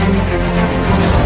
Música 0.00 1.19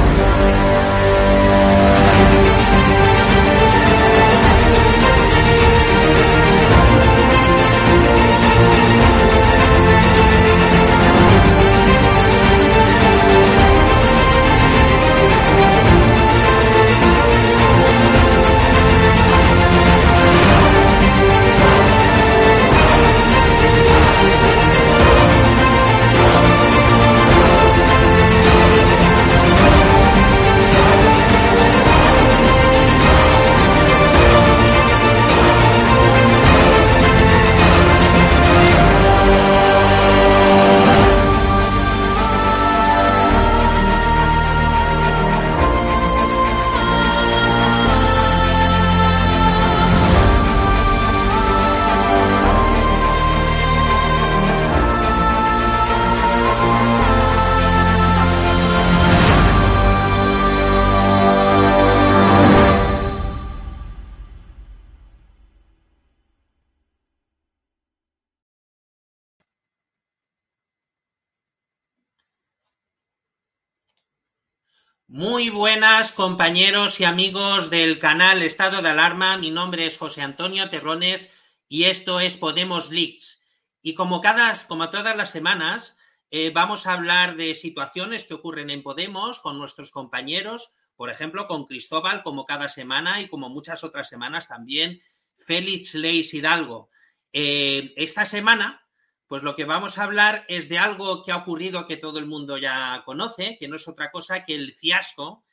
compañeros 76.14 77.00
y 77.00 77.04
amigos 77.04 77.70
del 77.70 77.98
canal 77.98 78.42
Estado 78.42 78.80
de 78.80 78.88
Alarma. 78.88 79.36
Mi 79.36 79.50
nombre 79.50 79.86
es 79.86 79.98
José 79.98 80.22
Antonio 80.22 80.70
Terrones 80.70 81.30
y 81.68 81.84
esto 81.84 82.20
es 82.20 82.36
Podemos 82.36 82.90
Leaks. 82.90 83.42
Y 83.82 83.94
como, 83.94 84.20
cada, 84.20 84.54
como 84.66 84.90
todas 84.90 85.16
las 85.16 85.30
semanas, 85.30 85.96
eh, 86.30 86.50
vamos 86.50 86.86
a 86.86 86.92
hablar 86.92 87.36
de 87.36 87.54
situaciones 87.54 88.24
que 88.24 88.34
ocurren 88.34 88.70
en 88.70 88.82
Podemos 88.82 89.40
con 89.40 89.58
nuestros 89.58 89.90
compañeros, 89.90 90.72
por 90.96 91.10
ejemplo, 91.10 91.46
con 91.46 91.66
Cristóbal, 91.66 92.22
como 92.22 92.46
cada 92.46 92.68
semana 92.68 93.20
y 93.20 93.28
como 93.28 93.48
muchas 93.48 93.82
otras 93.82 94.08
semanas 94.08 94.48
también, 94.48 95.00
Félix 95.36 95.94
Leis 95.94 96.32
Hidalgo. 96.32 96.90
Eh, 97.32 97.92
esta 97.96 98.24
semana 98.24 98.84
pues 99.26 99.42
lo 99.42 99.56
que 99.56 99.64
vamos 99.64 99.98
a 99.98 100.04
hablar 100.04 100.44
es 100.48 100.68
de 100.68 100.78
algo 100.78 101.22
que 101.22 101.32
ha 101.32 101.36
ocurrido 101.36 101.86
que 101.86 101.96
todo 101.96 102.18
el 102.18 102.26
mundo 102.26 102.58
ya 102.58 103.02
conoce, 103.04 103.56
que 103.58 103.68
no 103.68 103.76
es 103.76 103.88
otra 103.88 104.10
cosa 104.10 104.44
que 104.44 104.54
el 104.54 104.74
fiasco, 104.74 105.43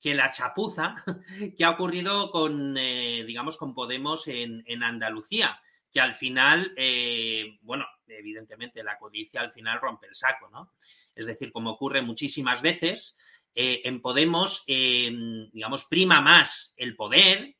que 0.00 0.14
la 0.14 0.30
chapuza 0.30 0.96
que 1.56 1.64
ha 1.64 1.70
ocurrido 1.70 2.30
con, 2.30 2.76
eh, 2.76 3.24
digamos, 3.26 3.56
con 3.56 3.74
Podemos 3.74 4.28
en, 4.28 4.82
Andalucía, 4.82 5.60
que 5.90 6.00
al 6.00 6.14
final, 6.14 6.72
eh, 6.76 7.58
bueno, 7.62 7.86
evidentemente 8.06 8.82
la 8.82 8.98
codicia 8.98 9.40
al 9.40 9.52
final 9.52 9.80
rompe 9.80 10.06
el 10.06 10.14
saco, 10.14 10.48
¿no? 10.50 10.72
Es 11.14 11.26
decir, 11.26 11.50
como 11.50 11.70
ocurre 11.70 12.02
muchísimas 12.02 12.62
veces, 12.62 13.18
eh, 13.54 13.80
en 13.84 14.00
Podemos, 14.00 14.64
digamos, 14.66 15.84
prima 15.86 16.20
más 16.20 16.74
el 16.76 16.94
poder, 16.94 17.56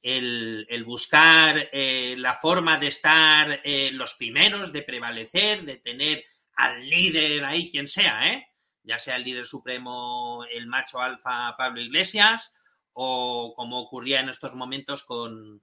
el, 0.00 0.84
buscar 0.86 1.68
eh, 1.72 2.14
la 2.18 2.34
forma 2.34 2.78
de 2.78 2.86
estar 2.88 3.60
los 3.92 4.14
primeros, 4.14 4.72
de 4.72 4.82
prevalecer, 4.82 5.64
de 5.64 5.76
tener 5.78 6.24
al 6.56 6.88
líder 6.88 7.44
ahí, 7.44 7.70
quien 7.70 7.88
sea, 7.88 8.32
¿eh? 8.32 8.46
Ya 8.84 8.98
sea 8.98 9.16
el 9.16 9.24
líder 9.24 9.46
supremo, 9.46 10.44
el 10.50 10.66
macho 10.66 11.00
alfa 11.00 11.56
Pablo 11.56 11.80
Iglesias, 11.80 12.52
o 12.92 13.54
como 13.56 13.80
ocurría 13.80 14.20
en 14.20 14.28
estos 14.28 14.54
momentos 14.54 15.02
con, 15.02 15.62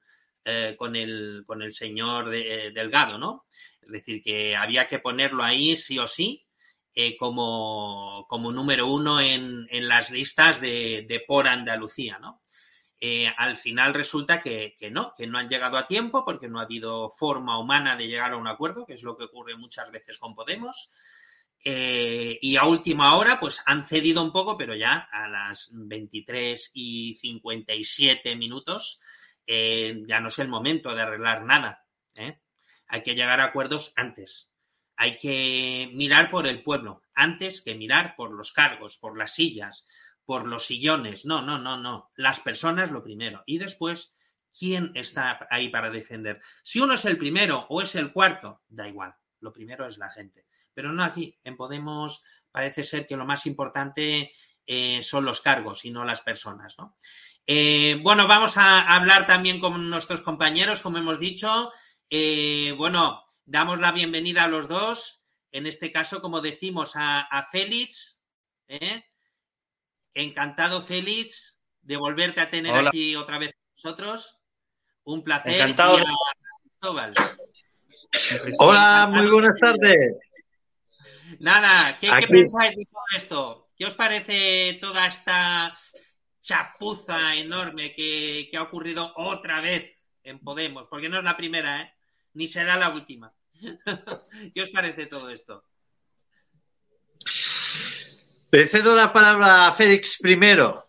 con, 0.78 0.96
el, 0.96 1.44
con 1.48 1.62
el 1.62 1.72
señor 1.72 2.30
Delgado, 2.30 3.18
¿no? 3.18 3.46
Es 3.82 3.92
decir, 3.92 4.22
que 4.22 4.56
había 4.56 4.90
que 4.90 5.00
ponerlo 5.00 5.44
ahí 5.44 5.76
sí 5.78 5.98
o 5.98 6.08
sí, 6.08 6.46
como, 7.18 8.26
como, 8.28 8.52
número 8.52 8.88
uno 8.88 9.22
en, 9.22 9.68
en 9.72 9.88
las 9.88 10.12
listas 10.12 10.60
de, 10.60 11.24
por 11.28 11.48
Andalucía, 11.48 12.20
¿no? 12.20 12.42
Eh, 13.04 13.28
al 13.36 13.58
final 13.58 13.96
resulta 13.96 14.40
que, 14.42 14.76
no, 14.92 15.12
que 15.18 15.26
no 15.26 15.40
han 15.40 15.50
llegado 15.50 15.78
a 15.78 15.88
tiempo 15.88 16.24
porque 16.24 16.48
no 16.48 16.60
ha 16.60 16.64
habido 16.64 17.10
forma 17.10 17.58
humana 17.58 17.96
de 17.96 18.08
llegar 18.08 18.34
a 18.34 18.38
un 18.38 18.48
acuerdo, 18.48 18.86
que 18.86 18.94
es 18.94 19.02
lo 19.02 19.18
que 19.18 19.24
ocurre 19.24 19.56
muchas 19.56 19.90
veces 19.90 20.20
con 20.20 20.36
Podemos. 20.36 20.92
Eh, 21.64 22.38
y 22.42 22.56
a 22.58 22.66
última 22.66 23.16
hora, 23.16 23.40
pues 23.40 23.62
han 23.66 23.84
cedido 23.84 24.24
un 24.24 24.32
poco, 24.32 24.58
pero 24.58 24.76
ya 24.76 25.08
a 25.12 25.28
las 25.28 25.72
23 25.74 26.72
y 26.74 27.16
57 27.16 28.36
minutos 28.36 29.00
eh, 29.46 30.02
ya 30.08 30.20
no 30.20 30.30
es 30.30 30.40
el 30.40 30.48
momento 30.48 30.96
de 30.96 31.02
arreglar 31.02 31.44
nada. 31.44 31.86
Hay 32.88 33.04
que 33.04 33.16
llegar 33.16 33.40
a 33.40 33.46
acuerdos 33.46 33.94
antes. 33.96 34.52
Hay 34.98 35.18
que 35.18 35.90
mirar 35.94 36.30
por 36.30 36.46
el 36.46 36.62
pueblo 36.62 37.02
antes 37.16 37.62
que 37.62 37.76
mirar 37.76 38.16
por 38.16 38.32
los 38.32 38.52
cargos, 38.52 38.98
por 38.98 39.18
las 39.18 39.34
sillas, 39.34 39.88
por 40.26 40.48
los 40.48 40.66
sillones. 40.66 41.26
No, 41.26 41.42
no, 41.42 41.58
no, 41.58 41.78
no. 41.78 42.12
Las 42.16 42.40
personas 42.40 42.92
lo 42.92 43.04
primero. 43.04 43.44
Y 43.46 43.58
después 43.60 44.14
¿quién 44.58 44.92
está 44.96 45.48
ahí 45.50 45.70
para 45.70 45.90
defender? 45.90 46.42
Si 46.64 46.80
uno 46.80 46.94
es 46.94 47.06
el 47.06 47.18
primero 47.18 47.66
o 47.70 47.82
es 47.82 47.96
el 47.96 48.12
cuarto, 48.12 48.62
da 48.68 48.88
igual. 48.88 49.16
Lo 49.40 49.52
primero 49.52 49.86
es 49.86 49.98
la 49.98 50.10
gente. 50.10 50.46
Pero 50.74 50.92
no 50.92 51.04
aquí. 51.04 51.38
En 51.44 51.56
Podemos 51.56 52.24
parece 52.52 52.84
ser 52.84 53.08
que 53.08 53.16
lo 53.16 53.26
más 53.26 53.46
importante 53.46 54.34
eh, 54.66 55.02
son 55.02 55.26
los 55.26 55.42
cargos 55.42 55.86
y 55.86 55.92
no 55.92 56.06
las 56.06 56.22
personas, 56.22 56.78
¿no? 56.78 56.96
Eh, 57.48 58.00
bueno, 58.02 58.28
vamos 58.28 58.58
a 58.58 58.82
hablar 58.82 59.26
también 59.26 59.60
con 59.60 59.90
nuestros 59.90 60.22
compañeros, 60.22 60.82
como 60.82 60.98
hemos 60.98 61.20
dicho. 61.20 61.72
Eh, 62.10 62.74
bueno, 62.78 63.26
damos 63.46 63.80
la 63.80 63.92
bienvenida 63.92 64.44
a 64.44 64.48
los 64.48 64.68
dos. 64.68 65.24
En 65.52 65.66
este 65.66 65.92
caso, 65.92 66.22
como 66.22 66.40
decimos, 66.40 66.94
a, 66.96 67.46
Félix. 67.52 68.24
Encantado, 70.14 70.84
Félix, 70.84 71.60
de 71.82 71.98
volverte 71.98 72.42
a 72.42 72.50
tener 72.50 72.74
aquí 72.76 73.16
otra 73.16 73.38
vez 73.38 73.52
con 73.52 73.72
nosotros. 73.76 74.40
Un 75.04 75.24
placer. 75.24 75.56
Encantado. 75.56 75.98
Hola, 78.60 79.10
muy 79.12 79.28
buenas 79.28 79.56
tardes. 79.60 80.16
Nada, 81.42 81.98
¿qué, 82.00 82.08
pensáis 82.30 82.76
de 82.76 82.86
todo 82.86 83.04
esto? 83.18 83.70
¿Qué 83.76 83.86
os 83.88 83.96
parece 83.96 84.78
toda 84.80 85.08
esta 85.08 85.76
chapuza 86.40 87.36
enorme 87.36 87.96
que, 87.96 88.48
ha 88.56 88.62
ocurrido 88.62 89.12
otra 89.16 89.60
vez 89.60 89.92
en 90.24 90.38
Podemos? 90.38 90.88
Porque 90.88 91.10
no 91.10 91.18
es 91.18 91.24
la 91.24 91.36
primera, 91.36 91.82
¿eh? 91.82 91.94
Ni 92.36 92.48
será 92.48 92.78
la 92.78 92.90
última. 92.90 93.34
¿Qué 94.54 94.62
os 94.62 94.70
parece 94.70 95.08
todo 95.08 95.32
esto? 95.32 95.64
Le 98.52 98.68
cedo 98.68 98.96
la 98.96 99.12
palabra 99.12 99.68
a 99.68 99.74
Félix 99.74 100.20
primero. 100.22 100.84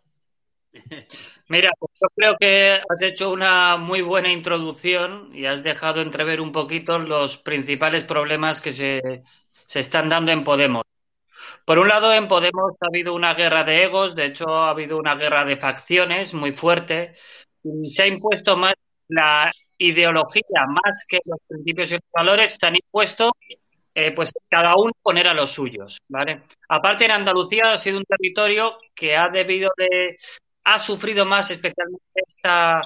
Mira, 1.48 1.70
pues 1.78 1.92
yo 1.98 2.08
creo 2.14 2.36
que 2.38 2.74
has 2.74 3.00
hecho 3.00 3.30
una 3.30 3.78
muy 3.78 4.02
buena 4.02 4.30
introducción 4.30 5.30
y 5.34 5.46
has 5.46 5.62
dejado 5.62 6.02
entrever 6.02 6.42
un 6.42 6.52
poquito 6.52 6.98
los 6.98 7.38
principales 7.38 8.04
problemas 8.04 8.60
que 8.60 8.72
se, 8.72 9.22
se 9.72 9.80
están 9.80 10.10
dando 10.10 10.32
en 10.32 10.44
Podemos. 10.44 10.84
Por 11.64 11.78
un 11.78 11.88
lado, 11.88 12.12
en 12.12 12.28
Podemos 12.28 12.72
ha 12.78 12.88
habido 12.88 13.14
una 13.14 13.32
guerra 13.32 13.64
de 13.64 13.84
egos, 13.84 14.14
de 14.14 14.26
hecho 14.26 14.46
ha 14.46 14.68
habido 14.68 14.98
una 14.98 15.14
guerra 15.14 15.46
de 15.46 15.56
facciones 15.56 16.34
muy 16.34 16.52
fuerte 16.52 17.14
y 17.64 17.90
se 17.90 18.02
ha 18.02 18.06
impuesto 18.06 18.54
más 18.54 18.74
la 19.08 19.50
ideología 19.78 20.66
más 20.68 21.06
que 21.08 21.20
los 21.24 21.38
principios 21.48 21.90
y 21.90 21.94
los 21.94 22.10
valores, 22.12 22.58
se 22.60 22.66
han 22.66 22.74
impuesto 22.76 23.32
eh, 23.94 24.12
pues 24.12 24.30
cada 24.50 24.76
uno 24.76 24.92
poner 25.00 25.26
a 25.26 25.32
los 25.32 25.50
suyos, 25.52 25.98
¿vale? 26.06 26.42
Aparte 26.68 27.06
en 27.06 27.12
Andalucía 27.12 27.72
ha 27.72 27.78
sido 27.78 27.96
un 27.96 28.04
territorio 28.04 28.76
que 28.94 29.16
ha 29.16 29.30
debido 29.30 29.70
de 29.78 30.18
ha 30.64 30.78
sufrido 30.78 31.24
más 31.24 31.50
especialmente 31.50 32.04
esta, 32.26 32.82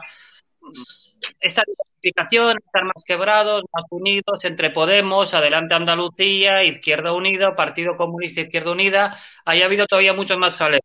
esta 1.40 1.62
diversificación, 1.66 2.58
estar 2.64 2.84
más 2.84 3.04
quebrados, 3.06 3.62
más 3.72 3.84
unidos 3.90 4.44
entre 4.44 4.70
Podemos, 4.70 5.34
Adelante 5.34 5.74
Andalucía, 5.74 6.62
Izquierda 6.64 7.12
Unida, 7.12 7.54
Partido 7.54 7.96
Comunista 7.96 8.40
Izquierda 8.40 8.72
Unida, 8.72 9.18
haya 9.44 9.64
habido 9.66 9.86
todavía 9.86 10.12
muchos 10.12 10.38
más 10.38 10.56
jaleos. 10.56 10.82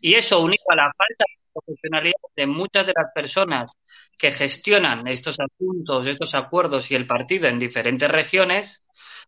Y 0.00 0.14
eso 0.14 0.40
unido 0.40 0.64
a 0.68 0.76
la 0.76 0.84
falta 0.84 1.24
de 1.28 1.52
profesionalidad 1.52 2.14
de 2.36 2.46
muchas 2.46 2.86
de 2.86 2.92
las 2.94 3.12
personas 3.14 3.76
que 4.18 4.30
gestionan 4.30 5.06
estos 5.08 5.36
asuntos, 5.40 6.06
estos 6.06 6.34
acuerdos 6.34 6.90
y 6.90 6.94
el 6.94 7.06
partido 7.06 7.48
en 7.48 7.58
diferentes 7.58 8.10
regiones, 8.10 8.84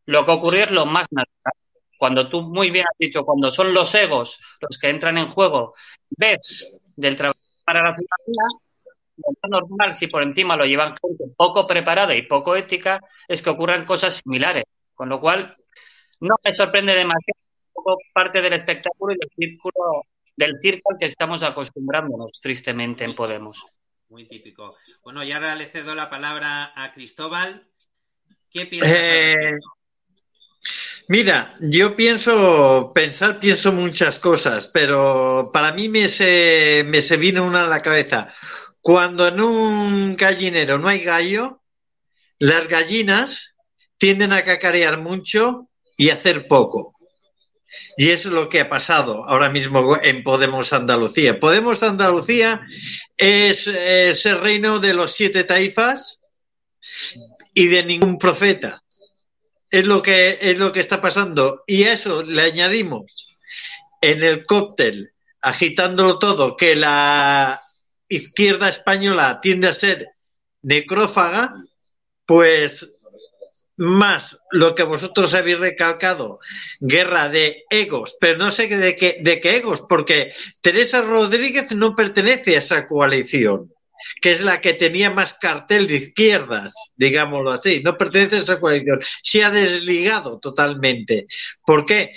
lo 0.06 0.24
que 0.24 0.32
ocurrió 0.32 0.64
es 0.64 0.70
lo 0.70 0.86
más 0.86 1.06
natural 1.10 1.54
cuando 1.98 2.28
tú 2.30 2.42
muy 2.42 2.70
bien 2.70 2.86
has 2.88 2.96
dicho, 2.96 3.24
cuando 3.24 3.50
son 3.50 3.74
los 3.74 3.94
egos 3.94 4.40
los 4.60 4.78
que 4.78 4.88
entran 4.88 5.18
en 5.18 5.28
juego, 5.28 5.74
ves 6.16 6.66
del 6.96 7.16
trabajo 7.16 7.40
para 7.64 7.82
la 7.82 7.96
ciudadanía, 7.96 8.67
normal, 9.48 9.94
si 9.94 10.06
por 10.06 10.22
encima 10.22 10.56
lo 10.56 10.64
llevan 10.64 10.96
gente 10.96 11.24
poco 11.36 11.66
preparada 11.66 12.14
y 12.14 12.22
poco 12.22 12.56
ética, 12.56 13.00
es 13.26 13.42
que 13.42 13.50
ocurran 13.50 13.84
cosas 13.84 14.20
similares. 14.22 14.64
Con 14.94 15.08
lo 15.08 15.20
cual, 15.20 15.54
no 16.20 16.34
me 16.42 16.54
sorprende 16.54 16.92
demasiado, 16.92 17.40
un 17.74 17.84
poco 17.84 17.98
parte 18.12 18.40
del 18.42 18.54
espectáculo 18.54 19.14
y 19.14 19.18
del 19.18 19.30
círculo 19.36 20.02
del 20.36 20.58
circo 20.60 20.92
al 20.92 20.98
que 20.98 21.06
estamos 21.06 21.42
acostumbrándonos 21.42 22.32
tristemente 22.40 23.04
en 23.04 23.14
Podemos. 23.14 23.66
Muy 24.08 24.26
típico. 24.26 24.76
Bueno, 25.02 25.22
y 25.22 25.32
ahora 25.32 25.54
le 25.54 25.66
cedo 25.66 25.94
la 25.94 26.08
palabra 26.08 26.72
a 26.74 26.92
Cristóbal. 26.92 27.66
¿Qué 28.50 28.66
piensas? 28.66 28.92
Eh, 28.96 29.58
Mira, 31.10 31.54
yo 31.60 31.96
pienso, 31.96 32.90
pensar, 32.94 33.40
pienso 33.40 33.72
muchas 33.72 34.18
cosas, 34.18 34.68
pero 34.68 35.50
para 35.54 35.72
mí 35.72 35.88
me 35.88 36.06
se, 36.08 36.84
me 36.86 37.00
se 37.00 37.16
vino 37.16 37.46
una 37.46 37.64
a 37.64 37.66
la 37.66 37.80
cabeza. 37.80 38.34
Cuando 38.80 39.28
en 39.28 39.40
un 39.40 40.16
gallinero 40.16 40.78
no 40.78 40.88
hay 40.88 41.00
gallo, 41.00 41.62
las 42.38 42.68
gallinas 42.68 43.54
tienden 43.98 44.32
a 44.32 44.42
cacarear 44.42 44.98
mucho 44.98 45.68
y 45.96 46.10
hacer 46.10 46.46
poco. 46.46 46.94
Y 47.96 48.10
es 48.10 48.24
lo 48.24 48.48
que 48.48 48.60
ha 48.60 48.68
pasado 48.68 49.24
ahora 49.24 49.50
mismo 49.50 49.98
en 50.02 50.22
Podemos 50.22 50.72
Andalucía. 50.72 51.38
Podemos 51.38 51.82
Andalucía 51.82 52.62
es, 53.16 53.66
es 53.66 54.24
el 54.24 54.40
reino 54.40 54.78
de 54.78 54.94
los 54.94 55.12
siete 55.12 55.44
taifas 55.44 56.20
y 57.52 57.66
de 57.66 57.82
ningún 57.84 58.18
profeta 58.18 58.82
es 59.70 59.86
lo 59.86 60.02
que 60.02 60.38
es 60.40 60.58
lo 60.58 60.72
que 60.72 60.80
está 60.80 61.00
pasando 61.00 61.62
y 61.66 61.84
a 61.84 61.92
eso 61.92 62.22
le 62.22 62.42
añadimos 62.42 63.38
en 64.00 64.22
el 64.22 64.44
cóctel 64.44 65.12
agitándolo 65.42 66.18
todo 66.18 66.56
que 66.56 66.74
la 66.74 67.62
izquierda 68.08 68.68
española 68.68 69.40
tiende 69.42 69.68
a 69.68 69.74
ser 69.74 70.08
necrófaga 70.62 71.54
pues 72.26 72.94
más 73.76 74.38
lo 74.50 74.74
que 74.74 74.82
vosotros 74.82 75.34
habéis 75.34 75.60
recalcado, 75.60 76.40
guerra 76.80 77.28
de 77.28 77.64
egos, 77.70 78.16
pero 78.20 78.36
no 78.36 78.50
sé 78.50 78.66
de 78.66 78.96
qué, 78.96 79.18
de 79.20 79.40
qué 79.40 79.56
egos, 79.56 79.84
porque 79.88 80.32
Teresa 80.60 81.02
Rodríguez 81.02 81.70
no 81.72 81.94
pertenece 81.94 82.56
a 82.56 82.58
esa 82.58 82.86
coalición 82.86 83.72
que 84.20 84.32
es 84.32 84.40
la 84.40 84.60
que 84.60 84.74
tenía 84.74 85.10
más 85.10 85.34
cartel 85.34 85.86
de 85.86 85.96
izquierdas, 85.96 86.92
digámoslo 86.96 87.50
así, 87.50 87.82
no 87.82 87.98
pertenece 87.98 88.36
a 88.36 88.40
esa 88.40 88.60
coalición, 88.60 89.00
se 89.22 89.44
ha 89.44 89.50
desligado 89.50 90.38
totalmente. 90.38 91.26
¿Por 91.66 91.84
qué? 91.84 92.16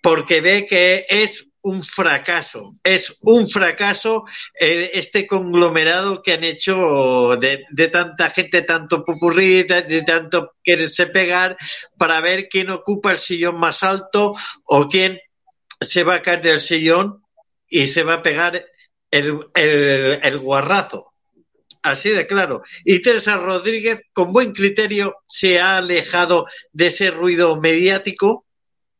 Porque 0.00 0.40
ve 0.40 0.66
que 0.66 1.06
es 1.08 1.48
un 1.62 1.82
fracaso, 1.82 2.76
es 2.82 3.18
un 3.20 3.48
fracaso 3.48 4.24
eh, 4.58 4.90
este 4.94 5.26
conglomerado 5.26 6.22
que 6.22 6.32
han 6.32 6.44
hecho 6.44 7.36
de, 7.36 7.88
tanta 7.88 8.30
gente, 8.30 8.62
tanto 8.62 9.04
popurrí, 9.04 9.62
de, 9.62 10.02
tanto 10.02 10.54
quererse 10.62 11.06
pegar 11.06 11.56
para 11.96 12.20
ver 12.20 12.48
quién 12.48 12.70
ocupa 12.70 13.12
el 13.12 13.18
sillón 13.18 13.60
más 13.60 13.82
alto 13.84 14.34
o 14.64 14.88
quién 14.88 15.20
se 15.80 16.02
va 16.02 16.16
a 16.16 16.22
caer 16.22 16.42
del 16.42 16.60
sillón 16.60 17.22
y 17.68 17.86
se 17.86 18.02
va 18.02 18.14
a 18.14 18.22
pegar 18.22 18.66
el, 19.10 19.38
el 19.54 20.38
guarrazo. 20.38 21.12
Así 21.82 22.10
de 22.10 22.26
claro. 22.26 22.62
Y 22.84 23.02
Teresa 23.02 23.36
Rodríguez, 23.36 24.02
con 24.12 24.32
buen 24.32 24.52
criterio, 24.52 25.16
se 25.28 25.60
ha 25.60 25.78
alejado 25.78 26.46
de 26.72 26.88
ese 26.88 27.10
ruido 27.10 27.60
mediático, 27.60 28.46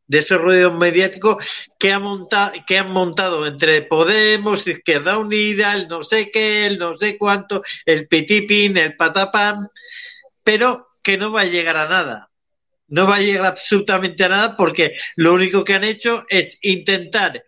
de 0.07 0.19
ese 0.19 0.37
ruido 0.37 0.71
mediático 0.73 1.39
que, 1.79 1.91
ha 1.91 1.99
montado, 1.99 2.53
que 2.67 2.77
han 2.77 2.91
montado 2.91 3.47
entre 3.47 3.81
Podemos, 3.83 4.67
Izquierda 4.67 5.17
Unida, 5.17 5.73
el 5.73 5.87
no 5.87 6.03
sé 6.03 6.29
qué, 6.31 6.65
el 6.65 6.77
no 6.77 6.97
sé 6.97 7.17
cuánto, 7.17 7.63
el 7.85 8.07
pitipin, 8.07 8.77
el 8.77 8.95
patapam, 8.95 9.69
pero 10.43 10.87
que 11.03 11.17
no 11.17 11.31
va 11.31 11.41
a 11.41 11.45
llegar 11.45 11.77
a 11.77 11.87
nada. 11.87 12.29
No 12.87 13.07
va 13.07 13.15
a 13.15 13.21
llegar 13.21 13.45
absolutamente 13.45 14.23
a 14.23 14.29
nada 14.29 14.57
porque 14.57 14.93
lo 15.15 15.33
único 15.33 15.63
que 15.63 15.73
han 15.73 15.83
hecho 15.83 16.25
es 16.29 16.59
intentar 16.61 17.45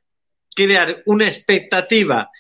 crear 0.55 1.03
una 1.05 1.27
expectativa 1.27 2.31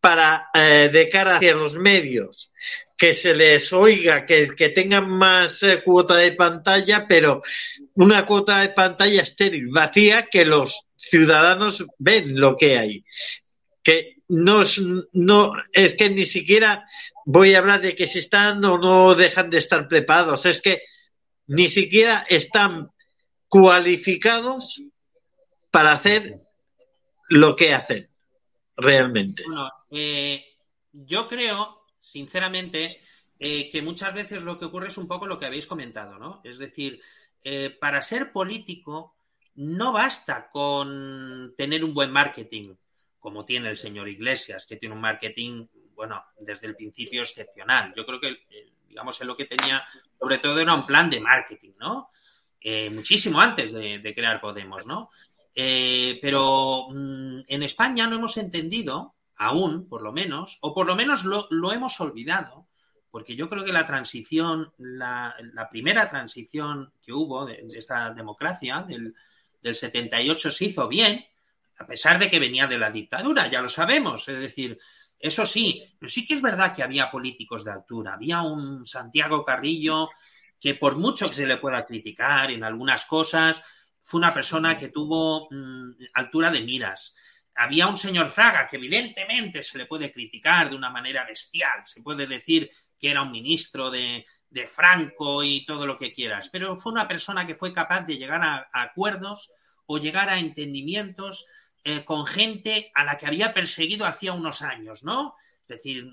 para 0.00 0.48
eh, 0.54 0.88
de 0.92 1.08
cara 1.08 1.36
hacia 1.36 1.54
los 1.54 1.74
medios 1.74 2.52
que 2.96 3.14
se 3.14 3.34
les 3.34 3.72
oiga, 3.72 4.24
que, 4.24 4.46
tengan 4.74 5.08
más 5.08 5.62
eh, 5.62 5.82
cuota 5.82 6.16
de 6.16 6.32
pantalla, 6.32 7.06
pero 7.08 7.42
una 7.94 8.24
cuota 8.24 8.60
de 8.60 8.68
pantalla 8.68 9.22
estéril, 9.22 9.68
vacía, 9.68 10.26
que 10.26 10.44
los 10.44 10.86
ciudadanos 10.96 11.84
ven 11.98 12.38
lo 12.38 12.56
que 12.56 12.78
hay. 12.78 13.04
Que 13.82 14.18
no, 14.28 14.62
no 15.12 15.52
es 15.72 15.94
que 15.94 16.10
ni 16.10 16.24
siquiera 16.24 16.84
voy 17.26 17.54
a 17.54 17.58
hablar 17.58 17.80
de 17.80 17.94
que 17.94 18.06
si 18.06 18.20
están 18.20 18.64
o 18.64 18.78
no 18.78 19.14
dejan 19.14 19.50
de 19.50 19.58
estar 19.58 19.88
preparados, 19.88 20.46
es 20.46 20.62
que 20.62 20.82
ni 21.46 21.68
siquiera 21.68 22.24
están 22.28 22.90
cualificados 23.48 24.80
para 25.70 25.92
hacer 25.92 26.40
lo 27.28 27.56
que 27.56 27.74
hacen 27.74 28.10
realmente. 28.76 29.42
Eh, 29.90 30.44
yo 30.92 31.28
creo, 31.28 31.83
sinceramente, 32.04 32.86
eh, 33.38 33.70
que 33.70 33.80
muchas 33.80 34.12
veces 34.12 34.42
lo 34.42 34.58
que 34.58 34.66
ocurre 34.66 34.88
es 34.88 34.98
un 34.98 35.08
poco 35.08 35.26
lo 35.26 35.38
que 35.38 35.46
habéis 35.46 35.66
comentado, 35.66 36.18
¿no? 36.18 36.42
Es 36.44 36.58
decir, 36.58 37.00
eh, 37.42 37.70
para 37.70 38.02
ser 38.02 38.30
político 38.30 39.16
no 39.56 39.92
basta 39.92 40.50
con 40.50 41.54
tener 41.56 41.82
un 41.82 41.94
buen 41.94 42.10
marketing, 42.10 42.74
como 43.18 43.46
tiene 43.46 43.70
el 43.70 43.78
señor 43.78 44.08
Iglesias, 44.08 44.66
que 44.66 44.76
tiene 44.76 44.94
un 44.94 45.00
marketing 45.00 45.66
bueno, 45.94 46.22
desde 46.38 46.66
el 46.66 46.76
principio 46.76 47.22
excepcional. 47.22 47.94
Yo 47.96 48.04
creo 48.04 48.20
que, 48.20 48.36
digamos, 48.88 49.18
es 49.20 49.26
lo 49.26 49.36
que 49.36 49.46
tenía, 49.46 49.82
sobre 50.18 50.38
todo 50.38 50.58
era 50.58 50.74
un 50.74 50.84
plan 50.84 51.08
de 51.08 51.20
marketing, 51.20 51.72
¿no? 51.78 52.08
muchísimo 52.90 53.40
antes 53.40 53.72
de, 53.72 54.14
crear 54.14 54.40
Podemos, 54.40 54.86
¿no? 54.86 55.10
pero 55.54 56.88
mm, 56.90 57.40
en 57.46 57.62
España 57.62 58.06
no 58.06 58.16
hemos 58.16 58.36
entendido, 58.38 59.14
aún, 59.36 59.86
por 59.88 60.02
lo 60.02 60.12
menos, 60.12 60.58
o 60.60 60.74
por 60.74 60.86
lo 60.86 60.96
menos 60.96 61.24
lo, 61.24 61.72
hemos 61.72 62.00
olvidado, 62.00 62.66
porque 63.10 63.36
yo 63.36 63.48
creo 63.48 63.64
que 63.64 63.72
la 63.72 63.86
transición, 63.86 64.72
la, 64.78 65.34
primera 65.70 66.08
transición 66.08 66.92
que 67.04 67.12
hubo 67.12 67.46
de, 67.46 67.64
esta 67.76 68.10
democracia, 68.10 68.84
del, 68.86 69.14
78, 69.62 70.50
se 70.50 70.66
hizo 70.66 70.88
bien, 70.88 71.24
a 71.78 71.86
pesar 71.86 72.18
de 72.18 72.28
que 72.28 72.38
venía 72.38 72.66
de 72.66 72.78
la 72.78 72.90
dictadura, 72.90 73.50
ya 73.50 73.62
lo 73.62 73.68
sabemos. 73.68 74.28
Es 74.28 74.38
decir, 74.38 74.78
eso 75.18 75.46
sí, 75.46 75.82
pero 75.98 76.10
sí 76.10 76.26
que 76.26 76.34
es 76.34 76.42
verdad 76.42 76.74
que 76.74 76.82
había 76.82 77.10
políticos 77.10 77.64
de 77.64 77.72
altura. 77.72 78.14
Había 78.14 78.42
un 78.42 78.86
Santiago 78.86 79.42
Carrillo 79.42 80.10
que 80.60 80.74
por 80.74 80.96
mucho 80.96 81.28
que 81.28 81.34
se 81.34 81.46
le 81.46 81.56
pueda 81.56 81.86
criticar 81.86 82.50
en 82.50 82.64
algunas 82.64 83.06
cosas, 83.06 83.62
fue 84.02 84.18
una 84.18 84.34
persona 84.34 84.78
que 84.78 84.88
tuvo 84.88 85.48
mm, 85.50 85.92
altura 86.14 86.50
de 86.50 86.60
miras. 86.60 87.16
Había 87.56 87.86
un 87.86 87.96
señor 87.96 88.28
Fraga 88.28 88.66
que 88.66 88.76
evidentemente 88.76 89.62
se 89.62 89.78
le 89.78 89.86
puede 89.86 90.10
criticar 90.10 90.70
de 90.70 90.76
una 90.76 90.90
manera 90.90 91.24
bestial, 91.24 91.84
se 91.84 92.02
puede 92.02 92.26
decir 92.26 92.70
que 92.98 93.10
era 93.10 93.22
un 93.22 93.30
ministro 93.30 93.90
de, 93.90 94.24
Franco 94.66 95.42
y 95.42 95.66
todo 95.66 95.84
lo 95.84 95.96
que 95.96 96.12
quieras, 96.12 96.48
pero 96.48 96.76
fue 96.76 96.92
una 96.92 97.08
persona 97.08 97.44
que 97.44 97.56
fue 97.56 97.72
capaz 97.72 98.02
de 98.02 98.16
llegar 98.16 98.40
a, 98.40 98.68
acuerdos 98.72 99.50
o 99.86 99.98
llegar 99.98 100.28
a 100.28 100.38
entendimientos 100.38 101.46
eh, 101.82 102.04
con 102.04 102.24
gente 102.24 102.92
a 102.94 103.02
la 103.02 103.18
que 103.18 103.26
había 103.26 103.52
perseguido 103.52 104.06
hacía 104.06 104.32
unos 104.32 104.62
años, 104.62 105.02
¿no? 105.02 105.34
Es 105.62 105.66
decir, 105.66 106.08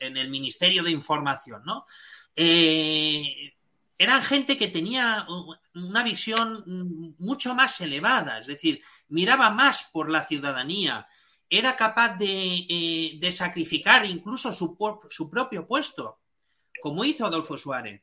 en, 0.00 0.16
el 0.18 0.28
Ministerio 0.28 0.82
de 0.82 0.90
Información, 0.90 1.62
¿no? 1.64 1.86
Eh, 2.34 3.54
eran 3.98 4.22
gente 4.22 4.58
que 4.58 4.68
tenía 4.68 5.26
una 5.74 6.02
visión 6.02 7.14
mucho 7.18 7.54
más 7.54 7.80
elevada, 7.80 8.38
es 8.38 8.46
decir, 8.46 8.82
miraba 9.08 9.50
más 9.50 9.88
por 9.92 10.10
la 10.10 10.24
ciudadanía, 10.24 11.06
era 11.48 11.76
capaz 11.76 12.16
eh, 12.20 13.18
de, 13.18 13.32
sacrificar 13.32 14.04
incluso 14.04 14.52
su, 14.52 14.76
su, 15.08 15.30
propio 15.30 15.66
puesto, 15.66 16.20
como 16.82 17.04
hizo 17.04 17.24
Adolfo 17.24 17.56
Suárez. 17.56 18.02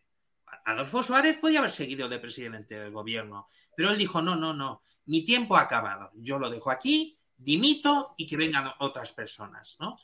Adolfo 0.66 1.04
Suárez 1.04 1.38
podía 1.38 1.60
haber 1.60 1.72
seguido 1.72 2.08
de 2.08 2.20
presidente 2.20 2.80
del 2.80 2.92
gobierno, 2.92 3.48
pero 3.76 3.90
él 3.90 3.98
dijo, 3.98 4.22
no, 4.22 4.36
no, 4.36 4.54
no, 4.54 4.82
mi 5.06 5.26
tiempo 5.26 5.58
ha 5.58 5.62
acabado, 5.62 6.12
yo 6.16 6.40
lo 6.40 6.50
dejo 6.50 6.72
aquí, 6.72 7.18
dimito 7.36 8.14
y 8.18 8.26
que 8.26 8.38
vengan 8.38 8.72
otras 8.80 9.12
personas, 9.12 9.78
¿no? 9.80 9.98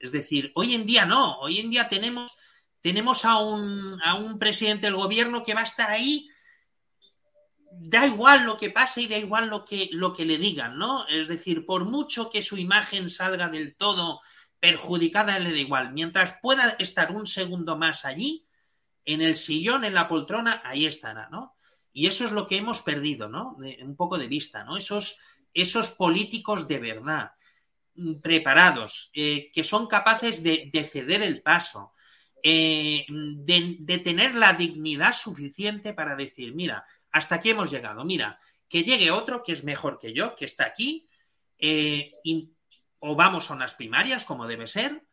Es 0.00 0.10
decir, 0.10 0.52
hoy 0.54 0.74
en 0.74 0.86
día 0.86 1.04
no, 1.04 1.38
hoy 1.40 1.60
en 1.60 1.70
día 1.70 1.88
tenemos, 1.88 2.38
tenemos 2.86 3.24
a, 3.24 3.38
un, 3.38 4.00
a 4.04 4.14
un 4.14 4.38
presidente 4.38 4.86
del 4.86 4.94
gobierno 4.94 5.42
que 5.42 5.54
va 5.54 5.62
a 5.62 5.64
estar 5.64 5.90
ahí 5.90 6.30
da 7.72 8.06
igual 8.06 8.44
lo 8.44 8.56
que 8.56 8.70
pase 8.70 9.02
y 9.02 9.08
da 9.08 9.18
igual 9.18 9.48
lo 9.48 9.64
que, 9.64 9.88
lo 9.90 10.14
que 10.14 10.24
le 10.24 10.38
digan, 10.38 10.78
¿no? 10.78 11.04
Es 11.08 11.26
decir, 11.26 11.66
por 11.66 11.84
mucho 11.84 12.30
que 12.30 12.42
su 12.42 12.56
imagen 12.56 13.10
salga 13.10 13.48
del 13.48 13.74
todo 13.74 14.20
perjudicada, 14.60 15.36
le 15.40 15.50
da 15.50 15.58
igual. 15.58 15.94
Mientras 15.94 16.38
pueda 16.40 16.76
estar 16.78 17.10
un 17.10 17.26
segundo 17.26 17.76
más 17.76 18.04
allí, 18.04 18.46
en 19.04 19.20
el 19.20 19.36
sillón, 19.36 19.84
en 19.84 19.92
la 19.92 20.06
poltrona, 20.06 20.62
ahí 20.64 20.86
estará, 20.86 21.28
¿no? 21.28 21.56
Y 21.92 22.06
eso 22.06 22.24
es 22.24 22.30
lo 22.30 22.46
que 22.46 22.56
hemos 22.56 22.82
perdido, 22.82 23.28
¿no? 23.28 23.56
un 23.82 23.96
poco 23.96 24.16
de 24.16 24.28
vista, 24.28 24.62
¿no? 24.62 24.76
Esos, 24.76 25.18
esos 25.52 25.90
políticos 25.90 26.68
de 26.68 26.78
verdad, 26.78 27.32
preparados, 28.22 29.10
eh, 29.12 29.50
que 29.52 29.64
son 29.64 29.88
capaces 29.88 30.40
de, 30.44 30.70
ceder 30.92 31.22
el 31.22 31.42
paso, 31.42 31.92
eh, 32.48 33.04
de, 33.08 33.98
tener 33.98 34.36
la 34.36 34.52
dignidad 34.52 35.12
suficiente 35.12 35.92
para 35.94 36.14
decir, 36.14 36.54
mira, 36.54 36.86
hasta 37.10 37.34
aquí 37.34 37.50
hemos 37.50 37.72
llegado. 37.72 38.04
Mira, 38.04 38.38
que 38.68 38.84
llegue 38.84 39.10
otro 39.10 39.42
que 39.42 39.50
es 39.50 39.64
mejor 39.64 39.98
que 39.98 40.12
yo, 40.12 40.36
que 40.36 40.44
está 40.44 40.64
aquí, 40.64 41.08
eh, 41.58 42.12
o 43.00 43.16
vamos 43.16 43.50
a 43.50 43.54
unas 43.54 43.74
primarias, 43.74 44.24
como 44.24 44.46
debe 44.46 44.68
ser, 44.68 45.08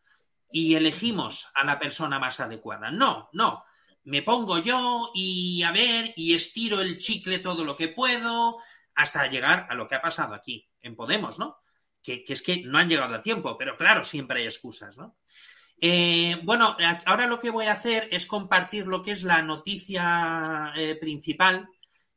y 0.52 0.76
elegimos 0.76 1.50
a 1.56 1.66
la 1.66 1.80
persona 1.80 2.20
más 2.20 2.40
adecuada. 2.40 2.92
No, 2.92 3.30
no. 3.34 3.64
Me 4.04 4.22
pongo 4.22 4.60
yo 4.60 5.10
y 5.16 5.64
a 5.64 5.72
ver, 5.72 6.14
y 6.16 6.36
estiro 6.36 6.82
el 6.82 7.00
chicle 7.00 7.40
todo 7.40 7.64
lo 7.64 7.76
que 7.76 7.88
puedo, 7.88 8.60
hasta 8.94 9.26
llegar 9.26 9.66
a 9.72 9.74
lo 9.74 9.88
que 9.88 9.96
ha 9.96 10.04
pasado 10.04 10.36
aquí, 10.36 10.70
en 10.82 10.96
Podemos, 10.96 11.40
¿no? 11.40 11.58
Que, 12.00 12.26
es 12.28 12.44
que 12.44 12.58
no 12.58 12.78
han 12.78 12.90
llegado 12.90 13.16
a 13.16 13.24
tiempo, 13.24 13.58
pero 13.58 13.76
claro, 13.76 14.04
siempre 14.04 14.42
hay 14.42 14.46
excusas, 14.46 15.00
¿no? 15.00 15.18
Eh, 15.82 16.40
bueno, 16.44 16.78
ahora 17.06 17.28
lo 17.28 17.40
que 17.40 17.50
voy 17.50 17.66
a 17.66 17.74
hacer 17.74 18.08
es 18.12 18.26
compartir 18.26 18.88
lo 18.88 19.04
que 19.04 19.12
es 19.12 19.24
la 19.24 19.42
noticia 19.42 20.72
eh, 20.76 20.96
principal 20.96 21.68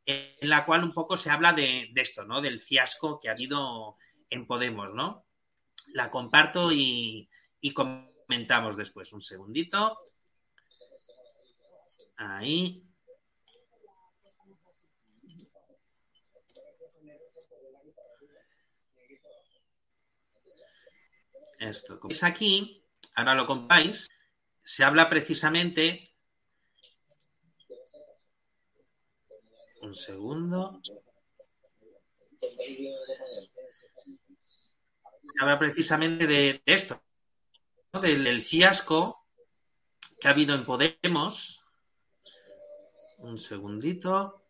en 0.07 0.49
la 0.49 0.65
cual 0.65 0.85
un 0.85 0.93
poco 0.93 1.17
se 1.17 1.31
habla 1.31 1.53
de, 1.53 1.91
esto, 1.97 2.25
¿no? 2.25 2.41
Del 2.41 2.61
fiasco 2.61 3.19
que 3.19 3.29
ha 3.29 3.33
habido 3.33 3.97
en 4.31 4.47
Podemos, 4.47 4.95
¿no? 4.95 5.25
La 5.89 6.11
comparto 6.11 6.71
y, 6.73 7.29
comentamos 7.75 8.77
después. 8.77 9.13
Un 9.13 9.21
segundito. 9.21 9.99
Ahí. 12.17 12.83
Esto, 21.59 21.99
como 21.99 22.11
veis 22.11 22.23
aquí, 22.23 22.86
ahora 23.17 23.35
lo 23.35 23.47
compáis, 23.47 24.09
se 24.63 24.85
habla 24.85 25.09
precisamente 25.09 26.07
Un 29.87 29.95
segundo. 29.95 30.81
Habla 35.39 35.59
precisamente 35.61 36.27
de, 36.27 36.61
esto, 36.67 37.01
del, 38.03 38.41
fiasco 38.41 39.29
que 40.21 40.27
ha 40.27 40.33
habido 40.33 40.57
en 40.57 40.65
Podemos. 40.65 41.63
Un 43.19 43.39
segundito. 43.39 44.43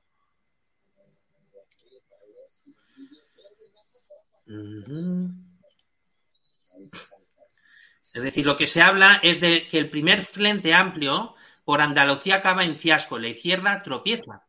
Es 8.17 8.23
decir, 8.23 8.47
lo 8.47 8.57
que 8.57 8.67
se 8.67 8.81
habla 8.81 9.21
es 9.23 9.43
de 9.43 9.69
que 9.69 9.77
el 9.77 9.91
primer 9.91 10.25
frente 10.25 10.73
amplio 10.73 11.35
por 11.65 11.83
Andalucía 11.83 12.37
acaba 12.37 12.65
en 12.65 12.75
fiasco, 12.75 13.19
la 13.19 13.29
izquierda 13.29 13.83
tropieza. 13.83 14.47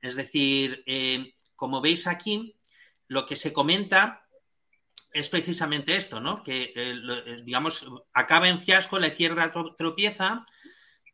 Es 0.00 0.16
decir, 0.16 0.82
eh, 0.84 1.32
como 1.54 1.80
veis 1.80 2.08
aquí, 2.08 2.56
lo 3.06 3.24
que 3.24 3.36
se 3.36 3.52
comenta 3.52 4.24
es 5.12 5.28
precisamente 5.28 5.94
esto, 5.94 6.18
¿no? 6.18 6.42
Que, 6.42 6.72
eh, 6.74 6.74
eh, 6.74 7.42
digamos, 7.44 7.86
acaba 8.12 8.48
en 8.48 8.60
fiasco, 8.60 8.98
la 8.98 9.06
izquierda 9.06 9.52
tropieza. 9.78 10.44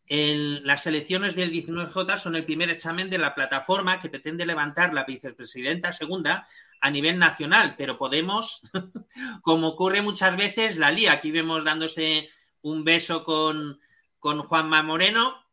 las 0.09 0.87
elecciones 0.87 1.35
del 1.35 1.53
19J 1.53 2.17
son 2.17 2.35
el 2.35 2.47
primer 2.47 2.71
examen 2.71 3.11
de 3.11 3.19
la 3.19 3.35
plataforma 3.35 4.01
que 4.01 4.09
pretende 4.09 4.47
levantar 4.47 4.95
la 4.95 5.05
vicepresidenta 5.05 5.93
segunda 5.93 6.49
a 6.81 6.91
nivel 6.91 7.19
nacional, 7.19 7.75
pero 7.77 7.99
Podemos, 7.99 8.63
como 9.43 9.69
ocurre 9.69 10.03
muchas 10.03 10.37
veces, 10.37 10.79
la 10.79 10.91
lía. 10.91 11.13
Aquí 11.13 11.31
vemos 11.31 11.65
dándose 11.65 12.29
un 12.63 12.85
beso 12.85 13.25
con, 13.25 13.81
con 14.19 14.43
Juanma 14.43 14.83
Moreno, 14.83 15.45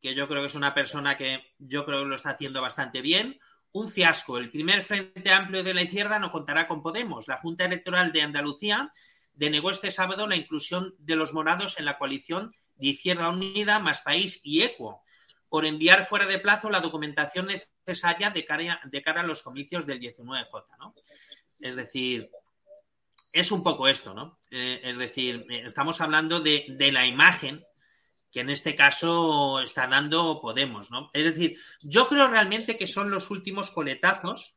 que 0.00 0.14
yo 0.14 0.28
creo 0.28 0.40
que 0.40 0.48
es 0.48 0.54
una 0.54 0.74
persona 0.74 1.16
que 1.16 1.54
yo 1.58 1.84
creo 1.84 2.02
que 2.02 2.08
lo 2.08 2.16
está 2.16 2.30
haciendo 2.30 2.60
bastante 2.60 3.00
bien. 3.00 3.40
Un 3.72 3.88
fiasco. 3.88 4.38
El 4.38 4.50
primer 4.50 4.84
Frente 4.84 5.32
Amplio 5.32 5.64
de 5.64 5.74
la 5.74 5.82
Izquierda 5.82 6.18
no 6.18 6.30
contará 6.30 6.68
con 6.68 6.82
Podemos. 6.82 7.26
La 7.26 7.38
Junta 7.38 7.64
Electoral 7.64 8.12
de 8.12 8.22
Andalucía 8.22 8.92
denegó 9.32 9.70
este 9.70 9.90
sábado 9.90 10.26
la 10.26 10.36
inclusión 10.36 10.94
de 10.98 11.16
los 11.16 11.32
morados 11.32 11.78
en 11.78 11.86
la 11.86 11.98
coalición 11.98 12.54
de 12.76 12.88
Izquierda 12.88 13.30
Unida, 13.30 13.78
Más 13.78 14.00
País 14.00 14.40
y 14.42 14.62
Equo, 14.62 15.02
por 15.54 15.64
enviar 15.64 16.04
fuera 16.04 16.26
de 16.26 16.40
plazo 16.40 16.68
la 16.68 16.80
documentación 16.80 17.46
necesaria 17.46 18.30
de 18.30 18.44
cara, 18.44 19.20
a 19.20 19.22
los 19.22 19.40
comicios 19.40 19.86
del 19.86 20.00
19J. 20.00 20.64
¿no? 20.80 20.92
Es 21.60 21.76
decir, 21.76 22.28
es 23.32 23.52
un 23.52 23.62
poco 23.62 23.86
esto, 23.86 24.14
¿no? 24.14 24.36
Eh, 24.50 24.80
es 24.82 24.96
decir, 24.96 25.46
eh, 25.48 25.62
estamos 25.64 26.00
hablando 26.00 26.40
de, 26.40 26.76
la 26.92 27.06
imagen 27.06 27.64
que 28.32 28.40
en 28.40 28.50
este 28.50 28.74
caso 28.74 29.60
está 29.60 29.86
dando 29.86 30.40
Podemos, 30.40 30.90
¿no? 30.90 31.08
Es 31.12 31.22
decir, 31.22 31.56
yo 31.82 32.08
creo 32.08 32.26
realmente 32.26 32.76
que 32.76 32.88
son 32.88 33.12
los 33.12 33.30
últimos 33.30 33.70
coletazos 33.70 34.56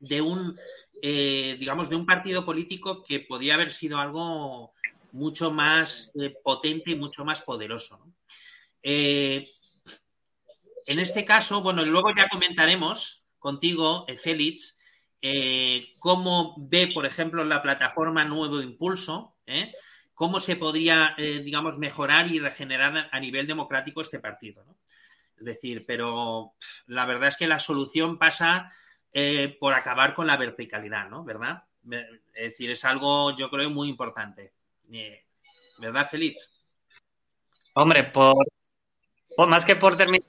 de 0.00 0.22
un, 0.22 0.58
eh, 1.02 1.56
digamos, 1.58 1.90
de 1.90 1.96
un 1.96 2.06
partido 2.06 2.42
político 2.46 3.04
que 3.04 3.20
podía 3.20 3.52
haber 3.52 3.70
sido 3.70 3.98
algo 3.98 4.72
mucho 5.12 5.50
más 5.50 6.10
potente 6.42 6.92
y 6.92 6.94
mucho 6.94 7.22
más 7.22 7.42
poderoso. 7.42 8.00
Eh, 8.88 9.44
en 10.86 10.98
este 10.98 11.24
caso, 11.24 11.62
bueno, 11.62 11.84
luego 11.84 12.14
ya 12.16 12.28
comentaremos 12.28 13.26
contigo, 13.38 14.06
Félix, 14.22 14.78
cómo 15.98 16.54
ve, 16.58 16.88
por 16.92 17.06
ejemplo, 17.06 17.44
la 17.44 17.62
plataforma 17.62 18.24
Nuevo 18.24 18.60
Impulso, 18.60 19.36
cómo 20.16 20.40
se 20.40 20.56
podría, 20.56 21.14
eh, 21.18 21.40
digamos, 21.40 21.76
mejorar 21.76 22.28
y 22.28 22.40
regenerar 22.40 23.10
a 23.12 23.20
nivel 23.20 23.46
democrático 23.46 24.00
este 24.00 24.18
partido. 24.18 24.64
¿no? 24.64 24.78
Es 25.36 25.44
decir, 25.44 25.84
pero 25.86 26.54
la 26.86 27.04
verdad 27.04 27.28
es 27.28 27.36
que 27.36 27.46
la 27.46 27.58
solución 27.58 28.18
pasa 28.18 28.72
eh, 29.12 29.54
por 29.60 29.74
acabar 29.74 30.14
con 30.14 30.26
la 30.26 30.38
verticalidad, 30.38 31.10
¿no? 31.10 31.22
¿Verdad? 31.22 31.64
Es 32.34 32.50
decir, 32.50 32.70
es 32.70 32.84
algo, 32.86 33.36
yo 33.36 33.50
creo, 33.50 33.68
muy 33.68 33.90
importante. 33.90 34.54
Eh, 34.90 35.26
¿Verdad, 35.78 36.08
Félix? 36.10 36.50
Hombre, 37.74 38.04
por, 38.04 38.46
más 39.46 39.66
que 39.66 39.76
por 39.76 39.98
terminar 39.98 40.26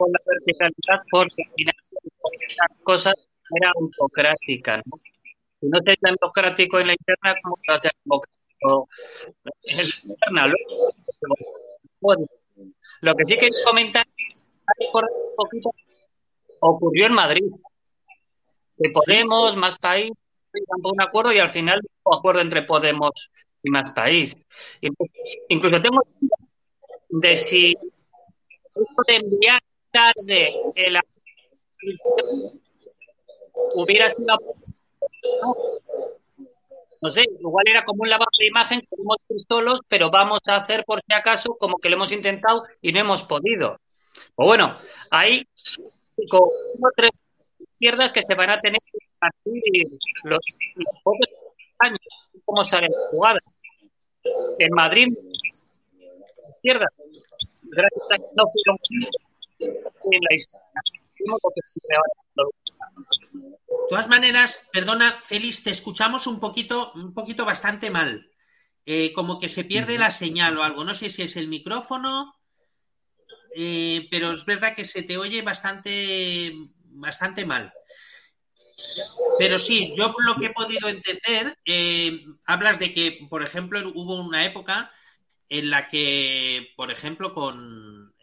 con 0.00 0.10
la 0.12 0.20
verticalidad, 0.24 1.04
porque 1.10 1.42
las 2.56 2.74
cosas 2.82 3.14
eran 3.54 3.72
autocráticas, 3.78 4.80
¿no? 4.86 4.98
Si 5.60 5.66
no 5.68 5.78
es 5.84 5.98
democrático 6.00 6.80
en 6.80 6.86
la 6.86 6.94
interna, 6.94 7.34
¿cómo 7.42 7.54
va 7.68 7.74
a 7.76 7.80
ser 7.80 7.92
democrático 8.02 8.88
en 9.64 9.76
la 9.76 9.82
interna? 10.08 10.46
Lo 13.02 13.14
que 13.14 13.26
sí 13.26 13.36
que 13.36 13.48
comentar, 13.62 14.06
un 14.78 15.36
poquito, 15.36 15.70
ocurrió 16.60 17.06
en 17.06 17.12
Madrid. 17.12 17.44
Que 18.78 18.88
Podemos, 18.88 19.54
más 19.56 19.76
país, 19.76 20.12
un 20.66 21.00
acuerdo 21.02 21.30
y 21.34 21.38
al 21.38 21.52
final 21.52 21.78
un 22.04 22.16
acuerdo 22.16 22.40
entre 22.40 22.62
Podemos 22.62 23.30
y 23.62 23.68
más 23.68 23.90
país. 23.90 24.34
Incluso 25.50 25.82
tengo 25.82 26.00
de 27.10 27.36
si 27.36 27.72
esto 27.72 29.02
de 29.06 29.16
enviar 29.16 29.60
tarde 29.90 30.54
el 30.74 30.98
hubiera 33.74 34.10
sido 34.10 34.36
no 37.02 37.10
sé, 37.10 37.24
igual 37.40 37.64
era 37.66 37.84
como 37.84 38.02
un 38.02 38.10
lavado 38.10 38.30
de 38.38 38.46
imagen, 38.46 38.82
tenemos 38.88 39.16
pistolos, 39.26 39.80
pero 39.88 40.10
vamos 40.10 40.40
a 40.48 40.56
hacer 40.56 40.84
por 40.84 41.00
si 41.00 41.14
acaso 41.14 41.56
como 41.58 41.78
que 41.78 41.88
lo 41.88 41.96
hemos 41.96 42.12
intentado 42.12 42.64
y 42.82 42.92
no 42.92 43.00
hemos 43.00 43.22
podido. 43.22 43.78
Pues 44.34 44.46
bueno, 44.46 44.76
hay 45.10 45.46
como 46.28 46.50
tres 46.94 47.10
izquierdas 47.58 48.12
que 48.12 48.20
se 48.20 48.34
van 48.34 48.50
a 48.50 48.58
tener 48.58 48.80
que 48.80 48.98
partir 49.18 49.88
los, 50.24 50.40
pocos 51.02 51.26
años, 51.78 52.00
cómo 52.44 52.62
sale 52.64 52.88
la 52.88 53.08
jugada. 53.10 53.38
En 54.58 54.72
Madrid, 54.74 55.08
izquierda, 56.56 56.86
gracias 57.62 58.12
a 58.12 58.16
que 58.16 58.24
no 58.36 58.44
fueron 58.44 58.76
en 59.60 60.20
la 60.28 60.34
historia, 60.34 60.82
lo 61.26 61.36
que 61.38 61.94
ahora 61.94 62.12
todas 63.90 64.08
maneras, 64.08 64.62
perdona, 64.72 65.20
Félix, 65.20 65.64
te 65.64 65.70
escuchamos 65.70 66.28
un 66.28 66.38
poquito, 66.38 66.92
un 66.94 67.12
poquito 67.12 67.44
bastante 67.44 67.90
mal. 67.90 68.30
Eh, 68.86 69.12
como 69.12 69.40
que 69.40 69.48
se 69.48 69.64
pierde 69.64 69.98
la 69.98 70.12
señal 70.12 70.56
o 70.56 70.62
algo. 70.62 70.84
No 70.84 70.94
sé 70.94 71.10
si 71.10 71.22
es 71.22 71.34
el 71.34 71.48
micrófono, 71.48 72.32
eh, 73.56 74.06
pero 74.08 74.32
es 74.32 74.44
verdad 74.44 74.76
que 74.76 74.84
se 74.84 75.02
te 75.02 75.18
oye 75.18 75.42
bastante, 75.42 76.52
bastante 76.84 77.44
mal. 77.44 77.72
Pero 79.40 79.58
sí, 79.58 79.92
yo 79.96 80.14
lo 80.24 80.36
que 80.36 80.46
he 80.46 80.50
podido 80.50 80.88
entender, 80.88 81.58
eh, 81.64 82.24
hablas 82.46 82.78
de 82.78 82.94
que, 82.94 83.26
por 83.28 83.42
ejemplo, 83.42 83.80
hubo 83.92 84.20
una 84.20 84.44
época 84.44 84.92
en 85.48 85.68
la 85.68 85.88
que, 85.88 86.68
por 86.76 86.92
ejemplo, 86.92 87.34
con, 87.34 88.14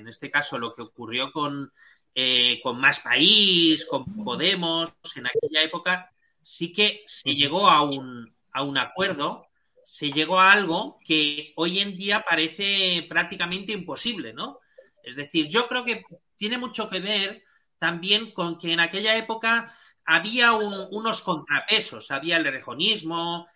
en 0.00 0.08
este 0.08 0.30
caso, 0.30 0.58
lo 0.58 0.74
que 0.74 0.82
ocurrió 0.82 1.32
con 1.32 1.72
eh, 2.14 2.60
con 2.62 2.80
Más 2.80 3.00
País, 3.00 3.86
con 3.86 4.04
Podemos, 4.24 4.92
en 5.14 5.26
aquella 5.26 5.62
época, 5.62 6.12
sí 6.42 6.72
que 6.72 7.02
se 7.06 7.34
llegó 7.34 7.70
a 7.70 7.82
un, 7.82 8.28
a 8.52 8.62
un 8.62 8.78
acuerdo, 8.78 9.46
se 9.84 10.10
llegó 10.10 10.40
a 10.40 10.52
algo 10.52 10.98
que 11.04 11.52
hoy 11.56 11.78
en 11.78 11.96
día 11.96 12.24
parece 12.28 13.06
prácticamente 13.08 13.72
imposible, 13.72 14.32
¿no? 14.32 14.58
Es 15.04 15.16
decir, 15.16 15.46
yo 15.48 15.68
creo 15.68 15.84
que 15.84 16.02
tiene 16.36 16.58
mucho 16.58 16.90
que 16.90 17.00
ver 17.00 17.44
también 17.78 18.32
con 18.32 18.58
que 18.58 18.72
en 18.72 18.80
aquella 18.80 19.16
época 19.16 19.72
había 20.04 20.52
unos 20.52 21.22
contrapesos, 21.22 22.10
había 22.10 22.38
el 22.38 22.44
rejonismo, 22.44 23.46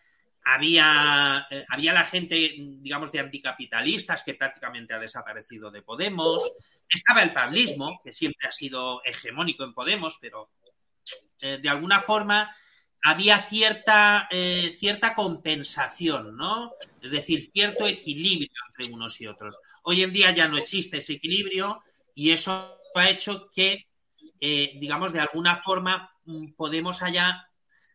había, 0.44 1.46
eh, 1.50 1.64
había 1.68 1.92
la 1.92 2.04
gente, 2.04 2.54
digamos, 2.58 3.10
de 3.10 3.20
anticapitalistas 3.20 4.22
que 4.22 4.34
prácticamente 4.34 4.92
ha 4.92 4.98
desaparecido 4.98 5.70
de 5.70 5.82
Podemos, 5.82 6.52
estaba 6.88 7.22
el 7.22 7.32
pablismo, 7.32 8.00
que 8.04 8.12
siempre 8.12 8.46
ha 8.46 8.52
sido 8.52 9.02
hegemónico 9.04 9.64
en 9.64 9.72
Podemos, 9.72 10.18
pero 10.20 10.50
eh, 11.40 11.58
de 11.60 11.68
alguna 11.68 12.00
forma 12.00 12.54
había 13.02 13.40
cierta, 13.40 14.28
eh, 14.30 14.74
cierta 14.78 15.14
compensación, 15.14 16.36
¿no? 16.36 16.72
Es 17.02 17.10
decir, 17.10 17.50
cierto 17.50 17.86
equilibrio 17.86 18.50
entre 18.68 18.92
unos 18.92 19.20
y 19.20 19.26
otros. 19.26 19.58
Hoy 19.82 20.02
en 20.02 20.12
día 20.12 20.30
ya 20.30 20.46
no 20.46 20.58
existe 20.58 20.98
ese 20.98 21.14
equilibrio 21.14 21.82
y 22.14 22.30
eso 22.30 22.78
ha 22.94 23.08
hecho 23.08 23.50
que, 23.50 23.86
digamos, 24.40 25.12
de 25.12 25.20
alguna 25.20 25.56
forma 25.56 26.10
mm, 26.24 26.52
Podemos 26.52 27.02
haya 27.02 27.48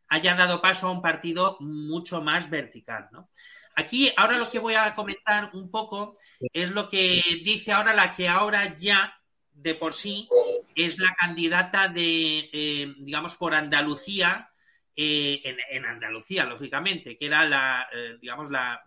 haya 0.09 0.35
dado 0.35 0.61
paso 0.61 0.87
a 0.87 0.91
un 0.91 1.01
partido 1.01 1.57
mucho 1.59 2.21
más 2.21 2.49
vertical. 2.49 3.09
¿no? 3.11 3.29
Aquí, 3.75 4.11
ahora 4.17 4.37
lo 4.37 4.49
que 4.49 4.59
voy 4.59 4.73
a 4.73 4.93
comentar 4.95 5.51
un 5.53 5.71
poco 5.71 6.17
es 6.51 6.71
lo 6.71 6.89
que 6.89 7.21
dice 7.43 7.71
ahora 7.71 7.93
la 7.93 8.13
que 8.13 8.27
ahora 8.27 8.75
ya 8.77 9.15
de 9.53 9.75
por 9.75 9.93
sí 9.93 10.27
es 10.75 10.97
la 10.99 11.13
candidata 11.15 11.87
de, 11.87 12.49
eh, 12.51 12.93
digamos, 12.97 13.35
por 13.35 13.53
Andalucía, 13.53 14.51
eh, 14.95 15.41
en, 15.69 15.85
Andalucía, 15.85 16.45
lógicamente, 16.45 17.17
que 17.17 17.25
era 17.27 17.47
la, 17.47 17.87
eh, 17.93 18.17
digamos, 18.21 18.49
la, 18.49 18.83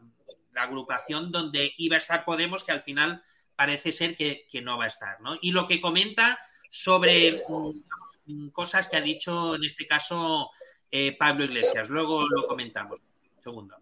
agrupación 0.55 1.31
donde 1.31 1.73
iba 1.79 1.97
a 1.97 1.99
estar 1.99 2.27
Podemos, 2.27 2.63
que 2.63 2.73
al 2.73 2.83
final 2.83 3.23
parece 3.57 3.91
ser 3.91 4.15
que, 4.15 4.47
que 4.51 4.61
no 4.61 4.77
va 4.77 4.85
a 4.85 4.89
estar, 4.89 5.19
¿no? 5.23 5.39
Y 5.41 5.53
lo 5.53 5.67
que 5.67 5.81
comenta 5.81 6.39
sobre 6.69 7.41
mm, 8.27 8.49
cosas 8.49 8.89
que 8.89 8.99
ha 8.99 9.01
dicho, 9.01 9.55
en 9.55 9.65
este 9.65 9.87
caso, 9.87 10.51
eh, 10.93 11.17
Pablo 11.17 11.45
Iglesias. 11.45 11.89
Luego 11.89 12.29
lo 12.29 12.47
comentamos. 12.47 13.01
segundo. 13.43 13.75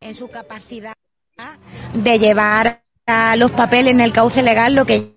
En 0.00 0.14
su 0.14 0.28
capacidad 0.28 0.94
de 1.94 2.18
llevar 2.18 2.84
a 3.06 3.36
los 3.36 3.50
papeles 3.50 3.94
en 3.94 4.00
el 4.00 4.12
cauce 4.12 4.42
legal 4.42 4.74
lo 4.74 4.84
que 4.84 5.16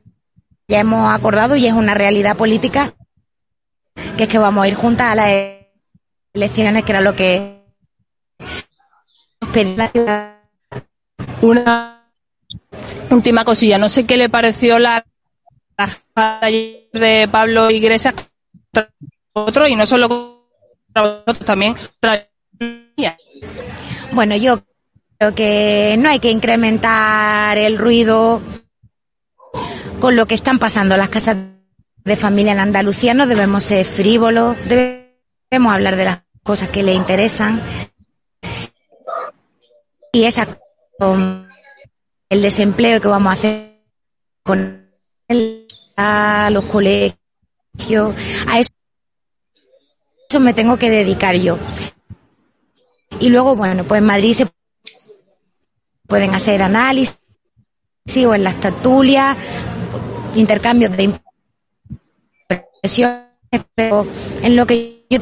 ya 0.68 0.80
hemos 0.80 1.14
acordado 1.14 1.56
y 1.56 1.66
es 1.66 1.74
una 1.74 1.94
realidad 1.94 2.38
política, 2.38 2.96
que 4.18 4.24
es 4.24 4.30
que 4.30 4.38
vamos 4.38 4.64
a 4.64 4.68
ir 4.68 4.76
juntas 4.76 5.12
a 5.12 5.16
las 5.16 5.30
elecciones, 6.34 6.84
que 6.84 6.92
era 6.92 7.02
lo 7.02 7.16
que 7.16 7.64
la 9.76 9.88
ciudad 9.88 10.39
una 11.42 12.10
última 13.10 13.46
cosilla, 13.46 13.78
no 13.78 13.90
sé 13.90 14.06
qué 14.06 14.18
le 14.18 14.30
pareció 14.30 14.80
la 14.80 15.06
de 16.92 17.30
Pablo 17.32 17.72
Iglesias 17.72 18.14
otro 19.34 19.68
y 19.68 19.76
no 19.76 19.86
solo 19.86 20.44
también 21.46 21.76
bueno 24.12 24.36
yo 24.36 24.62
creo 25.18 25.34
que 25.34 25.96
no 25.98 26.10
hay 26.10 26.20
que 26.20 26.32
incrementar 26.32 27.58
el 27.58 27.78
ruido 27.78 28.42
con 30.00 30.16
lo 30.16 30.26
que 30.26 30.36
están 30.36 30.60
pasando 30.60 30.98
las 30.98 31.10
casas 31.10 31.38
de 32.06 32.16
familia 32.16 32.54
en 32.54 32.60
Andalucía. 32.60 33.14
No 33.14 33.28
debemos 33.28 33.64
ser 33.64 33.86
frívolos 33.86 34.58
debemos 34.68 35.74
hablar 35.74 35.96
de 35.96 36.06
las 36.06 36.24
cosas 36.44 36.70
que 36.70 36.84
le 36.84 36.94
interesan. 36.94 37.62
Y 40.12 40.24
esa 40.24 40.48
el 42.30 42.42
desempleo 42.42 43.00
que 43.00 43.08
vamos 43.08 43.30
a 43.30 43.34
hacer 43.34 43.82
con 44.44 44.80
a 45.98 46.50
los 46.52 46.64
colegios, 46.66 47.18
a 48.48 48.60
eso, 48.60 48.70
me 50.40 50.54
tengo 50.54 50.78
que 50.78 50.90
dedicar 50.90 51.36
yo. 51.36 51.58
Y 53.20 53.30
luego, 53.30 53.56
bueno, 53.56 53.84
pues 53.84 54.00
en 54.00 54.08
Madrid 54.08 54.34
se 54.34 54.48
pueden 56.08 56.34
hacer 56.34 56.62
análisis 56.64 57.20
o 58.26 58.34
en 58.34 58.44
las 58.44 58.60
tertulias, 58.60 59.38
intercambios 60.36 60.96
de 60.96 61.20
impresiones, 62.50 63.28
pero 63.76 64.08
en 64.42 64.56
lo 64.56 64.66
que 64.66 65.06
yo 65.10 65.20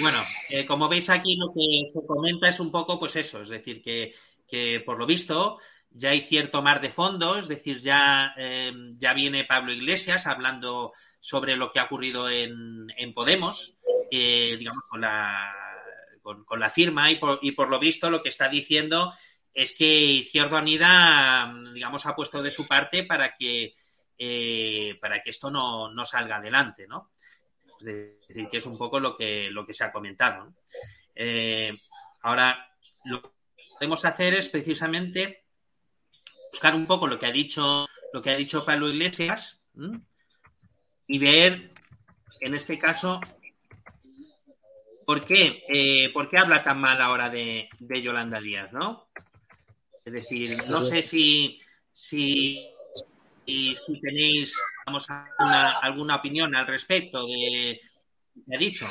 Bueno, 0.00 0.18
eh, 0.48 0.64
como 0.64 0.88
veis 0.88 1.10
aquí 1.10 1.36
lo 1.36 1.52
que 1.52 1.90
se 1.92 2.06
comenta 2.06 2.48
es 2.48 2.58
un 2.58 2.70
poco 2.70 2.98
pues 2.98 3.16
eso, 3.16 3.42
es 3.42 3.50
decir, 3.50 3.82
que, 3.82 4.14
por 4.84 4.98
lo 4.98 5.06
visto 5.06 5.58
ya 5.90 6.10
hay 6.10 6.20
cierto 6.20 6.62
mar 6.62 6.80
de 6.80 6.90
fondo, 6.90 7.36
es 7.36 7.48
decir, 7.48 7.80
ya, 7.80 8.32
eh, 8.36 8.72
ya 8.96 9.12
viene 9.12 9.44
Pablo 9.44 9.72
Iglesias 9.72 10.26
hablando 10.26 10.92
sobre 11.18 11.56
lo 11.56 11.70
que 11.70 11.80
ha 11.80 11.84
ocurrido 11.84 12.30
en, 12.30 12.88
Podemos, 13.14 13.76
eh, 14.10 14.56
digamos, 14.58 14.84
con 14.88 15.00
la, 15.00 15.52
con, 16.22 16.60
la 16.60 16.70
firma 16.70 17.10
y 17.10 17.16
por, 17.16 17.40
y 17.42 17.52
por 17.52 17.68
lo 17.68 17.78
visto 17.78 18.08
lo 18.08 18.22
que 18.22 18.28
está 18.28 18.48
diciendo 18.48 19.12
es 19.52 19.72
que 19.72 19.86
Izquierda 19.86 20.60
Unida, 20.60 21.52
digamos, 21.74 22.06
ha 22.06 22.14
puesto 22.14 22.42
de 22.42 22.50
su 22.50 22.66
parte 22.66 23.04
para 23.04 23.36
que, 23.36 23.74
eh, 24.16 24.94
para 25.00 25.22
que 25.22 25.30
esto 25.30 25.50
no, 25.50 25.90
no, 25.92 26.04
salga 26.04 26.36
adelante, 26.36 26.86
¿no? 26.86 27.10
Es 27.80 28.26
decir, 28.28 28.46
que 28.50 28.58
es 28.58 28.66
un 28.66 28.76
poco 28.76 29.00
lo 29.00 29.16
que, 29.16 29.50
lo 29.50 29.66
que 29.66 29.72
se 29.72 29.84
ha 29.84 29.92
comentado. 29.92 30.54
Eh, 31.14 31.74
ahora, 32.22 32.74
lo 33.06 33.22
que 33.22 33.28
podemos 33.74 34.04
hacer 34.04 34.34
es 34.34 34.48
precisamente 34.48 35.44
buscar 36.52 36.74
un 36.74 36.86
poco 36.86 37.06
lo 37.06 37.18
que 37.18 37.26
ha 37.26 37.32
dicho, 37.32 37.86
lo 38.12 38.22
que 38.22 38.30
ha 38.30 38.36
dicho 38.36 38.64
Pablo 38.64 38.88
Iglesias 38.88 39.62
y 41.06 41.18
ver, 41.18 41.72
en 42.40 42.54
este 42.54 42.78
caso, 42.78 43.20
por 45.06 45.24
qué, 45.24 45.64
eh, 45.68 46.10
por 46.12 46.28
qué 46.28 46.38
habla 46.38 46.62
tan 46.62 46.80
mal 46.80 47.00
ahora 47.00 47.30
de, 47.30 47.68
de 47.78 48.02
Yolanda 48.02 48.40
Díaz, 48.40 48.72
¿no? 48.72 49.08
Es 49.92 50.12
decir, 50.12 50.56
no 50.68 50.84
sé 50.84 51.02
si, 51.02 51.60
si, 51.92 52.66
si 53.46 54.00
tenéis 54.00 54.54
vamos, 54.86 55.06
alguna, 55.08 55.78
alguna 55.78 56.16
opinión 56.16 56.54
al 56.54 56.66
respecto 56.66 57.26
de 57.26 57.80
me 58.46 58.56
ha 58.56 58.58
dicho. 58.58 58.86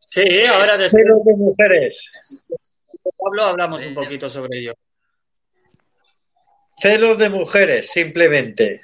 Sí, 0.00 0.44
ahora 0.46 0.76
después 0.76 1.04
de 1.04 1.34
mujeres. 1.34 2.10
Pablo 3.18 3.44
hablamos 3.44 3.84
un 3.84 3.94
poquito 3.94 4.28
sobre 4.28 4.58
ello. 4.60 4.74
Celos 6.78 7.18
de 7.18 7.28
mujeres, 7.28 7.90
simplemente. 7.90 8.80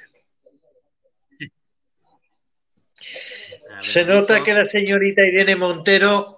Se 3.79 4.05
nota 4.05 4.43
que 4.43 4.53
la 4.53 4.67
señorita 4.67 5.23
Irene 5.23 5.55
Montero 5.55 6.37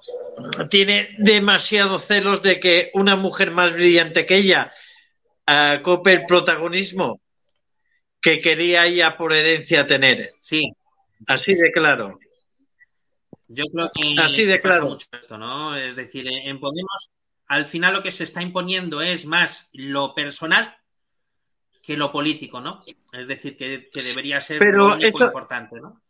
tiene 0.70 1.16
demasiados 1.18 2.06
celos 2.06 2.42
de 2.42 2.60
que 2.60 2.92
una 2.94 3.16
mujer 3.16 3.52
más 3.52 3.74
brillante 3.74 4.26
que 4.26 4.38
ella 4.38 4.74
uh, 5.48 5.82
cope 5.82 6.12
el 6.12 6.26
protagonismo 6.26 7.22
que 8.26 8.40
quería 8.40 8.88
ella 8.88 9.18
por 9.18 9.34
herencia 9.34 9.86
tener. 9.86 10.32
Sí. 10.40 10.74
Así 11.28 11.54
de 11.54 11.72
claro. 11.72 12.18
Yo 13.48 13.66
creo 13.72 13.92
que 13.94 14.20
así 14.20 14.46
de 14.46 14.60
claro. 14.60 14.88
Mucho 14.88 15.08
esto, 15.12 15.38
¿no? 15.38 15.76
Es 15.76 15.96
decir, 15.96 16.28
en 16.28 16.60
Podemos, 16.60 17.12
al 17.46 17.68
final 17.68 17.94
lo 17.94 18.02
que 18.02 18.12
se 18.12 18.24
está 18.24 18.42
imponiendo 18.42 19.04
es 19.04 19.28
más 19.28 19.70
lo 19.74 20.16
personal 20.16 20.76
que 21.84 21.96
lo 21.96 22.12
político, 22.12 22.62
¿no? 22.62 22.84
Es 23.14 23.28
decir, 23.28 23.56
que, 23.56 23.92
que 23.94 24.02
debería 24.02 24.42
ser 24.42 24.58
Pero 24.58 24.88
lo 24.88 24.96
único 24.96 25.20
eso, 25.20 25.28
importante, 25.28 25.80
¿no? 25.80 26.02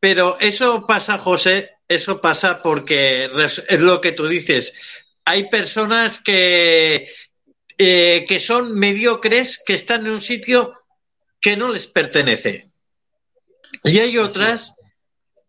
Pero 0.00 0.36
eso 0.40 0.84
pasa, 0.84 1.16
José, 1.16 1.70
eso 1.86 2.20
pasa 2.20 2.60
porque 2.60 3.30
es 3.36 3.80
lo 3.80 4.00
que 4.00 4.10
tú 4.10 4.26
dices. 4.26 4.80
Hay 5.24 5.48
personas 5.48 6.20
que, 6.20 7.08
eh, 7.78 8.24
que 8.26 8.40
son 8.40 8.76
mediocres, 8.76 9.62
que 9.64 9.74
están 9.74 10.06
en 10.06 10.14
un 10.14 10.20
sitio 10.20 10.79
que 11.40 11.56
no 11.56 11.68
les 11.72 11.86
pertenece. 11.86 12.70
Y 13.84 13.98
hay 13.98 14.18
otras 14.18 14.74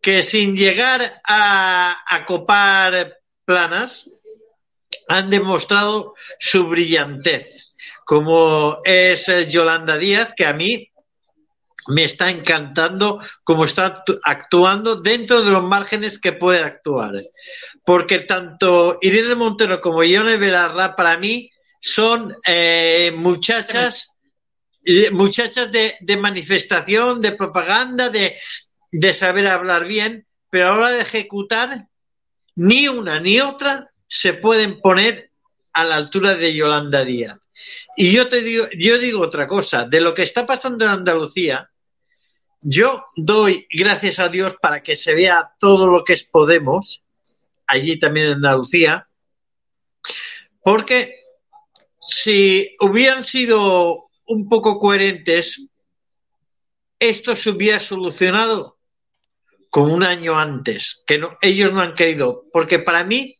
que 0.02 0.24
sin 0.24 0.56
llegar 0.56 1.22
a, 1.28 1.98
a 2.08 2.26
copar 2.26 3.18
planas 3.46 4.10
han 5.08 5.30
demostrado 5.30 6.14
su 6.40 6.68
brillantez, 6.68 7.76
como 8.06 8.80
es 8.86 9.28
Yolanda 9.50 9.98
Díaz, 9.98 10.34
que 10.36 10.46
a 10.46 10.54
mí 10.54 10.92
me 11.88 12.04
está 12.04 12.30
encantando 12.30 13.20
cómo 13.44 13.66
está 13.66 14.04
actuando 14.24 14.98
dentro 14.98 15.42
de 15.42 15.52
los 15.52 15.64
márgenes 15.64 16.20
que 16.20 16.34
puede 16.34 16.64
actuar. 16.64 17.24
Porque 17.86 18.20
tanto 18.20 18.98
Irene 19.02 19.36
Montero 19.36 19.82
como 19.82 20.04
Ione 20.04 20.38
Belarra 20.38 20.96
para 20.96 21.18
mí 21.18 21.50
son 21.80 22.34
eh, 22.46 23.12
muchachas, 23.16 24.11
muchachas 25.12 25.72
de, 25.72 26.18
manifestación, 26.18 27.22
de 27.22 27.32
propaganda, 27.34 28.10
de, 28.10 28.38
de 28.92 29.14
saber 29.14 29.48
hablar 29.48 29.86
bien, 29.86 30.28
pero 30.50 30.68
a 30.68 30.70
la 30.70 30.78
hora 30.78 30.90
de 30.90 31.02
ejecutar, 31.02 31.88
ni 32.56 32.88
una 32.88 33.20
ni 33.20 33.40
otra 33.40 33.92
se 34.08 34.34
pueden 34.34 34.80
poner 34.80 35.32
a 35.74 35.84
la 35.84 35.96
altura 35.96 36.36
de 36.36 36.54
Yolanda 36.54 37.06
Díaz. 37.06 37.40
Y 37.96 38.12
yo 38.12 38.28
te 38.28 38.42
digo, 38.42 38.66
yo 38.78 38.98
digo 38.98 39.22
otra 39.22 39.48
cosa, 39.48 39.86
de 39.86 40.02
lo 40.02 40.14
que 40.14 40.24
está 40.24 40.46
pasando 40.46 40.86
en 40.86 40.92
Andalucía, 40.92 41.70
yo 42.62 43.04
doy 43.16 43.68
gracias 43.72 44.20
a 44.20 44.30
Dios 44.30 44.56
para 44.62 44.84
que 44.84 44.96
se 44.96 45.16
vea 45.16 45.52
todo 45.60 45.88
lo 45.88 46.04
que 46.04 46.14
es 46.14 46.24
Podemos, 46.24 47.04
allí 47.68 47.98
también 47.98 48.28
en 48.28 48.34
Andalucía, 48.34 49.04
porque 50.64 51.24
si 52.06 52.74
hubieran 52.82 53.24
sido 53.24 54.11
un 54.32 54.48
poco 54.48 54.80
coherentes, 54.80 55.68
esto 57.00 57.36
se 57.36 57.50
hubiera 57.50 57.82
solucionado 57.82 58.78
con 59.70 59.92
un 59.92 60.04
año 60.04 60.40
antes, 60.40 61.04
que 61.06 61.18
no, 61.18 61.38
ellos 61.42 61.74
no 61.74 61.82
han 61.82 61.94
querido, 61.94 62.46
porque 62.54 62.80
para 62.80 63.04
mí 63.04 63.36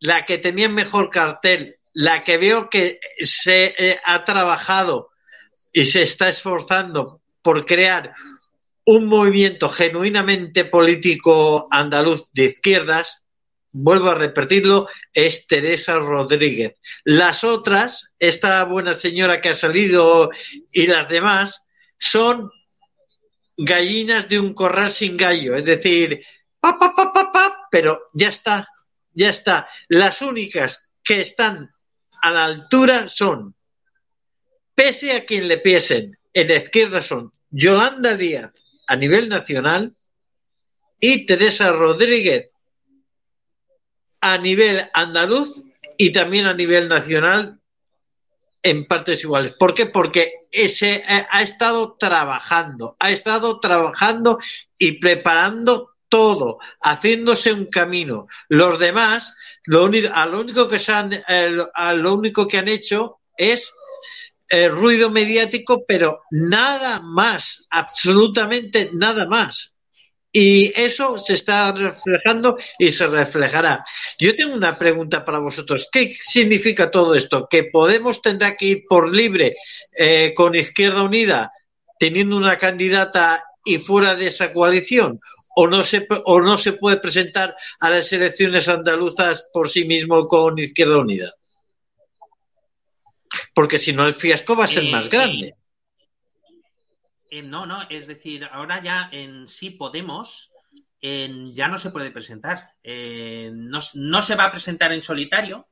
la 0.00 0.26
que 0.26 0.38
tenía 0.38 0.68
mejor 0.68 1.10
cartel, 1.10 1.78
la 1.92 2.24
que 2.24 2.38
veo 2.38 2.68
que 2.70 2.98
se 3.20 3.74
eh, 3.78 4.00
ha 4.04 4.24
trabajado 4.24 5.10
y 5.72 5.84
se 5.84 6.02
está 6.02 6.28
esforzando 6.28 7.22
por 7.40 7.64
crear 7.64 8.14
un 8.86 9.06
movimiento 9.06 9.68
genuinamente 9.68 10.64
político 10.64 11.68
andaluz 11.70 12.32
de 12.32 12.46
izquierdas, 12.46 13.23
vuelvo 13.74 14.10
a 14.10 14.14
repetirlo, 14.14 14.88
es 15.12 15.46
Teresa 15.48 15.98
Rodríguez. 15.98 16.78
Las 17.02 17.42
otras, 17.42 18.14
esta 18.18 18.64
buena 18.64 18.94
señora 18.94 19.40
que 19.40 19.48
ha 19.50 19.54
salido 19.54 20.30
y 20.72 20.86
las 20.86 21.08
demás, 21.08 21.60
son 21.98 22.50
gallinas 23.56 24.28
de 24.28 24.38
un 24.38 24.54
corral 24.54 24.92
sin 24.92 25.16
gallo, 25.16 25.56
es 25.56 25.64
decir, 25.64 26.24
pa, 26.60 26.78
pa, 26.78 26.94
pa, 26.94 27.12
pa, 27.12 27.32
pa, 27.32 27.68
pero 27.70 28.10
ya 28.14 28.28
está, 28.28 28.68
ya 29.12 29.30
está. 29.30 29.68
Las 29.88 30.22
únicas 30.22 30.92
que 31.02 31.20
están 31.20 31.70
a 32.22 32.30
la 32.30 32.44
altura 32.44 33.08
son, 33.08 33.56
pese 34.74 35.16
a 35.16 35.24
quien 35.24 35.48
le 35.48 35.58
piesen, 35.58 36.16
en 36.32 36.48
la 36.48 36.56
izquierda 36.56 37.02
son 37.02 37.32
Yolanda 37.50 38.16
Díaz 38.16 38.52
a 38.86 38.94
nivel 38.94 39.28
nacional 39.28 39.94
y 41.00 41.26
Teresa 41.26 41.72
Rodríguez 41.72 42.53
a 44.24 44.38
nivel 44.38 44.88
andaluz 44.94 45.66
y 45.98 46.10
también 46.10 46.46
a 46.46 46.54
nivel 46.54 46.88
nacional 46.88 47.60
en 48.62 48.86
partes 48.86 49.22
iguales. 49.22 49.52
¿Por 49.52 49.74
qué? 49.74 49.84
Porque 49.84 50.46
ese 50.50 51.04
eh, 51.06 51.26
ha 51.30 51.42
estado 51.42 51.94
trabajando, 51.98 52.96
ha 52.98 53.10
estado 53.10 53.60
trabajando 53.60 54.38
y 54.78 54.92
preparando 54.92 55.90
todo, 56.08 56.58
haciéndose 56.82 57.52
un 57.52 57.66
camino. 57.66 58.26
Los 58.48 58.78
demás, 58.78 59.34
lo 59.64 59.84
único, 59.84 60.08
a 60.14 60.26
único 60.26 60.68
que 60.68 60.78
se 60.78 60.92
han, 60.92 61.12
eh, 61.12 61.58
lo 61.96 62.14
único 62.14 62.48
que 62.48 62.56
han 62.56 62.68
hecho 62.68 63.20
es 63.36 63.70
eh, 64.48 64.70
ruido 64.70 65.10
mediático, 65.10 65.84
pero 65.86 66.22
nada 66.30 67.00
más, 67.00 67.66
absolutamente 67.68 68.88
nada 68.94 69.26
más. 69.26 69.73
Y 70.36 70.72
eso 70.74 71.16
se 71.16 71.34
está 71.34 71.70
reflejando 71.70 72.58
y 72.76 72.90
se 72.90 73.06
reflejará. 73.06 73.84
Yo 74.18 74.34
tengo 74.34 74.56
una 74.56 74.76
pregunta 74.76 75.24
para 75.24 75.38
vosotros. 75.38 75.88
¿Qué 75.92 76.16
significa 76.20 76.90
todo 76.90 77.14
esto? 77.14 77.46
¿Que 77.48 77.70
Podemos 77.72 78.20
tendrá 78.20 78.56
que 78.56 78.66
ir 78.66 78.84
por 78.88 79.14
libre 79.14 79.54
eh, 79.96 80.32
con 80.34 80.56
Izquierda 80.56 81.04
Unida 81.04 81.52
teniendo 82.00 82.36
una 82.36 82.56
candidata 82.56 83.44
y 83.64 83.78
fuera 83.78 84.16
de 84.16 84.26
esa 84.26 84.52
coalición? 84.52 85.20
¿O 85.54 85.68
no, 85.68 85.84
se, 85.84 86.04
¿O 86.24 86.40
no 86.40 86.58
se 86.58 86.72
puede 86.72 86.96
presentar 86.96 87.56
a 87.80 87.90
las 87.90 88.12
elecciones 88.12 88.66
andaluzas 88.68 89.46
por 89.52 89.70
sí 89.70 89.84
mismo 89.84 90.26
con 90.26 90.58
Izquierda 90.58 90.98
Unida? 90.98 91.32
porque 93.54 93.78
si 93.78 93.92
no 93.92 94.04
el 94.06 94.14
fiasco 94.14 94.56
va 94.56 94.64
a 94.64 94.68
ser 94.68 94.84
Eh, 94.84 94.90
más 94.90 95.08
grande. 95.08 95.54
Eh, 97.34 97.42
no, 97.42 97.66
no, 97.66 97.82
es 97.90 98.06
decir, 98.06 98.48
ahora 98.52 98.80
ya 98.80 99.08
en 99.10 99.48
sí 99.48 99.70
Podemos 99.70 100.52
eh, 101.00 101.50
ya 101.52 101.66
no 101.66 101.78
se 101.78 101.90
puede 101.90 102.12
presentar. 102.12 102.60
Eh, 102.84 103.50
no, 103.52 103.80
no, 103.94 104.22
se 104.22 104.36
va 104.36 104.44
a 104.44 104.52
presentar 104.52 104.92
en 104.92 105.02
solitario, 105.02 105.66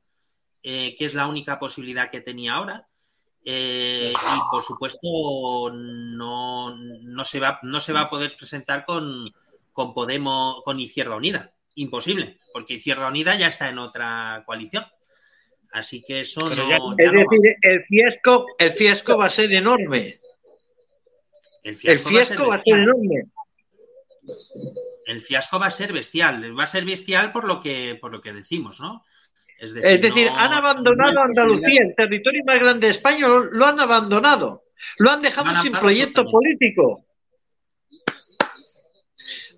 eh, 0.61 0.93
que 0.97 1.05
es 1.05 1.13
la 1.13 1.25
única 1.25 1.57
posibilidad 1.59 2.11
que 2.11 2.19
tenía 2.19 2.55
ahora. 2.55 2.85
y 3.45 4.13
por 4.51 4.61
supuesto 4.61 5.07
no, 5.73 6.75
no, 6.75 7.23
se 7.23 7.39
va, 7.39 7.59
no 7.63 7.79
se 7.79 7.93
va 7.93 8.01
a 8.01 8.09
poder 8.09 8.35
presentar 8.35 8.83
con, 8.83 9.23
con 9.71 9.93
Podemos, 9.93 10.63
con 10.65 10.81
Izquierda 10.81 11.15
Unida. 11.15 11.53
Imposible, 11.75 12.39
porque 12.51 12.73
Izquierda 12.73 13.07
Unida 13.07 13.37
ya 13.37 13.47
está 13.47 13.69
en 13.69 13.79
otra 13.79 14.43
coalición. 14.45 14.85
Así 15.71 16.03
que 16.03 16.19
eso 16.19 16.41
Pero 16.49 16.63
no. 16.63 16.69
ya, 16.69 16.77
ya 16.77 17.07
es 17.07 17.13
no 17.13 17.19
decir, 17.21 17.55
el 17.61 17.83
fiasco, 17.85 18.47
el 18.59 18.71
fiasco 18.71 19.17
va 19.17 19.27
a 19.27 19.29
ser 19.29 19.53
enorme. 19.53 20.19
El 21.63 21.77
El 21.83 21.99
fiasco 21.99 22.47
va 22.47 22.55
a 22.55 22.61
ser 22.61 22.73
enorme. 22.75 23.23
el 25.05 25.21
fiasco 25.21 25.59
va 25.59 25.67
a 25.67 25.71
ser 25.71 25.93
bestial. 25.93 26.57
Va 26.57 26.63
a 26.63 26.67
ser 26.67 26.85
bestial 26.85 27.31
por 27.31 27.45
lo 27.45 27.61
que, 27.61 27.97
por 27.99 28.11
lo 28.11 28.21
que 28.21 28.33
decimos, 28.33 28.79
¿no? 28.79 29.03
Es 29.59 29.73
decir, 29.73 30.27
no, 30.29 30.37
han 30.37 30.51
abandonado 30.51 31.13
no 31.13 31.21
Andalucía, 31.23 31.83
el 31.83 31.95
territorio 31.95 32.43
más 32.45 32.59
grande 32.59 32.87
de 32.87 32.91
España, 32.91 33.27
lo, 33.27 33.45
lo 33.45 33.65
han 33.65 33.79
abandonado. 33.79 34.65
Lo 34.97 35.11
han 35.11 35.21
dejado 35.21 35.49
han 35.49 35.61
sin 35.61 35.71
proyecto 35.71 36.25
político. 36.25 37.05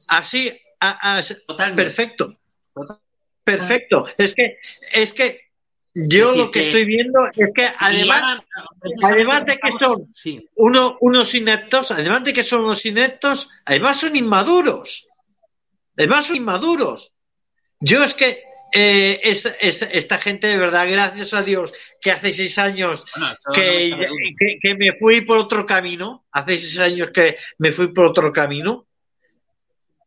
Así, 0.09 0.55
a, 0.79 1.17
a, 1.17 1.21
perfecto. 1.75 2.27
Perfecto. 3.43 4.05
Es 4.17 4.35
que, 4.35 4.59
es 4.93 5.13
que 5.13 5.44
yo 5.97 6.35
lo 6.35 6.51
que, 6.51 6.59
que, 6.59 6.65
estoy 6.67 6.85
viendo 6.85 7.19
es 7.33 7.51
que 7.55 7.69
además, 7.79 8.39
además 9.01 9.45
de 9.45 9.57
que 9.57 9.69
son 9.79 10.09
sí. 10.13 10.45
uno, 10.55 10.97
unos 10.99 11.33
ineptos, 11.33 11.89
además 11.91 12.21
de 12.25 12.33
que 12.33 12.43
son 12.43 12.65
unos 12.65 12.85
ineptos, 12.85 13.49
además 13.63 14.01
son 14.01 14.13
inmaduros. 14.13 15.07
Además 15.97 16.25
son 16.25 16.35
inmaduros. 16.35 17.13
Yo 17.79 18.03
es 18.03 18.13
que 18.13 18.43
eh, 18.73 19.21
esta, 19.23 19.51
esta, 19.61 19.85
esta, 19.85 20.17
gente, 20.17 20.47
de 20.47 20.57
verdad, 20.57 20.85
gracias 20.91 21.33
a 21.33 21.43
Dios, 21.43 21.71
que 22.01 22.11
hace 22.11 22.33
seis 22.33 22.57
años 22.57 23.05
bueno, 23.15 23.33
que, 23.53 23.89
no 23.91 23.97
me 23.97 24.07
que, 24.37 24.57
que, 24.61 24.75
me 24.75 24.97
fui 24.99 25.21
por 25.21 25.37
otro 25.37 25.65
camino, 25.65 26.25
hace 26.29 26.57
seis 26.57 26.79
años 26.79 27.11
que 27.11 27.37
me 27.57 27.71
fui 27.71 27.93
por 27.93 28.05
otro 28.05 28.33
camino, 28.33 28.85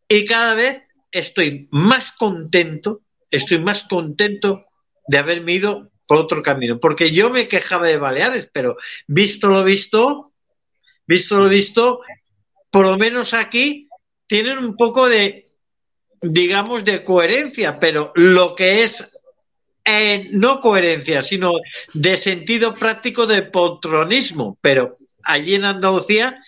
y 0.06 0.26
cada 0.26 0.54
vez 0.54 0.82
estoy 1.10 1.66
más 1.70 2.12
contento, 2.12 3.00
estoy 3.30 3.58
más 3.58 3.84
contento 3.84 4.67
de 5.08 5.18
haberme 5.18 5.54
ido 5.54 5.90
por 6.06 6.18
otro 6.18 6.42
camino, 6.42 6.78
porque 6.80 7.10
yo 7.10 7.30
me 7.30 7.48
quejaba 7.48 7.86
de 7.86 7.98
Baleares, 7.98 8.48
pero 8.52 8.76
visto 9.06 9.48
lo 9.48 9.64
visto, 9.64 10.32
visto 11.06 11.38
lo 11.38 11.48
visto, 11.48 12.00
por 12.70 12.86
lo 12.86 12.96
menos 12.96 13.34
aquí 13.34 13.88
tienen 14.26 14.58
un 14.58 14.76
poco 14.76 15.08
de 15.08 15.48
digamos, 16.20 16.84
de 16.84 17.04
coherencia, 17.04 17.78
pero 17.78 18.12
lo 18.14 18.54
que 18.54 18.82
es 18.82 19.18
eh, 19.84 20.28
no 20.32 20.60
coherencia, 20.60 21.22
sino 21.22 21.52
de 21.94 22.16
sentido 22.16 22.74
práctico 22.74 23.26
de 23.26 23.42
poltronismo. 23.42 24.58
Pero 24.60 24.92
allí 25.24 25.54
en 25.54 25.64
Andalucía 25.64 26.38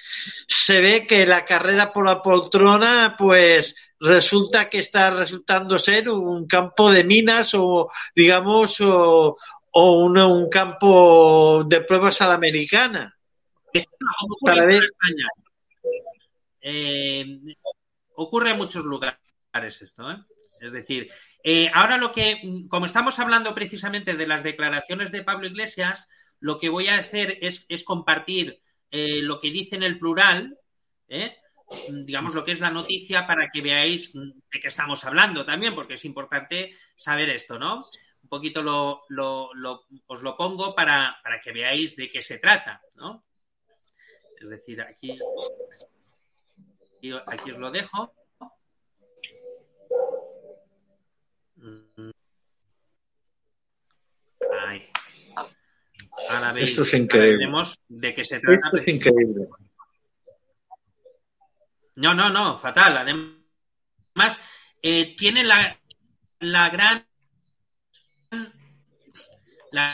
se 0.46 0.80
ve 0.80 1.06
que 1.06 1.26
la 1.26 1.44
carrera 1.44 1.92
por 1.92 2.06
la 2.06 2.22
poltrona, 2.22 3.14
pues 3.18 3.76
resulta 4.00 4.68
que 4.68 4.78
está 4.78 5.10
resultando 5.10 5.78
ser 5.78 6.08
un 6.08 6.46
campo 6.46 6.90
de 6.90 7.04
minas 7.04 7.54
o, 7.54 7.88
digamos, 8.14 8.80
o, 8.80 9.36
o 9.70 10.04
un, 10.04 10.18
un, 10.18 10.48
campo 10.48 11.64
de 11.64 11.82
pruebas 11.82 12.20
a 12.22 12.28
la 12.28 12.34
americana. 12.34 13.16
Para 14.44 14.64
ver... 14.64 14.82
eh, 16.62 17.38
ocurre 18.14 18.50
en 18.50 18.56
muchos 18.56 18.84
lugares 18.84 19.18
es 19.52 19.82
esto, 19.82 20.10
¿eh? 20.10 20.16
Es 20.60 20.72
decir, 20.72 21.10
eh, 21.42 21.70
ahora 21.72 21.96
lo 21.96 22.12
que, 22.12 22.40
como 22.68 22.86
estamos 22.86 23.18
hablando 23.18 23.54
precisamente 23.54 24.14
de 24.14 24.26
las 24.26 24.42
declaraciones 24.42 25.10
de 25.10 25.22
Pablo 25.22 25.46
Iglesias, 25.46 26.08
lo 26.38 26.58
que 26.58 26.68
voy 26.68 26.88
a 26.88 26.96
hacer 26.96 27.38
es, 27.40 27.64
es 27.68 27.82
compartir 27.82 28.60
eh, 28.90 29.22
lo 29.22 29.40
que 29.40 29.50
dice 29.50 29.76
en 29.76 29.82
el 29.82 29.98
plural, 29.98 30.58
¿eh? 31.08 31.36
Digamos 32.04 32.34
lo 32.34 32.44
que 32.44 32.52
es 32.52 32.60
la 32.60 32.70
noticia 32.70 33.26
para 33.26 33.48
que 33.50 33.62
veáis 33.62 34.12
de 34.12 34.60
qué 34.60 34.68
estamos 34.68 35.04
hablando 35.04 35.44
también, 35.44 35.74
porque 35.74 35.94
es 35.94 36.04
importante 36.04 36.74
saber 36.96 37.30
esto, 37.30 37.58
¿no? 37.58 37.88
Un 38.22 38.28
poquito 38.28 38.62
lo, 38.62 39.04
lo, 39.08 39.52
lo, 39.54 39.86
os 40.06 40.22
lo 40.22 40.36
pongo 40.36 40.74
para, 40.74 41.16
para 41.22 41.40
que 41.40 41.52
veáis 41.52 41.96
de 41.96 42.10
qué 42.10 42.20
se 42.22 42.38
trata, 42.38 42.82
¿no? 42.96 43.24
Es 44.40 44.48
decir, 44.48 44.80
aquí, 44.80 45.18
aquí 47.26 47.50
os 47.50 47.58
lo 47.58 47.70
dejo. 47.70 48.12
Ay. 54.66 54.88
Ahora 56.30 56.52
veis, 56.52 56.70
Esto 56.70 56.82
es 56.82 56.94
increíble. 56.94 57.46
de 57.88 58.14
qué 58.14 58.24
se 58.24 58.40
trata. 58.40 58.60
Esto 58.66 58.76
es 58.78 58.88
increíble. 58.88 59.48
No, 62.00 62.14
no, 62.14 62.30
no, 62.30 62.56
fatal. 62.56 62.96
Además, 62.96 64.40
eh, 64.82 65.14
tiene 65.16 65.44
la, 65.44 65.78
la 66.38 66.70
gran. 66.70 67.06
La... 69.70 69.86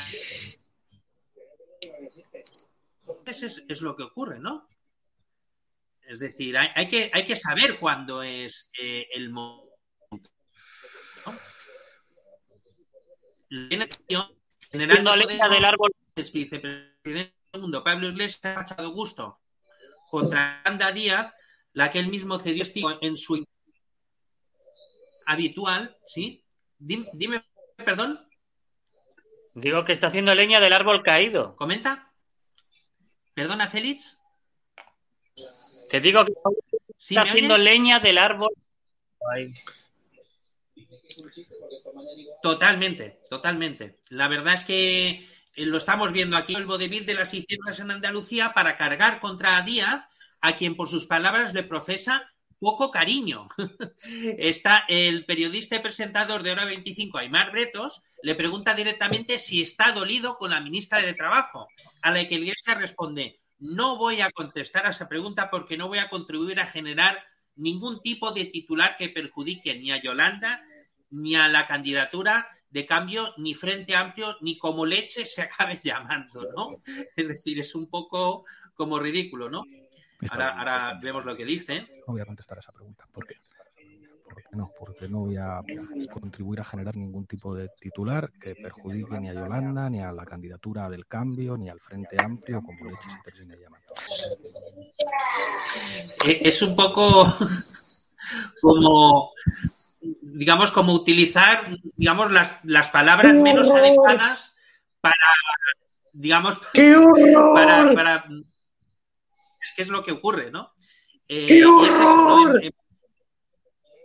Es, 3.27 3.43
es, 3.43 3.65
es, 3.69 3.81
lo 3.83 3.97
que 3.97 4.05
ocurre, 4.05 4.39
¿no? 4.39 4.69
Es 6.03 6.21
decir, 6.21 6.57
hay, 6.57 6.69
hay 6.77 6.89
que, 6.89 7.11
hay 7.13 7.25
que 7.25 7.35
saber 7.35 7.81
cuándo 7.81 8.23
es 8.23 8.71
eh, 8.81 9.09
el 9.13 9.31
momento. 9.31 10.31
¿no? 11.27 11.35
general 14.71 15.19
leña 15.19 15.49
del 15.49 15.65
árbol. 15.65 15.91
Es 16.15 16.33
vicepresidente 16.33 17.35
del 17.53 17.61
mundo, 17.61 17.83
Pablo 17.83 18.09
Iglesias, 18.09 18.57
ha 18.57 18.63
echado 18.63 18.91
gusto 18.91 19.41
contra 20.09 20.63
Anda 20.65 20.93
Díaz, 20.93 21.35
la 21.77 21.91
que 21.91 21.99
él 21.99 22.09
mismo 22.09 22.39
cedió 22.39 22.65
en 23.03 23.19
su 23.19 23.45
habitual, 25.27 25.95
¿sí? 26.07 26.43
Dime, 26.79 27.05
dime, 27.13 27.45
perdón. 27.77 28.27
Digo 29.53 29.85
que 29.85 29.93
está 29.93 30.07
haciendo 30.07 30.35
leña 30.35 30.59
del 30.59 30.73
árbol 30.73 31.03
caído. 31.03 31.55
¿Comenta? 31.55 32.11
¿Perdona, 33.35 33.69
Félix? 33.69 34.17
Te 35.91 36.01
digo 36.01 36.25
que 36.25 36.33
¿Sí 36.97 37.15
está 37.15 37.29
haciendo 37.29 37.55
oyes? 37.57 37.65
leña 37.67 38.01
del 38.01 38.17
árbol. 38.17 38.55
Ay. 39.31 39.53
Totalmente, 42.43 43.21
totalmente. 43.29 44.01
La 44.09 44.29
verdad 44.29 44.55
es 44.55 44.65
que 44.65 45.11
eh, 45.11 45.67
lo 45.67 45.77
estamos 45.77 46.11
viendo 46.13 46.39
aquí, 46.39 46.55
el 46.55 46.65
vodevil 46.65 47.05
de 47.05 47.13
las 47.13 47.35
izquierdas 47.35 47.79
en 47.81 47.91
Andalucía 47.91 48.55
para 48.55 48.79
cargar 48.79 49.21
contra 49.21 49.61
Díaz, 49.61 50.07
a 50.41 50.57
quien 50.57 50.77
por 50.77 50.89
sus 50.89 51.07
palabras 51.07 51.55
le 51.55 51.63
profesa 51.63 52.31
poco 52.59 52.91
cariño. 52.91 53.49
Está 54.39 54.85
el 54.89 55.25
periodista 55.25 55.77
y 55.77 55.81
presentador 55.81 56.43
de 56.43 56.53
Hora 56.53 56.65
25, 56.65 57.19
Aymar 57.19 57.53
Bretos, 57.53 58.03
le 58.23 58.35
pregunta 58.35 58.75
directamente 58.75 59.39
si 59.39 59.63
está 59.63 59.93
dolido 59.93 60.37
con 60.39 60.51
la 60.51 60.61
ministra 60.61 61.01
de 61.03 61.15
Trabajo, 61.15 61.69
a 62.03 62.11
la 62.11 62.27
que 62.27 62.37
Iglesia 62.37 62.75
responde, 62.75 63.41
no 63.59 63.97
voy 63.97 64.21
a 64.21 64.31
contestar 64.31 64.87
a 64.87 64.91
esa 64.91 65.09
pregunta 65.09 65.51
porque 65.51 65.77
no 65.77 65.89
voy 65.89 65.99
a 65.99 66.09
contribuir 66.09 66.61
a 66.61 66.67
generar 66.67 67.23
ningún 67.55 68.03
tipo 68.03 68.33
de 68.33 68.47
titular 68.47 68.97
que 68.97 69.09
perjudique 69.09 69.75
ni 69.79 69.93
a 69.93 70.03
Yolanda 70.03 70.63
ni 71.11 71.37
a 71.37 71.49
la 71.49 71.67
candidatura 71.67 72.49
de 72.71 72.85
cambio, 72.85 73.33
ni 73.39 73.55
Frente 73.55 73.95
Amplio, 73.95 74.37
ni 74.41 74.59
como 74.59 74.85
leche 74.85 75.25
se 75.25 75.43
acabe 75.43 75.81
llamando, 75.85 76.41
¿no? 76.55 76.83
Es 77.15 77.29
decir, 77.29 77.61
es 77.61 77.75
un 77.75 77.89
poco 77.89 78.45
como 78.75 78.99
ridículo, 78.99 79.49
¿no? 79.49 79.63
Ahora, 80.31 80.59
ahora 80.59 80.99
vemos 81.03 81.25
lo 81.25 81.37
que 81.37 81.45
dice. 81.45 81.89
No 82.07 82.13
voy 82.15 82.21
a 82.21 82.27
contestar 82.27 82.59
a 82.59 82.61
esa 82.61 82.73
pregunta. 82.73 83.07
¿Por 83.13 83.27
qué? 83.27 83.37
Porque 84.25 84.57
no, 84.57 84.71
porque 84.79 85.09
no 85.09 85.21
voy 85.21 85.37
a 85.37 85.63
contribuir 86.11 86.61
a 86.61 86.65
generar 86.65 86.97
ningún 86.97 87.27
tipo 87.27 87.55
de 87.55 87.69
titular 87.81 88.31
que 88.41 88.55
perjudique 88.55 89.19
ni 89.21 89.29
a 89.31 89.35
Yolanda, 89.35 89.89
ni 89.89 90.03
a 90.03 90.13
la 90.13 90.25
candidatura 90.25 90.89
del 90.91 91.07
cambio, 91.07 91.57
ni 91.57 91.69
al 91.69 91.81
Frente 91.81 92.17
Amplio, 92.23 92.61
como 92.63 92.85
leche 92.85 93.09
se 93.17 93.31
termine 93.31 93.57
llamando. 93.57 93.87
Eh, 96.27 96.41
Es 96.43 96.61
un 96.63 96.77
poco 96.77 97.25
como 98.61 99.33
digamos, 100.23 100.71
como 100.71 100.93
utilizar, 100.93 101.77
digamos, 101.97 102.31
las, 102.31 102.53
las 102.63 102.89
palabras 102.89 103.35
menos 103.35 103.71
adecuadas 103.71 104.57
para, 105.01 105.15
digamos, 106.13 106.61
para, 107.55 107.89
para, 107.95 108.25
es 109.67 109.73
que 109.73 109.83
es 109.83 109.89
lo 109.89 110.05
que 110.05 110.13
ocurre, 110.13 110.51
¿no? 110.51 110.73
Eh, 111.29 111.49
y 111.51 111.59
es 111.59 111.95
eso, 111.95 112.47
¿no? 112.47 112.61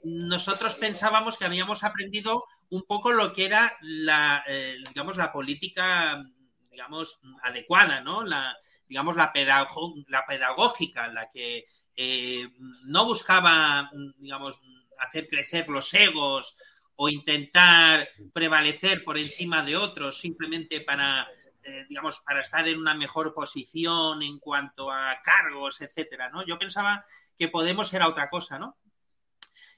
Nosotros 0.04 0.74
pensábamos 0.76 1.38
que 1.38 1.46
habíamos 1.46 1.84
aprendido 1.84 2.46
un 2.70 2.82
poco 2.84 3.12
lo 3.12 3.32
que 3.32 3.46
era 3.46 3.78
la, 3.82 4.44
eh, 4.48 4.78
digamos, 4.88 5.18
la 5.18 5.32
política, 5.32 6.24
digamos, 6.72 7.20
adecuada, 7.44 8.02
¿no? 8.02 8.24
La, 8.24 8.58
digamos, 8.88 9.16
la, 9.16 9.32
pedago 9.32 9.94
la 10.08 10.26
pedagógica, 10.26 11.08
la 11.08 11.30
que 11.30 11.66
eh, 11.96 12.50
no 12.86 13.06
buscaba, 13.06 13.92
digamos, 14.18 14.60
hacer 14.98 15.28
crecer 15.28 15.70
los 15.70 15.94
egos 15.94 16.56
o 16.96 17.08
intentar 17.08 18.10
prevalecer 18.34 19.04
por 19.04 19.20
encima 19.20 19.64
de 19.64 19.78
otros 19.78 20.20
simplemente 20.20 20.82
para, 20.82 21.28
eh, 21.64 21.86
digamos, 21.88 22.20
para 22.22 22.42
estar 22.42 22.68
en 22.68 22.80
una 22.80 22.94
mejor 22.94 23.34
posición 23.34 24.24
en 24.24 24.40
cuanto 24.40 24.90
a 24.92 25.22
cargos, 25.24 25.82
etcétera, 25.82 26.30
¿no? 26.30 26.46
Yo 26.46 26.58
pensaba 26.58 27.06
que 27.38 27.48
Podemos 27.48 27.92
era 27.94 28.08
otra 28.08 28.30
cosa, 28.30 28.60
¿no? 28.60 28.78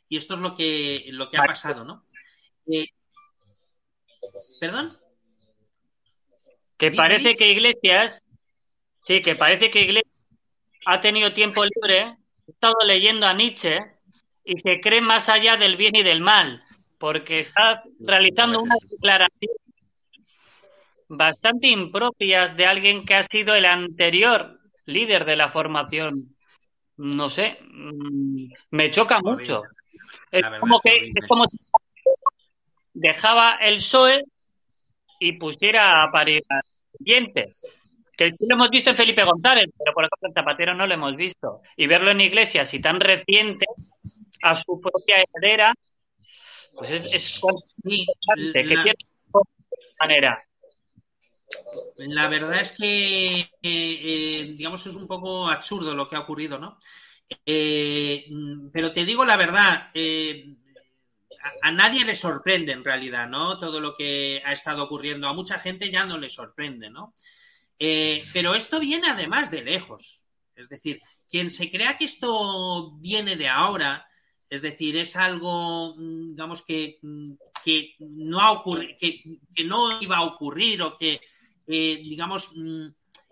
Y 0.10 0.18
esto 0.18 0.34
es 0.34 0.42
lo 0.42 0.56
que, 0.56 1.06
lo 1.12 1.30
que 1.30 1.38
ha 1.38 1.44
pasado, 1.44 1.86
¿no? 1.86 2.06
Eh, 2.68 2.88
¿Perdón? 4.60 4.98
Que 6.78 6.92
parece 6.92 7.34
que 7.34 7.52
Iglesias, 7.52 8.22
sí, 9.02 9.22
que 9.22 9.36
parece 9.36 9.72
que 9.72 9.82
Iglesias 9.82 10.14
ha 10.86 11.00
tenido 11.00 11.34
tiempo 11.34 11.64
libre, 11.64 12.18
he 12.48 12.52
estado 12.52 12.76
leyendo 12.86 13.26
a 13.26 13.34
Nietzsche 13.34 13.78
y 14.44 14.60
se 14.60 14.82
cree 14.82 15.02
más 15.02 15.30
allá 15.30 15.56
del 15.56 15.78
bien 15.78 15.96
y 15.96 16.04
del 16.04 16.20
mal, 16.20 16.64
porque 16.98 17.40
está 17.40 17.82
realizando 18.00 18.62
unas 18.62 18.80
declaraciones 18.90 19.73
bastante 21.18 21.68
impropias 21.68 22.56
de 22.58 22.66
alguien 22.66 23.06
que 23.06 23.16
ha 23.16 23.24
sido 23.24 23.56
el 23.56 23.66
anterior 23.66 24.60
líder 24.86 25.26
de 25.26 25.36
la 25.36 25.50
formación. 25.50 26.36
No 26.98 27.30
sé, 27.30 27.58
mm, 27.62 28.46
me 28.72 28.92
choca 28.92 29.20
mucho. 29.20 29.64
Es 30.32 30.44
como, 30.60 30.80
que, 30.80 31.10
es 31.14 31.28
como 31.28 31.48
si 31.48 31.58
dejaba 32.94 33.56
el 33.62 33.76
PSOE 33.76 34.24
y 35.20 35.34
pusiera 35.34 36.04
a 36.04 36.12
parir 36.12 36.44
al 36.50 36.62
siguiente. 36.98 37.54
Que 38.16 38.30
sí 38.30 38.46
lo 38.48 38.56
hemos 38.56 38.70
visto 38.70 38.92
en 38.92 38.96
Felipe 38.96 39.24
González, 39.24 39.72
pero 39.78 39.94
por 39.94 40.04
ejemplo 40.04 40.30
en 40.30 40.34
Zapatero 40.34 40.76
no 40.76 40.86
lo 40.86 40.94
hemos 40.94 41.16
visto. 41.16 41.62
Y 41.76 41.88
verlo 41.88 42.12
en 42.12 42.22
Iglesias 42.22 42.74
y 42.74 42.82
tan 42.82 43.00
reciente 43.00 43.66
a 44.44 44.56
su 44.56 44.80
propia 44.80 45.16
heredera, 45.24 45.74
pues 46.76 46.92
es, 46.92 47.14
es 47.14 47.42
que 48.54 48.64
tiene 48.64 48.94
manera. 50.00 50.42
La 51.98 52.28
verdad 52.28 52.62
es 52.62 52.78
que, 52.78 53.40
eh, 53.40 53.50
eh, 53.62 54.54
digamos, 54.56 54.86
es 54.88 54.96
un 54.96 55.08
poco 55.08 55.50
absurdo 55.50 55.94
lo 55.94 56.10
que 56.10 56.16
ha 56.16 56.22
ocurrido, 56.22 56.58
¿no? 56.58 56.80
Eh, 57.46 58.28
pero 58.72 58.92
te 58.92 59.06
digo 59.06 59.26
la 59.26 59.38
verdad, 59.38 59.90
a, 61.62 61.72
nadie 61.72 62.06
le 62.06 62.16
sorprende 62.16 62.72
en 62.72 62.84
realidad, 62.84 63.28
¿no? 63.28 63.60
Todo 63.60 63.80
lo 63.80 63.96
que 63.96 64.42
ha 64.46 64.54
estado 64.54 64.84
ocurriendo, 64.84 65.28
a 65.28 65.34
mucha 65.34 65.60
gente 65.60 65.92
ya 65.92 66.06
no 66.06 66.18
le 66.18 66.30
sorprende, 66.30 66.90
¿no? 66.90 67.14
pero 68.32 68.56
esto 68.56 68.80
viene 68.80 69.10
además 69.10 69.52
de 69.52 69.62
lejos. 69.62 70.22
Es 70.56 70.70
decir, 70.70 71.02
quien 71.30 71.52
se 71.52 71.70
crea 71.70 71.98
que 71.98 72.06
esto 72.06 72.92
viene 73.00 73.36
de 73.36 73.50
ahora, 73.50 74.08
es 74.54 74.62
decir, 74.62 74.96
es 74.98 75.16
algo, 75.16 75.96
mm, 75.98 76.36
digamos, 76.36 76.62
que, 76.62 77.00
mm, 77.02 77.32
que 77.66 77.96
no 78.00 78.40
ha 78.40 78.64
que, 79.00 79.22
que, 79.56 79.64
no 79.64 80.00
iba 80.00 80.18
a 80.18 80.26
ocurrir 80.26 80.84
o 80.84 80.96
que 80.96 81.20
digamos, 81.68 82.52
mm, 82.56 82.88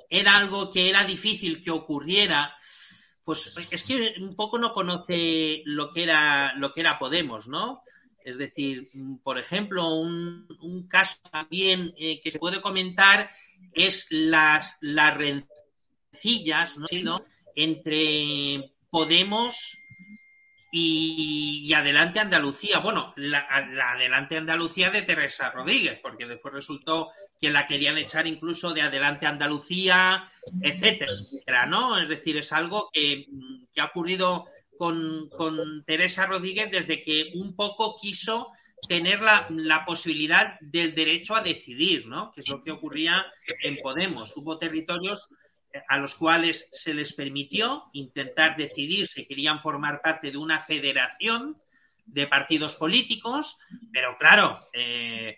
era 0.09 0.37
algo 0.37 0.71
que 0.71 0.89
era 0.89 1.03
difícil 1.03 1.61
que 1.61 1.71
ocurriera, 1.71 2.55
pues 3.23 3.55
es 3.71 3.83
que 3.83 4.15
un 4.19 4.35
poco 4.35 4.57
no 4.57 4.73
conoce 4.73 5.61
lo 5.65 5.91
que 5.91 6.03
era, 6.03 6.53
lo 6.55 6.73
que 6.73 6.81
era 6.81 6.99
Podemos, 6.99 7.47
¿no? 7.47 7.83
Es 8.23 8.37
decir, 8.37 8.83
mm, 8.93 9.17
por 9.17 9.37
ejemplo, 9.37 9.95
un, 9.95 10.47
un 10.61 10.87
caso 10.87 11.19
también 11.31 11.93
eh, 11.97 12.21
que 12.21 12.31
se 12.31 12.39
puede 12.39 12.61
comentar 12.61 13.29
es 13.73 14.07
las, 14.09 14.77
las 14.81 15.17
rencillas 15.17 16.77
¿no? 16.77 17.23
entre 17.55 18.73
Podemos 18.89 19.77
y, 20.71 21.73
Adelante 21.73 22.19
Andalucía. 22.19 22.79
Bueno, 22.79 23.13
la, 23.17 23.45
la, 23.71 23.91
Adelante 23.91 24.37
Andalucía 24.37 24.89
de 24.89 25.01
Teresa 25.01 25.51
Rodríguez, 25.51 25.99
porque 26.01 26.25
después 26.25 26.53
resultó 26.53 27.11
que 27.39 27.49
la 27.49 27.67
querían 27.67 27.97
echar 27.97 28.25
incluso 28.25 28.73
de 28.73 28.81
Adelante 28.81 29.27
Andalucía, 29.27 30.29
etcétera, 30.61 31.65
¿no? 31.65 31.99
Es 31.99 32.07
decir, 32.07 32.37
es 32.37 32.53
algo 32.53 32.89
que, 32.93 33.27
que 33.73 33.81
ha 33.81 33.85
ocurrido 33.85 34.45
con, 34.77 35.29
con, 35.29 35.83
Teresa 35.83 36.25
Rodríguez 36.25 36.71
desde 36.71 37.03
que 37.03 37.31
un 37.35 37.55
poco 37.55 37.97
quiso 37.99 38.51
tener 38.87 39.21
la, 39.21 39.45
la, 39.49 39.85
posibilidad 39.85 40.59
del 40.59 40.95
derecho 40.95 41.35
a 41.35 41.43
decidir, 41.43 42.07
¿no? 42.07 42.31
Que 42.31 42.41
es 42.41 42.49
lo 42.49 42.63
que 42.63 42.71
ocurría 42.71 43.25
en 43.61 43.77
Podemos. 43.77 44.35
Hubo 44.37 44.57
territorios 44.57 45.29
a 45.87 45.97
los 45.97 46.15
cuales 46.15 46.67
se 46.71 46.93
les 46.93 47.13
permitió 47.13 47.85
intentar 47.93 48.55
decidir 48.55 49.07
si 49.07 49.25
querían 49.25 49.59
formar 49.59 50.01
parte 50.01 50.31
de 50.31 50.37
una 50.37 50.61
federación 50.61 51.61
de 52.05 52.27
partidos 52.27 52.75
políticos, 52.75 53.57
pero 53.91 54.17
claro, 54.17 54.67
eh, 54.73 55.37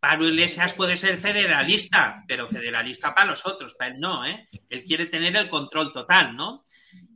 Pablo 0.00 0.28
Iglesias 0.28 0.72
puede 0.72 0.96
ser 0.96 1.18
federalista, 1.18 2.24
pero 2.26 2.48
federalista 2.48 3.14
para 3.14 3.30
los 3.30 3.46
otros, 3.46 3.74
para 3.74 3.92
él 3.92 4.00
no, 4.00 4.24
¿eh? 4.24 4.48
Él 4.68 4.84
quiere 4.84 5.06
tener 5.06 5.36
el 5.36 5.48
control 5.48 5.92
total, 5.92 6.34
¿no? 6.36 6.64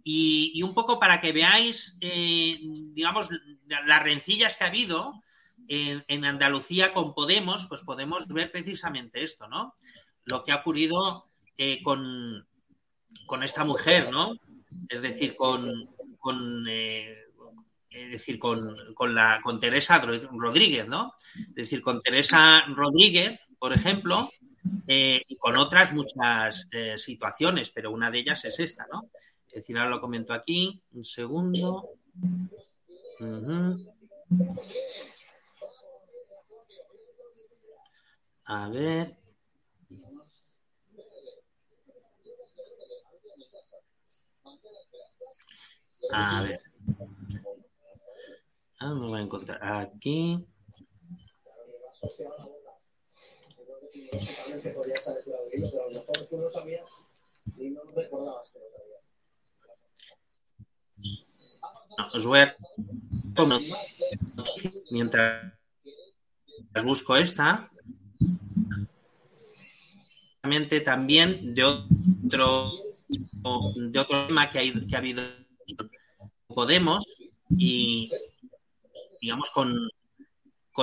Y, 0.03 0.53
y 0.55 0.63
un 0.63 0.75
poco 0.75 1.01
para 1.01 1.21
que 1.21 1.33
veáis, 1.33 1.97
eh, 2.01 2.59
digamos, 2.63 3.31
las 3.67 4.03
rencillas 4.03 4.55
que 4.57 4.65
ha 4.65 4.69
habido 4.69 5.23
en, 5.67 6.05
en, 6.09 6.27
Andalucía 6.27 6.93
con 6.93 7.15
Podemos, 7.15 7.67
pues 7.67 7.81
podemos 7.81 8.29
ver 8.29 8.53
precisamente 8.53 9.23
esto, 9.23 9.49
¿no? 9.49 9.77
Lo 10.25 10.45
que 10.45 10.53
ha 10.53 10.57
ocurrido 10.57 11.31
eh, 11.57 11.83
con, 11.83 12.47
con 13.27 13.43
esta 13.43 13.65
mujer, 13.65 14.11
¿no? 14.11 14.35
Es 14.89 15.01
decir, 15.03 15.35
con, 15.37 16.67
eh, 16.69 17.17
es 17.91 18.11
decir, 18.11 18.39
con, 18.39 18.77
con, 18.95 19.61
Teresa 19.61 19.99
Rodríguez, 20.33 20.87
¿no? 20.87 21.15
Es 21.35 21.55
decir, 21.55 21.83
con 21.83 22.01
Teresa 22.01 22.65
Rodríguez, 22.69 23.41
por 23.59 23.73
ejemplo, 23.73 24.31
eh, 24.87 25.23
y 25.29 25.37
con 25.37 25.57
otras 25.57 25.93
muchas 25.93 26.69
eh, 26.73 26.99
situaciones, 26.99 27.71
pero 27.71 27.93
una 27.93 28.11
de 28.11 28.19
ellas 28.19 28.45
es 28.45 28.59
esta, 28.61 28.87
¿no? 28.91 29.11
Es 29.49 29.55
decir, 29.55 29.79
ahora 29.79 29.91
lo 29.91 30.01
comento 30.01 30.33
aquí, 30.33 30.83
un 30.93 31.05
segundo. 31.05 31.91
A 38.47 38.69
ver. 38.69 39.24
A 46.13 46.43
ver. 46.43 46.61
Ah, 48.79 48.95
me 48.95 49.07
voy 49.07 49.19
a 49.19 49.23
encontrar 49.23 49.59
aquí. 49.63 50.45
No, 61.97 62.09
os 62.13 62.27
voy 62.27 62.41
a 62.41 62.57
mientras 64.91 65.53
busco 66.85 67.17
esta 67.17 67.71
también 70.85 71.55
de 71.55 71.65
otro 71.65 72.73
de 73.09 73.99
otro 73.99 74.27
tema 74.27 74.51
que, 74.51 74.59
hay, 74.59 74.87
que 74.87 74.95
ha 74.95 74.99
habido 74.99 75.23
Podemos 76.47 77.05
y, 77.51 78.11
digamos, 79.21 79.51
con, 79.51 79.89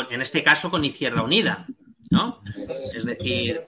en 0.10 0.22
este 0.22 0.44
caso, 0.44 0.70
con 0.70 0.86
Izquierda 0.86 1.24
Unida, 1.24 1.66
¿no? 2.10 2.42
Es 2.94 3.06
decir, 3.06 3.62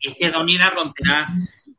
Izquierda 0.00 0.40
Unida 0.40 0.70
romperá 0.70 1.28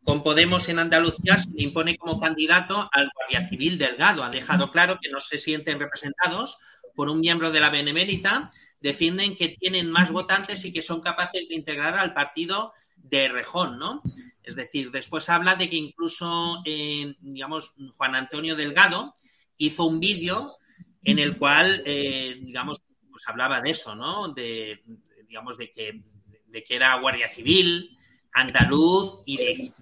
con 0.04 0.24
Podemos 0.24 0.68
en 0.70 0.80
Andalucía, 0.80 1.38
se 1.38 1.52
le 1.52 1.64
impone 1.64 1.98
como 1.98 2.20
candidato 2.20 2.90
al 2.92 3.12
Guardia 3.14 3.48
Civil 3.48 3.78
Delgado. 3.78 4.24
Ha 4.24 4.30
dejado 4.30 4.72
claro 4.72 4.98
que 5.02 5.10
no 5.10 5.20
se 5.20 5.38
sienten 5.38 5.80
representados 5.80 6.58
por 6.96 7.10
un 7.10 7.20
miembro 7.20 7.52
de 7.52 7.60
la 7.60 7.70
Benemérita, 7.70 8.50
defienden 8.82 9.36
que 9.36 9.50
tienen 9.50 9.92
más 9.92 10.12
votantes 10.12 10.66
y 10.66 10.74
que 10.74 10.82
son 10.82 11.02
capaces 11.02 11.48
de 11.50 11.56
integrar 11.56 11.96
al 11.96 12.14
partido 12.14 12.74
de 13.04 13.28
Rejón, 13.28 13.80
¿no? 13.80 14.02
Es 14.44 14.56
decir, 14.56 14.92
después 14.92 15.30
habla 15.30 15.56
de 15.56 15.70
que 15.70 15.76
incluso, 15.76 16.62
eh, 16.66 17.16
digamos, 17.20 17.74
Juan 17.98 18.16
Antonio 18.16 18.56
Delgado 18.56 19.16
hizo 19.58 19.86
un 19.86 20.00
vídeo 20.00 20.58
en 21.04 21.20
el 21.20 21.38
cual, 21.38 21.82
eh, 21.86 22.40
digamos, 22.42 22.82
pues 23.10 23.28
hablaba 23.28 23.62
de 23.62 23.72
eso, 23.72 23.96
¿no? 23.96 24.30
De, 24.30 24.84
digamos, 25.28 25.58
de 25.58 25.72
que, 25.72 26.00
de 26.48 26.64
que 26.64 26.76
era 26.76 27.00
guardia 27.00 27.28
civil, 27.28 27.96
andaluz 28.34 29.22
y 29.26 29.38
de 29.38 29.74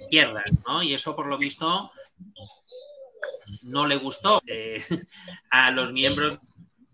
izquierda, 0.00 0.42
¿no? 0.66 0.82
Y 0.82 0.94
eso, 0.94 1.14
por 1.14 1.26
lo 1.26 1.38
visto, 1.38 1.90
no 3.62 3.86
le 3.86 3.96
gustó 3.96 4.40
eh, 4.46 4.82
a 5.50 5.70
los 5.70 5.92
miembros 5.92 6.40
de 6.40 6.48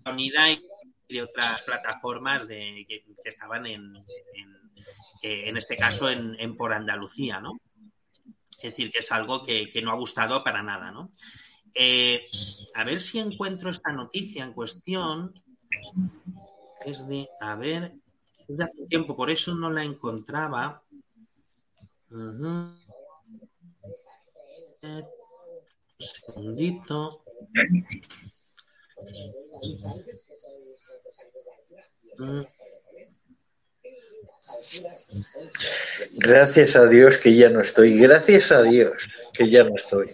la 0.04 0.12
unidad 0.12 0.48
y 1.08 1.14
de 1.14 1.22
otras 1.22 1.62
plataformas 1.62 2.48
de, 2.48 2.84
que, 2.88 3.04
estaban 3.24 3.66
en, 3.66 4.04
en, 5.22 5.56
este 5.56 5.76
caso 5.76 6.10
en, 6.10 6.36
en, 6.38 6.56
por 6.56 6.72
Andalucía, 6.72 7.40
¿no? 7.40 7.60
Es 8.62 8.70
decir, 8.70 8.92
que 8.92 9.00
es 9.00 9.10
algo 9.10 9.42
que, 9.42 9.68
no 9.82 9.90
ha 9.90 9.96
gustado 9.96 10.44
para 10.44 10.62
nada, 10.62 10.92
¿no? 10.92 11.10
Eh, 11.74 12.22
a 12.74 12.84
ver 12.84 13.00
si 13.00 13.18
encuentro 13.18 13.70
esta 13.70 13.92
noticia 13.92 14.44
en 14.44 14.52
cuestión. 14.52 15.34
Es 16.86 17.06
de, 17.08 17.28
a 17.40 17.56
ver, 17.56 17.94
es 18.46 18.56
de 18.56 18.64
hace 18.64 18.86
tiempo, 18.86 19.16
por 19.16 19.30
eso 19.30 19.54
no 19.54 19.70
la 19.70 19.82
encontraba. 19.82 20.80
Uh 22.10 22.14
-huh. 22.14 22.78
eh, 24.82 25.04
un 25.98 26.06
segundito. 26.06 27.24
Mm. 32.18 32.42
Gracias 36.14 36.76
a 36.76 36.86
Dios 36.86 37.18
que 37.18 37.36
ya 37.36 37.48
no 37.48 37.60
estoy. 37.60 37.98
Gracias 37.98 38.52
a 38.52 38.62
Dios 38.62 39.08
que 39.32 39.50
ya 39.50 39.64
no 39.64 39.74
estoy. 39.76 40.10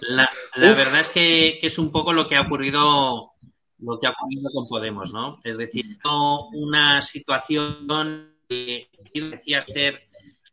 La, 0.00 0.30
la 0.54 0.74
verdad 0.74 1.00
es 1.00 1.10
que, 1.10 1.58
que, 1.60 1.66
es 1.66 1.78
un 1.78 1.90
poco 1.90 2.12
lo 2.12 2.28
que 2.28 2.36
ha 2.36 2.42
ocurrido 2.42 3.32
lo 3.80 3.98
que 3.98 4.06
ha 4.06 4.10
ocurrido 4.10 4.50
con 4.52 4.64
Podemos, 4.64 5.12
¿no? 5.12 5.38
Es 5.44 5.56
decir, 5.56 5.84
una 6.52 7.02
situación 7.02 7.86
que 8.48 8.88
decía 9.14 9.62
ser, 9.62 10.08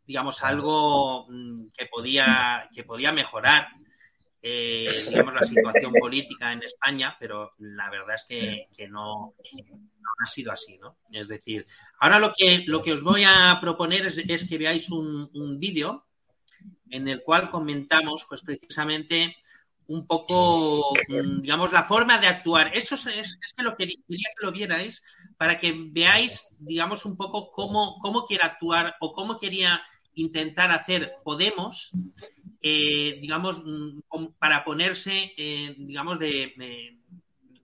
digamos, 0.06 0.42
algo 0.42 1.26
mm, 1.28 1.68
que 1.76 1.86
podía, 1.86 2.68
que 2.74 2.84
podía 2.84 3.12
mejorar, 3.12 3.68
eh, 4.48 4.86
digamos, 5.08 5.34
la 5.34 5.42
situación 5.42 5.92
política 5.92 6.52
en 6.52 6.62
España, 6.62 7.16
pero 7.18 7.54
la 7.58 7.90
verdad 7.90 8.14
es 8.14 8.24
que, 8.28 8.68
que 8.76 8.86
no, 8.86 9.34
ha 10.22 10.26
sido 10.26 10.52
así, 10.52 10.78
¿no? 10.78 10.86
Es 11.10 11.26
decir, 11.26 11.66
ahora 11.98 12.20
lo 12.20 12.32
que, 12.32 12.62
lo 12.68 12.80
que 12.80 12.92
os 12.92 13.02
voy 13.02 13.24
a 13.24 13.58
proponer 13.60 14.06
es, 14.06 14.48
que 14.48 14.58
veáis 14.58 14.88
un, 14.90 15.58
vídeo 15.58 16.06
en 16.90 17.08
el 17.08 17.24
cual 17.24 17.50
comentamos, 17.50 18.24
pues 18.28 18.42
precisamente, 18.42 19.34
un 19.88 20.06
poco, 20.06 20.94
mm, 21.08 21.40
digamos, 21.40 21.72
la 21.72 21.82
forma 21.82 22.18
de 22.18 22.28
actuar. 22.28 22.70
Eso 22.72 22.94
es, 22.94 23.06
es, 23.06 23.38
que 23.56 23.64
lo 23.64 23.76
quería, 23.76 23.96
quería, 24.06 24.28
que 24.38 24.46
lo 24.46 24.52
vierais 24.52 25.02
para 25.36 25.58
que 25.58 25.74
veáis, 25.88 26.46
digamos, 26.60 27.04
un 27.04 27.16
poco 27.16 27.50
cómo, 27.50 27.98
cómo 28.00 28.24
quiere 28.24 28.44
actuar 28.44 28.94
o 29.00 29.12
cómo 29.12 29.38
quería 29.38 29.82
intentar 30.14 30.70
hacer 30.70 31.14
Podemos, 31.24 31.92
eh, 32.60 33.18
digamos, 33.20 33.62
mm, 33.64 34.00
para 34.38 34.64
ponerse, 34.64 35.34
eh, 35.36 35.74
digamos, 35.78 36.18
de, 36.18 36.98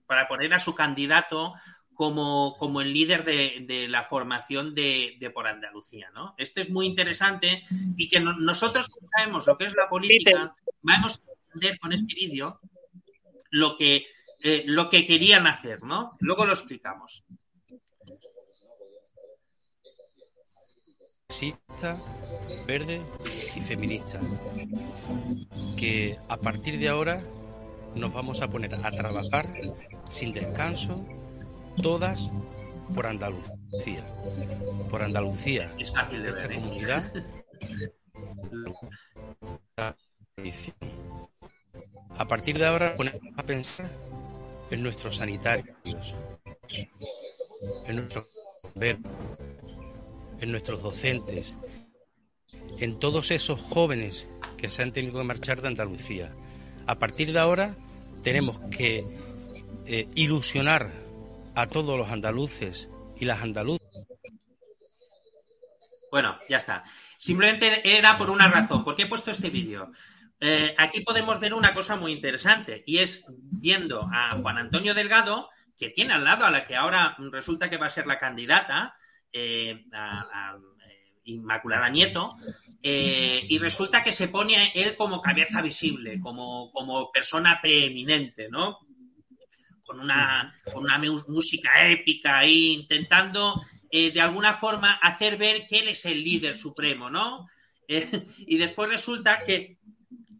para 0.05 0.27
poner 0.27 0.53
a 0.53 0.59
su 0.59 0.75
candidato 0.75 1.53
como, 1.93 2.53
como 2.57 2.81
el 2.81 2.93
líder 2.93 3.23
de, 3.23 3.65
de 3.67 3.87
la 3.87 4.03
formación 4.03 4.73
de, 4.73 5.15
de, 5.19 5.29
por 5.29 5.47
Andalucía, 5.47 6.09
¿no? 6.13 6.33
Este 6.37 6.61
es 6.61 6.69
muy 6.69 6.87
interesante 6.87 7.63
y 7.97 8.09
que 8.09 8.19
no, 8.19 8.33
nosotros 8.33 8.91
sabemos 9.15 9.47
lo 9.47 9.57
que 9.57 9.65
es 9.65 9.75
la 9.75 9.89
política, 9.89 10.55
vamos 10.81 11.21
a 11.21 11.53
entender 11.53 11.79
con 11.79 11.93
este 11.93 12.15
vídeo 12.15 12.59
lo 13.51 13.75
que, 13.75 14.07
eh, 14.41 14.63
lo 14.65 14.89
que 14.89 15.05
querían 15.05 15.47
hacer, 15.47 15.83
¿no? 15.83 16.17
Luego 16.19 16.45
lo 16.45 16.53
explicamos. 16.53 17.23
Verde 22.67 23.01
y 23.55 23.59
feminista. 23.59 24.19
Que 25.77 26.15
a 26.29 26.37
partir 26.37 26.77
de 26.79 26.89
ahora 26.89 27.21
nos 27.95 28.13
vamos 28.13 28.41
a 28.41 28.47
poner 28.47 28.73
a 28.75 28.91
trabajar 28.91 29.51
sin 30.09 30.31
descanso 30.31 31.05
todas 31.81 32.29
por 32.93 33.07
Andalucía. 33.07 34.05
Por 34.91 35.01
Andalucía. 35.01 35.71
Esta 35.79 36.03
ver, 36.05 36.27
¿eh? 36.27 36.55
comunidad. 36.55 37.11
A 42.17 42.27
partir 42.27 42.59
de 42.59 42.65
ahora 42.65 42.95
ponemos 42.95 43.21
a 43.37 43.43
pensar 43.43 43.89
en 44.69 44.83
nuestros 44.83 45.15
sanitarios, 45.15 45.75
en 47.87 47.95
nuestros 47.95 48.27
en 50.43 50.51
nuestros 50.51 50.83
docentes, 50.83 51.55
en 52.79 52.99
todos 52.99 53.31
esos 53.31 53.61
jóvenes 53.61 54.29
que 54.57 54.69
se 54.69 54.83
han 54.83 54.91
tenido 54.91 55.19
que 55.19 55.23
marchar 55.23 55.61
de 55.61 55.69
Andalucía. 55.69 56.35
A 56.85 56.99
partir 56.99 57.31
de 57.31 57.39
ahora 57.39 57.77
tenemos 58.23 58.59
que 58.69 59.05
eh, 59.85 60.09
ilusionar 60.15 60.91
a 61.55 61.67
todos 61.67 61.97
los 61.97 62.09
andaluces 62.09 62.89
y 63.15 63.23
las 63.23 63.41
andaluzas. 63.41 63.87
Bueno, 66.11 66.37
ya 66.49 66.57
está. 66.57 66.83
Simplemente 67.17 67.97
era 67.97 68.17
por 68.17 68.29
una 68.29 68.49
razón. 68.49 68.83
¿Por 68.83 68.97
qué 68.97 69.03
he 69.03 69.07
puesto 69.07 69.31
este 69.31 69.49
vídeo? 69.49 69.93
Eh, 70.41 70.75
aquí 70.77 71.01
podemos 71.01 71.39
ver 71.39 71.53
una 71.53 71.73
cosa 71.73 71.95
muy 71.95 72.11
interesante 72.11 72.83
y 72.85 72.97
es 72.97 73.23
viendo 73.29 74.09
a 74.11 74.37
Juan 74.41 74.57
Antonio 74.57 74.93
Delgado, 74.93 75.49
que 75.77 75.89
tiene 75.89 76.13
al 76.13 76.25
lado 76.25 76.45
a 76.45 76.51
la 76.51 76.67
que 76.67 76.75
ahora 76.75 77.15
resulta 77.31 77.69
que 77.69 77.77
va 77.77 77.85
a 77.85 77.89
ser 77.89 78.07
la 78.07 78.19
candidata, 78.19 78.97
eh, 79.33 79.85
a, 79.91 80.19
a, 80.21 80.59
Inmaculada 81.25 81.89
Nieto, 81.89 82.35
eh, 82.81 83.41
y 83.47 83.57
resulta 83.57 84.03
que 84.03 84.11
se 84.11 84.27
pone 84.27 84.71
él 84.75 84.97
como 84.97 85.21
cabeza 85.21 85.61
visible, 85.61 86.19
como, 86.19 86.69
como 86.71 87.11
persona 87.11 87.59
preeminente, 87.61 88.49
¿no? 88.49 88.79
Con 89.85 90.01
una, 90.01 90.53
con 90.71 90.83
una 90.83 90.97
música 90.97 91.87
épica 91.89 92.39
ahí, 92.39 92.73
intentando 92.73 93.61
eh, 93.89 94.11
de 94.11 94.21
alguna 94.21 94.55
forma 94.55 94.93
hacer 94.95 95.37
ver 95.37 95.65
que 95.65 95.79
él 95.79 95.87
es 95.89 96.03
el 96.05 96.23
líder 96.23 96.57
supremo, 96.57 97.09
¿no? 97.09 97.47
Eh, 97.87 98.09
y 98.39 98.57
después 98.57 98.89
resulta 98.89 99.45
que, 99.45 99.77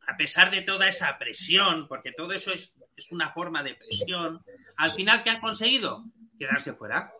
a 0.05 0.17
pesar 0.17 0.51
de 0.51 0.63
toda 0.63 0.89
esa 0.89 1.17
presión, 1.17 1.87
porque 1.87 2.11
todo 2.11 2.33
eso 2.33 2.51
es, 2.51 2.75
es 2.97 3.11
una 3.11 3.31
forma 3.31 3.63
de 3.63 3.75
presión, 3.75 4.43
al 4.75 4.91
final, 4.91 5.23
¿qué 5.23 5.29
han 5.29 5.39
conseguido? 5.39 6.03
Quedarse 6.37 6.73
fuera. 6.73 7.13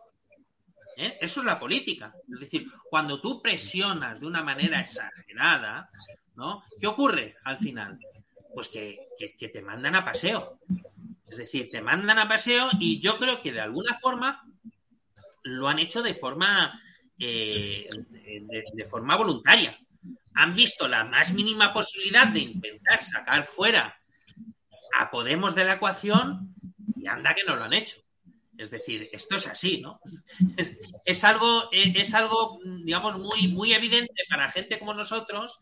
¿Eh? 0.96 1.18
Eso 1.20 1.40
es 1.40 1.46
la 1.46 1.58
política. 1.58 2.14
Es 2.32 2.40
decir, 2.40 2.66
cuando 2.88 3.20
tú 3.20 3.42
presionas 3.42 4.20
de 4.20 4.26
una 4.26 4.42
manera 4.42 4.80
exagerada, 4.80 5.90
¿no? 6.36 6.64
¿Qué 6.80 6.86
ocurre 6.86 7.36
al 7.44 7.58
final? 7.58 7.98
Pues 8.54 8.68
que, 8.68 9.08
que, 9.18 9.48
te 9.48 9.62
mandan 9.62 9.96
a 9.96 10.04
paseo. 10.04 10.58
Es 11.28 11.38
decir, 11.38 11.68
te 11.70 11.80
mandan 11.80 12.18
a 12.18 12.28
paseo 12.28 12.68
y 12.78 13.00
yo 13.00 13.18
creo 13.18 13.40
que 13.40 13.52
de 13.52 13.60
alguna 13.60 13.94
forma 13.94 14.44
lo 15.42 15.68
han 15.68 15.78
hecho 15.78 16.02
de 16.02 16.14
forma, 16.14 16.80
eh, 17.18 17.88
de 18.72 18.84
forma 18.86 19.16
voluntaria. 19.16 19.76
Han 20.34 20.54
visto 20.54 20.86
la 20.86 21.04
más 21.04 21.32
mínima 21.32 21.72
posibilidad 21.72 22.28
de 22.28 22.40
intentar 22.40 23.02
sacar 23.02 23.44
fuera 23.44 23.98
a 24.96 25.10
Podemos 25.10 25.54
de 25.54 25.64
la 25.64 25.74
ecuación 25.74 26.54
y 26.96 27.06
anda 27.06 27.34
que 27.34 27.44
no 27.44 27.56
lo 27.56 27.64
han 27.64 27.72
hecho. 27.72 28.03
Es 28.56 28.70
decir, 28.70 29.08
esto 29.12 29.36
es 29.36 29.46
así, 29.46 29.80
¿no? 29.80 30.00
Es, 31.04 31.24
algo, 31.24 31.68
es 31.72 32.14
algo, 32.14 32.60
digamos, 32.84 33.18
muy, 33.18 33.48
muy 33.48 33.72
evidente 33.72 34.22
para 34.28 34.50
gente 34.50 34.78
como 34.78 34.94
nosotros, 34.94 35.60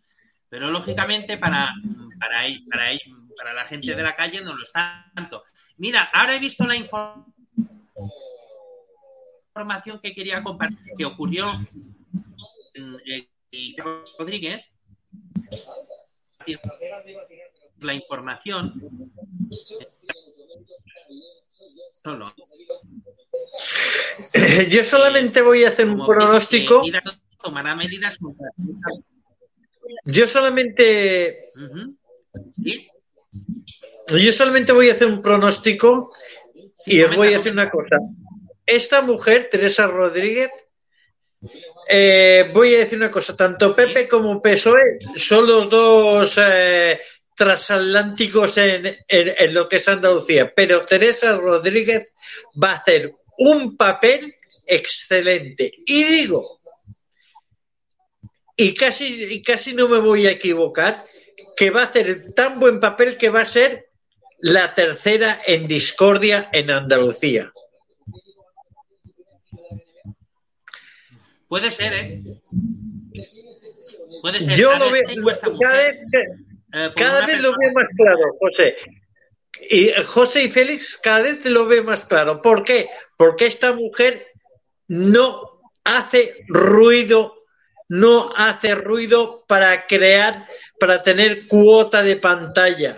pero 0.48 0.70
lógicamente 0.70 1.38
para, 1.38 1.72
para, 2.20 2.46
para, 2.70 2.90
para 3.36 3.54
la 3.54 3.64
gente 3.64 3.94
de 3.94 4.02
la 4.02 4.14
calle 4.14 4.42
no 4.42 4.54
lo 4.54 4.62
está 4.62 5.10
tanto. 5.14 5.44
Mira, 5.78 6.10
ahora 6.12 6.36
he 6.36 6.38
visto 6.38 6.66
la 6.66 6.76
información 6.76 7.24
que 10.02 10.14
quería 10.14 10.42
compartir, 10.42 10.92
que 10.96 11.06
ocurrió 11.06 11.50
eh, 13.04 13.28
Rodríguez, 14.18 14.62
la 17.78 17.94
información 17.94 18.74
solo. 22.02 22.34
Yo 24.70 24.84
solamente 24.84 25.42
voy 25.42 25.64
a 25.64 25.68
hacer 25.68 25.86
un 25.86 26.04
pronóstico. 26.06 26.82
Tomará 27.42 27.74
medidas 27.74 28.18
Yo 30.04 30.28
solamente. 30.28 31.38
Uh 31.56 31.60
-huh. 31.60 31.96
¿Sí? 32.50 32.88
Yo 34.08 34.32
solamente 34.32 34.72
voy 34.72 34.90
a 34.90 34.92
hacer 34.92 35.06
un 35.06 35.22
pronóstico 35.22 36.12
sí, 36.76 36.96
y 36.96 37.02
os 37.02 37.16
voy 37.16 37.28
a 37.28 37.38
decir 37.38 37.52
una 37.52 37.68
cosa. 37.68 37.96
Esta 38.66 39.00
mujer, 39.00 39.48
Teresa 39.50 39.86
Rodríguez, 39.86 40.50
eh, 41.88 42.50
voy 42.52 42.74
a 42.74 42.78
decir 42.78 42.98
una 42.98 43.10
cosa, 43.10 43.36
tanto 43.36 43.74
Pepe 43.74 44.06
como 44.08 44.40
PSOE 44.40 44.98
son 45.16 45.46
los 45.46 45.68
dos 45.68 46.38
eh, 46.38 47.00
transatlánticos 47.42 48.56
en, 48.56 48.86
en, 48.86 49.34
en, 49.36 49.54
lo 49.54 49.68
que 49.68 49.76
es 49.76 49.88
Andalucía, 49.88 50.52
pero 50.54 50.82
Teresa 50.82 51.36
Rodríguez 51.36 52.12
va 52.62 52.70
a 52.70 52.76
hacer 52.76 53.16
un 53.36 53.76
papel 53.76 54.32
excelente. 54.64 55.72
Y 55.84 56.04
digo, 56.04 56.56
y 58.56 58.74
casi, 58.74 59.24
y 59.24 59.42
casi 59.42 59.74
no 59.74 59.88
me 59.88 59.98
voy 59.98 60.28
a 60.28 60.30
equivocar, 60.30 61.04
que 61.56 61.70
va 61.70 61.82
a 61.82 61.86
hacer 61.86 62.26
tan 62.32 62.60
buen 62.60 62.78
papel 62.78 63.16
que 63.16 63.28
va 63.28 63.40
a 63.40 63.44
ser 63.44 63.88
la 64.38 64.72
tercera 64.72 65.40
en 65.44 65.66
discordia 65.66 66.48
en 66.52 66.70
Andalucía. 66.70 67.52
Puede 71.48 71.72
ser, 71.72 71.92
¿eh? 71.92 72.22
Puede 74.20 74.40
ser. 74.40 74.56
Yo 74.56 74.76
lo 74.78 74.92
veo, 74.92 75.02
cada 75.60 75.76
vez, 75.76 75.96
eh, 76.72 76.90
cada 76.96 77.26
vez 77.26 77.40
lo 77.40 77.50
veo 77.50 77.70
más 77.74 77.88
claro, 77.96 78.36
José. 78.40 78.74
Y 79.70 79.90
José 80.04 80.44
y 80.44 80.50
Félix 80.50 80.96
cada 80.96 81.20
vez 81.20 81.44
lo 81.44 81.66
ve 81.66 81.82
más 81.82 82.06
claro. 82.06 82.40
¿Por 82.40 82.64
qué? 82.64 82.88
Porque 83.16 83.46
esta 83.46 83.74
mujer 83.74 84.26
no 84.88 85.60
hace 85.84 86.44
ruido, 86.48 87.34
no 87.88 88.32
hace 88.34 88.74
ruido 88.74 89.44
para 89.46 89.86
crear, 89.86 90.48
para 90.80 91.02
tener 91.02 91.46
cuota 91.46 92.02
de 92.02 92.16
pantalla, 92.16 92.96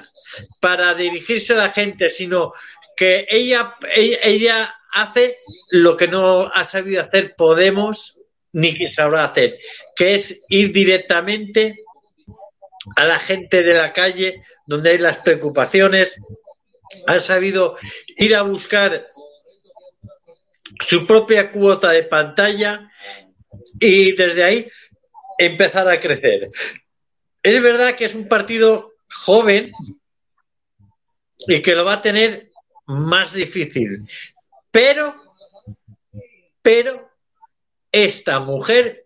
para 0.61 0.95
dirigirse 0.95 1.55
a 1.55 1.57
la 1.57 1.70
gente, 1.70 2.11
sino 2.11 2.53
que 2.97 3.27
ella, 3.29 3.75
ella, 3.95 4.18
ella 4.22 4.75
hace 4.93 5.39
lo 5.70 5.97
que 5.97 6.07
no 6.07 6.51
ha 6.53 6.64
sabido 6.64 7.03
hacer 7.03 7.35
Podemos 7.37 8.20
ni 8.53 8.72
que 8.72 8.89
sabrá 8.89 9.25
hacer, 9.25 9.59
que 9.97 10.14
es 10.14 10.45
ir 10.49 10.70
directamente 10.70 11.77
a 12.97 13.05
la 13.05 13.18
gente 13.18 13.62
de 13.62 13.74
la 13.74 13.93
calle, 13.93 14.41
donde 14.66 14.91
hay 14.91 14.99
las 14.99 15.18
preocupaciones, 15.18 16.20
ha 17.07 17.18
sabido 17.18 17.76
ir 18.16 18.35
a 18.35 18.43
buscar 18.43 19.09
su 20.80 21.07
propia 21.07 21.51
cuota 21.51 21.91
de 21.91 22.03
pantalla 22.03 22.91
y 23.78 24.12
desde 24.12 24.45
ahí 24.45 24.70
empezar 25.39 25.89
a 25.89 26.01
crecer. 26.01 26.49
Es 27.43 27.62
verdad 27.62 27.95
que 27.95 28.05
es 28.07 28.14
un 28.14 28.28
partido 28.28 28.95
joven 29.09 29.72
y 31.47 31.61
que 31.61 31.74
lo 31.74 31.85
va 31.85 31.95
a 31.95 32.03
tener 32.03 32.51
más 32.87 33.32
difícil, 33.32 34.09
pero, 34.70 35.14
pero 36.62 37.11
esta 37.93 38.41
mujer, 38.41 39.03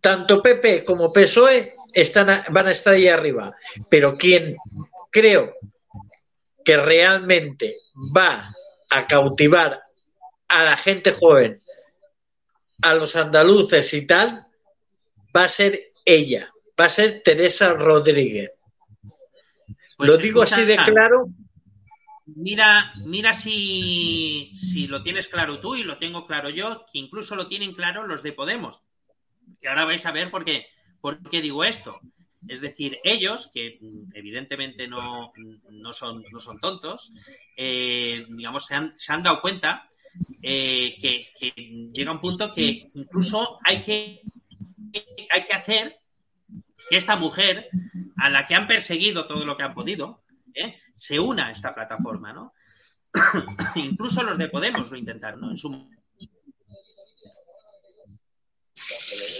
tanto 0.00 0.42
PP 0.42 0.84
como 0.84 1.12
PSOE, 1.12 1.70
están 1.92 2.44
van 2.50 2.66
a 2.66 2.70
estar 2.70 2.94
ahí 2.94 3.08
arriba, 3.08 3.54
pero 3.90 4.16
quien 4.16 4.56
creo 5.10 5.54
que 6.64 6.76
realmente 6.76 7.76
va 8.16 8.54
a 8.90 9.06
cautivar 9.06 9.82
a 10.48 10.64
la 10.64 10.76
gente 10.76 11.12
joven, 11.12 11.60
a 12.82 12.94
los 12.94 13.16
andaluces 13.16 13.92
y 13.94 14.06
tal, 14.06 14.46
va 15.36 15.44
a 15.44 15.48
ser 15.48 15.92
ella, 16.04 16.52
va 16.78 16.86
a 16.86 16.88
ser 16.88 17.22
Teresa 17.22 17.74
Rodríguez. 17.74 18.52
Pues 19.96 20.08
lo 20.08 20.16
digo 20.16 20.42
así 20.42 20.64
de 20.64 20.76
claro. 20.76 21.28
Mira, 22.26 22.92
mira 23.04 23.32
si, 23.32 24.52
si 24.54 24.86
lo 24.86 25.02
tienes 25.02 25.28
claro 25.28 25.60
tú 25.60 25.74
y 25.74 25.82
lo 25.82 25.98
tengo 25.98 26.26
claro 26.26 26.48
yo, 26.48 26.86
que 26.90 26.98
incluso 26.98 27.34
lo 27.34 27.48
tienen 27.48 27.74
claro 27.74 28.06
los 28.06 28.22
de 28.22 28.32
Podemos. 28.32 28.84
Y 29.60 29.66
ahora 29.66 29.84
vais 29.84 30.04
a 30.06 30.12
ver 30.12 30.30
por 30.30 30.44
qué, 30.44 30.66
por 31.00 31.20
qué 31.28 31.40
digo 31.40 31.64
esto. 31.64 32.00
Es 32.48 32.60
decir, 32.60 32.98
ellos, 33.04 33.50
que 33.52 33.78
mm, 33.80 34.12
evidentemente 34.14 34.88
no, 34.88 35.32
no, 35.70 35.92
son, 35.92 36.24
no 36.32 36.40
son 36.40 36.58
tontos, 36.58 37.12
eh, 37.56 38.24
digamos, 38.28 38.66
se 38.66 38.74
han, 38.74 38.98
se 38.98 39.12
han 39.12 39.22
dado 39.22 39.40
cuenta 39.40 39.88
eh, 40.42 40.96
que, 41.00 41.28
que 41.38 41.52
llega 41.92 42.12
un 42.12 42.20
punto 42.20 42.52
que 42.52 42.80
incluso 42.94 43.58
hay 43.64 43.82
que, 43.82 44.22
hay 45.32 45.44
que 45.44 45.52
hacer 45.52 46.00
que 46.88 46.96
esta 46.96 47.16
mujer, 47.16 47.68
a 48.16 48.28
la 48.30 48.46
que 48.46 48.54
han 48.54 48.66
perseguido 48.66 49.26
todo 49.26 49.44
lo 49.44 49.56
que 49.56 49.62
han 49.62 49.74
podido, 49.74 50.24
¿eh? 50.54 50.80
se 50.94 51.20
una 51.20 51.46
a 51.46 51.52
esta 51.52 51.72
plataforma, 51.72 52.32
¿no? 52.32 52.52
Incluso 53.76 54.22
los 54.22 54.38
de 54.38 54.48
Podemos 54.48 54.90
lo 54.90 54.96
intentaron, 54.96 55.40
¿no? 55.40 55.50
En 55.50 55.56
su... 55.56 55.88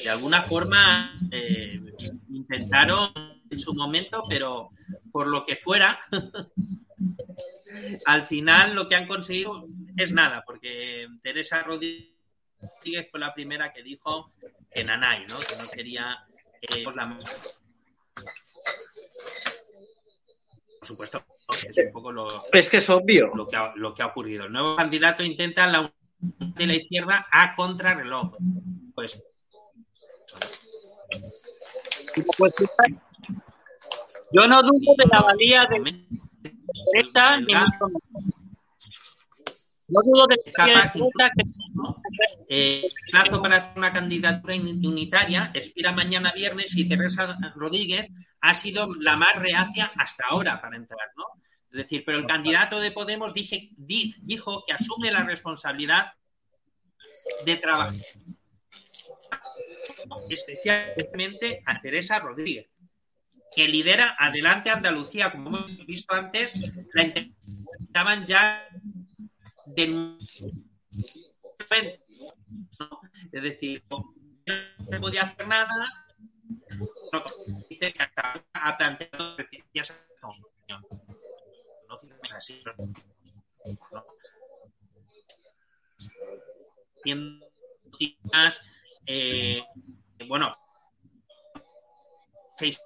De 0.04 0.10
alguna 0.10 0.42
forma 0.42 1.14
eh, 1.30 1.80
intentaron 2.30 3.12
en 3.50 3.58
su 3.58 3.74
momento, 3.74 4.22
pero 4.28 4.70
por 5.10 5.26
lo 5.26 5.44
que 5.44 5.56
fuera, 5.56 5.98
al 8.06 8.22
final 8.22 8.74
lo 8.74 8.88
que 8.88 8.96
han 8.96 9.06
conseguido 9.06 9.66
es 9.96 10.12
nada, 10.12 10.42
porque 10.46 11.08
Teresa 11.22 11.62
Rodríguez 11.62 12.10
fue 13.10 13.20
la 13.20 13.34
primera 13.34 13.72
que 13.72 13.82
dijo 13.82 14.30
que 14.70 14.84
Nanay, 14.84 15.26
¿no? 15.26 15.38
Que 15.40 15.56
no 15.56 15.68
quería 15.70 16.26
eh, 16.62 16.84
la 16.94 17.18
por 20.80 20.86
supuesto, 20.86 21.22
es 21.68 21.76
un 21.76 21.92
poco 21.92 22.10
lo, 22.10 22.26
Es 22.52 22.70
que 22.70 22.78
es 22.78 22.88
obvio. 22.88 23.32
lo, 23.34 23.46
que 23.46 23.56
ha, 23.56 23.74
lo 23.76 23.94
que 23.94 24.02
ha 24.02 24.06
ocurrido. 24.06 24.46
El 24.46 24.52
nuevo 24.52 24.76
candidato 24.76 25.22
intenta 25.22 25.66
la 25.66 25.80
unidad 25.80 26.56
de 26.56 26.66
la 26.66 26.74
izquierda 26.74 27.26
a 27.30 27.54
contrarreloj. 27.54 28.36
Pues 28.94 29.22
Yo 34.32 34.42
no 34.46 34.62
dudo 34.62 34.94
de 34.96 35.06
la 35.10 35.20
valía 35.22 35.66
de 35.70 36.04
esta 36.92 37.36
ni 37.38 37.52
mucho 37.54 37.86
menos. 37.86 38.36
No 39.88 40.00
dudo 40.04 40.26
de 40.28 40.36
la 40.36 40.52
valía 40.56 40.74
de 40.74 40.80
capaz 40.82 40.94
esta 40.96 41.30
que 41.36 41.42
eh, 42.48 42.82
el 42.84 43.10
plazo 43.10 43.42
para 43.42 43.56
hacer 43.56 43.76
una 43.78 43.92
candidatura 43.92 44.54
unitaria 44.54 45.50
expira 45.52 45.92
mañana 45.92 46.32
viernes 46.32 46.76
y 46.76 46.88
Teresa 46.88 47.36
Rodríguez 47.56 48.06
ha 48.40 48.54
sido 48.54 48.94
la 49.00 49.16
más 49.16 49.34
reacia 49.36 49.90
hasta 49.96 50.24
ahora 50.30 50.60
para 50.60 50.76
entrar, 50.76 51.10
¿no? 51.16 51.24
Es 51.72 51.82
decir, 51.82 52.02
pero 52.06 52.18
el 52.18 52.26
candidato 52.26 52.80
de 52.80 52.90
Podemos 52.92 53.34
dije- 53.34 53.70
dijo 53.76 54.64
que 54.66 54.72
asume 54.72 55.10
la 55.10 55.24
responsabilidad 55.24 56.12
de 57.44 57.56
trabajar 57.56 57.92
especialmente 60.28 61.62
a 61.66 61.80
Teresa 61.80 62.18
Rodríguez, 62.18 62.68
que 63.54 63.68
lidera 63.68 64.16
Adelante 64.18 64.70
Andalucía, 64.70 65.32
como 65.32 65.48
hemos 65.48 65.86
visto 65.86 66.14
antes, 66.14 66.54
la 66.94 67.02
intentaban 67.02 68.26
ya 68.26 68.68
de. 69.66 70.16
Es 73.32 73.42
decir, 73.42 73.84
no 73.90 74.14
se 74.90 75.00
podía 75.00 75.22
hacer 75.22 75.46
nada. 75.46 76.06
Dice 77.68 77.92
que 77.92 78.02
hasta 78.02 78.44
ha 78.52 78.78
planteado 78.78 79.36
reticencias 79.36 79.90
a 79.90 79.94
esta 79.94 80.28
opinión. 80.28 80.86
No 81.88 81.98
es 82.22 82.32
así. 82.32 82.62
¿no? 83.92 84.04
Eh, 89.12 89.60
bueno, 90.28 90.56
seis 92.56 92.80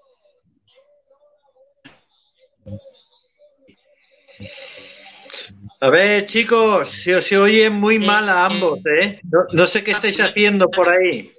A 5.81 5.91
ver, 5.91 6.25
chicos, 6.25 6.89
se 6.89 7.14
os 7.16 7.25
se 7.27 7.37
oyen 7.37 7.75
muy 7.75 7.99
mal 7.99 8.27
a 8.31 8.47
ambos, 8.47 8.79
¿eh? 8.87 9.20
No, 9.25 9.41
no 9.53 9.66
sé 9.66 9.85
qué 9.85 9.91
estáis 9.91 10.18
haciendo 10.18 10.70
por 10.70 10.89
ahí. 10.89 11.31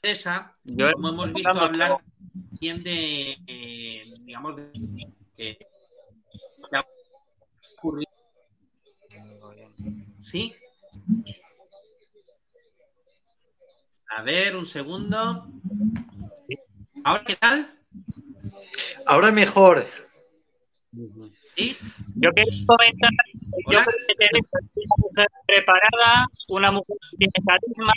Teresa, 0.00 0.54
Yo- 0.64 0.92
como 0.94 1.10
hemos 1.10 1.32
visto 1.34 1.50
hablar 1.50 1.98
bien 2.58 2.82
de, 2.82 3.36
eh, 3.46 4.04
digamos, 4.24 4.56
de 4.56 4.72
que 5.36 5.58
que 6.70 6.76
ha 6.76 6.84
ocurrido. 7.76 8.10
Sí. 10.18 10.54
A 14.10 14.22
ver, 14.22 14.56
un 14.56 14.66
segundo. 14.66 15.46
¿Ahora 17.04 17.22
qué 17.24 17.36
tal? 17.36 17.70
Ahora 19.06 19.30
mejor. 19.30 19.86
Sí. 21.56 21.76
Yo 22.16 22.30
quería 22.34 22.66
comentar, 22.66 23.10
yo 23.70 23.78
creo 23.78 23.84
que 23.84 24.24
es 24.24 24.40
una 24.74 24.94
mujer 24.98 25.26
preparada, 25.46 26.26
una 26.48 26.70
mujer 26.72 26.96
que 27.10 27.16
tiene 27.18 27.46
carisma, 27.46 27.92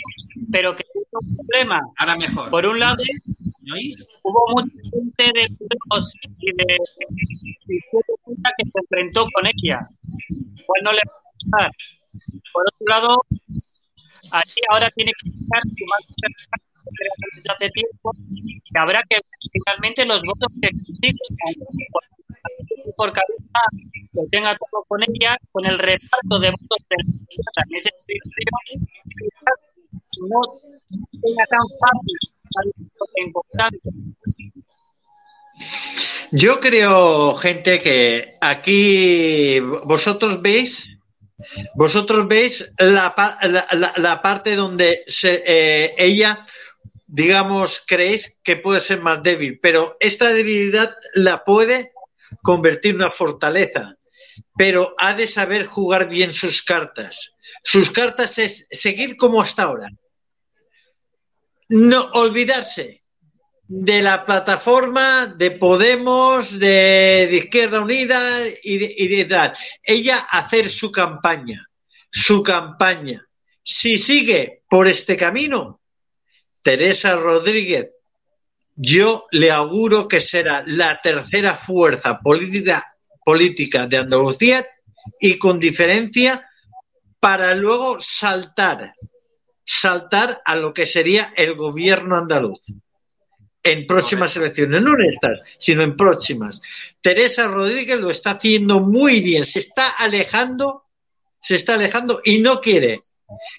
pero 0.52 0.76
que 0.76 0.84
tiene 0.92 1.06
un 1.12 1.36
problema. 1.36 1.80
Ahora 1.98 2.16
mejor. 2.16 2.50
Por 2.50 2.66
un 2.66 2.78
lado, 2.78 2.96
hubo 4.22 4.44
mucha 4.52 4.72
gente 4.90 5.24
de 5.34 5.46
Podemos 5.58 6.12
y 6.38 6.52
de 6.52 6.76
Izquierda 7.68 8.14
Unida 8.24 8.50
que 8.56 8.64
se 8.64 8.78
enfrentó 8.78 9.26
con 9.34 9.46
ella. 9.46 9.80
Cual 10.66 10.82
no 10.84 10.92
le 10.92 11.00
va 11.08 11.14
a 11.14 11.32
gustar. 11.34 11.70
Por 12.52 12.64
otro 12.68 12.86
lado, 12.86 13.22
aquí 14.32 14.60
ahora 14.70 14.90
tiene 14.94 15.10
que 15.12 15.30
su 15.30 15.44
más 15.86 16.04
hace 17.48 17.70
tiempo. 17.70 18.12
Que 18.72 18.78
habrá 18.78 19.02
que 19.08 19.16
finalmente 19.52 20.04
los 20.04 20.22
votos 20.22 20.52
que 20.60 20.68
aunque 20.68 21.86
por, 22.96 23.12
carisma 23.12 23.60
lo 24.12 24.22
tenga 24.30 24.56
todo 24.56 24.84
con 24.86 25.02
ella 25.02 25.36
con 25.50 25.64
el 25.64 25.78
reparto 25.78 26.38
de 26.38 26.50
votos 26.50 26.78
de 26.90 26.96
la 27.56 27.64
no 30.28 30.40
tenga 31.20 31.44
tan 31.46 31.66
fácil 31.80 32.18
tan 32.54 33.26
importante. 33.26 33.90
Yo 36.32 36.58
creo, 36.58 37.34
gente, 37.34 37.80
que 37.80 38.34
aquí 38.40 39.60
vosotros 39.60 40.42
veis, 40.42 40.88
vosotros 41.74 42.26
veis 42.28 42.72
la, 42.78 43.14
la- 43.96 44.22
parte 44.22 44.56
donde 44.56 45.04
eh, 45.22 45.94
ella, 45.98 46.46
digamos, 47.06 47.82
creéis 47.86 48.38
que 48.42 48.56
puede 48.56 48.80
ser 48.80 49.00
más 49.00 49.22
débil, 49.22 49.58
pero 49.60 49.96
esta 50.00 50.32
debilidad 50.32 50.96
la 51.14 51.44
puede 51.44 51.92
convertir 52.42 52.92
en 52.92 53.02
una 53.02 53.10
fortaleza, 53.10 53.96
pero 54.56 54.94
ha 54.98 55.14
de 55.14 55.26
saber 55.26 55.66
jugar 55.66 56.08
bien 56.08 56.32
sus 56.32 56.62
cartas. 56.62 57.32
Sus 57.62 57.90
cartas 57.90 58.38
es 58.38 58.66
seguir 58.70 59.16
como 59.16 59.40
hasta 59.40 59.64
ahora. 59.64 59.88
No 61.68 62.10
olvidarse 62.12 63.03
de 63.66 64.02
la 64.02 64.24
plataforma 64.24 65.26
de 65.26 65.50
Podemos, 65.50 66.58
de, 66.58 67.28
Izquierda 67.32 67.80
Unida 67.80 68.46
y 68.62 68.78
de, 68.78 68.94
y 68.96 69.24
de. 69.24 69.52
Ella 69.82 70.18
hacer 70.30 70.68
su 70.68 70.90
campaña, 70.90 71.68
su 72.10 72.42
campaña. 72.42 73.26
Si 73.62 73.96
sigue 73.96 74.62
por 74.68 74.86
este 74.86 75.16
camino, 75.16 75.80
Teresa 76.62 77.16
Rodríguez 77.16 77.90
yo 78.76 79.26
le 79.30 79.52
auguro 79.52 80.08
que 80.08 80.20
será 80.20 80.64
la 80.66 81.00
tercera 81.00 81.54
fuerza 81.54 82.20
política, 82.20 82.96
política 83.24 83.86
de 83.86 83.98
Andalucía 83.98 84.66
y 85.20 85.38
con 85.38 85.60
diferencia 85.60 86.48
para 87.20 87.54
luego 87.54 88.00
saltar, 88.00 88.94
saltar 89.64 90.42
a 90.44 90.56
lo 90.56 90.74
que 90.74 90.86
sería 90.86 91.32
el 91.36 91.54
gobierno 91.54 92.16
andaluz 92.16 92.60
en 93.64 93.86
próximas 93.86 94.36
elecciones, 94.36 94.82
no 94.82 94.90
en 94.90 95.08
estas, 95.08 95.42
sino 95.58 95.82
en 95.82 95.96
próximas. 95.96 96.60
Teresa 97.00 97.48
Rodríguez 97.48 97.98
lo 97.98 98.10
está 98.10 98.32
haciendo 98.32 98.80
muy 98.80 99.20
bien, 99.20 99.44
se 99.44 99.58
está 99.58 99.88
alejando, 99.88 100.84
se 101.40 101.56
está 101.56 101.74
alejando 101.74 102.20
y 102.24 102.38
no 102.38 102.60
quiere 102.60 103.02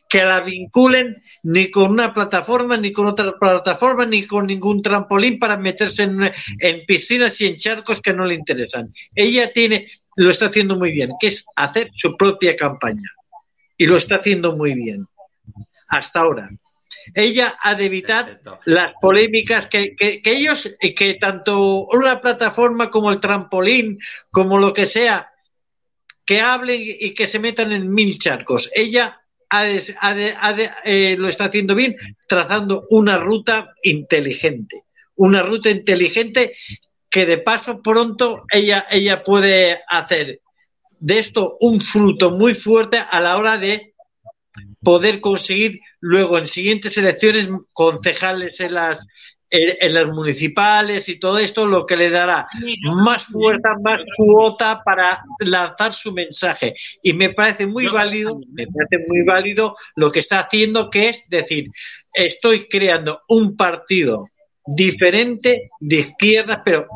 que 0.07 0.23
la 0.23 0.41
vinculen 0.41 1.21
ni 1.43 1.71
con 1.71 1.91
una 1.91 2.13
plataforma, 2.13 2.77
ni 2.77 2.91
con 2.91 3.07
otra 3.07 3.33
plataforma, 3.39 4.05
ni 4.05 4.25
con 4.25 4.45
ningún 4.45 4.81
trampolín 4.81 5.39
para 5.39 5.57
meterse 5.57 6.03
en, 6.03 6.31
en, 6.59 6.85
piscinas 6.85 7.41
y 7.41 7.47
en 7.47 7.57
charcos 7.57 7.99
que 7.99 8.13
no 8.13 8.25
le 8.25 8.35
interesan. 8.35 8.93
Ella 9.15 9.51
tiene, 9.51 9.87
lo 10.17 10.29
está 10.29 10.45
haciendo 10.47 10.75
muy 10.75 10.91
bien, 10.91 11.11
que 11.19 11.27
es 11.27 11.45
hacer 11.55 11.89
su 11.97 12.15
propia 12.15 12.55
campaña. 12.55 13.09
Y 13.75 13.87
lo 13.87 13.97
está 13.97 14.15
haciendo 14.15 14.55
muy 14.55 14.75
bien. 14.75 15.05
Hasta 15.89 16.21
ahora. 16.21 16.49
Ella 17.13 17.57
ha 17.61 17.75
de 17.75 17.85
evitar 17.85 18.25
Perfecto. 18.25 18.59
las 18.65 18.93
polémicas 18.99 19.67
que, 19.67 19.95
que, 19.95 20.21
que 20.21 20.31
ellos, 20.31 20.75
que 20.95 21.13
tanto 21.15 21.85
una 21.87 22.19
plataforma 22.21 22.89
como 22.89 23.11
el 23.11 23.19
trampolín, 23.19 23.99
como 24.31 24.57
lo 24.57 24.73
que 24.73 24.85
sea, 24.85 25.31
que 26.25 26.41
hablen 26.41 26.81
y 26.83 27.11
que 27.11 27.27
se 27.27 27.39
metan 27.39 27.71
en 27.71 27.93
mil 27.93 28.17
charcos. 28.17 28.71
Ella 28.73 29.21
ha 29.49 29.63
de, 29.63 29.95
ha 29.99 30.13
de, 30.15 30.35
ha 30.39 30.53
de, 30.53 30.69
eh, 30.83 31.15
lo 31.17 31.27
está 31.27 31.45
haciendo 31.45 31.75
bien 31.75 31.95
trazando 32.27 32.85
una 32.89 33.17
ruta 33.17 33.73
inteligente. 33.83 34.83
Una 35.15 35.43
ruta 35.43 35.69
inteligente 35.69 36.55
que 37.09 37.25
de 37.25 37.37
paso 37.37 37.81
pronto 37.81 38.43
ella, 38.51 38.85
ella 38.91 39.23
puede 39.23 39.81
hacer 39.87 40.41
de 40.99 41.19
esto 41.19 41.57
un 41.61 41.79
fruto 41.79 42.31
muy 42.31 42.53
fuerte 42.53 42.97
a 42.97 43.21
la 43.21 43.37
hora 43.37 43.57
de 43.57 43.94
poder 44.85 45.19
conseguir 45.19 45.81
luego 45.99 46.37
en 46.37 46.47
siguientes 46.47 46.97
elecciones 46.97 47.49
concejales 47.73 48.61
en 48.61 48.75
las 48.75 49.07
en 49.49 49.93
las 49.93 50.07
municipales 50.07 51.07
y 51.07 51.19
todo 51.19 51.39
esto, 51.39 51.65
lo 51.65 51.85
que 51.85 51.95
le 51.95 52.09
dará 52.09 52.47
más 52.83 53.25
fuerza, 53.25 53.75
más 53.81 54.01
cuota 54.17 54.81
para 54.83 55.23
lanzar 55.39 55.93
su 55.93 56.11
mensaje. 56.11 56.73
Y 57.03 57.13
me 57.13 57.29
parece 57.29 57.65
muy 57.67 57.87
válido, 57.87 58.39
me 58.51 58.65
parece 58.67 59.05
muy 59.07 59.23
válido 59.23 59.75
lo 59.95 60.11
que 60.11 60.19
está 60.19 60.39
haciendo, 60.39 60.89
que 60.89 61.09
es 61.09 61.29
decir, 61.29 61.69
estoy 62.13 62.67
creando 62.67 63.19
un 63.29 63.55
partido 63.55 64.29
diferente 64.65 65.69
de 65.79 65.95
izquierdas, 65.97 66.61
pero 66.65 66.87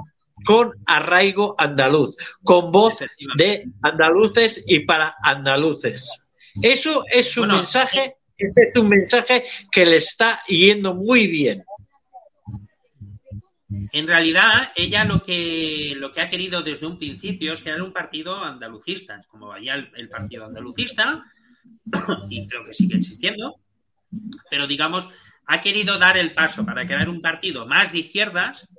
con 0.43 0.73
arraigo 0.85 1.55
andaluz, 1.57 2.15
con 2.43 2.71
voz 2.71 2.99
de 3.37 3.65
andaluces 3.83 4.63
y 4.67 4.81
para 4.81 5.15
andaluces. 5.21 6.23
Eso 6.61 7.03
es 7.11 7.35
un 7.37 7.41
bueno, 7.41 7.57
mensaje, 7.57 8.17
ese 8.37 8.61
es 8.61 8.75
un 8.77 8.89
mensaje 8.89 9.45
que 9.71 9.85
le 9.85 9.97
está 9.97 10.41
yendo 10.47 10.95
muy 10.95 11.27
bien. 11.27 11.63
En 13.91 14.07
realidad, 14.07 14.71
ella 14.75 15.03
lo 15.05 15.23
que, 15.23 15.93
lo 15.95 16.11
que 16.11 16.21
ha 16.21 16.29
querido 16.29 16.61
desde 16.61 16.87
un 16.87 16.97
principio 16.97 17.53
es 17.53 17.61
crear 17.61 17.81
un 17.81 17.93
partido 17.93 18.43
andalucista, 18.43 19.23
como 19.29 19.47
vaya 19.47 19.75
el, 19.75 19.91
el 19.95 20.09
partido 20.09 20.45
andalucista, 20.45 21.23
y 22.29 22.47
creo 22.47 22.65
que 22.65 22.73
sigue 22.73 22.97
existiendo, 22.97 23.59
pero 24.49 24.67
digamos, 24.67 25.09
ha 25.45 25.61
querido 25.61 25.97
dar 25.97 26.17
el 26.17 26.33
paso 26.33 26.65
para 26.65 26.85
crear 26.85 27.09
un 27.09 27.21
partido 27.21 27.65
más 27.65 27.91
de 27.91 27.99
izquierdas, 27.99 28.69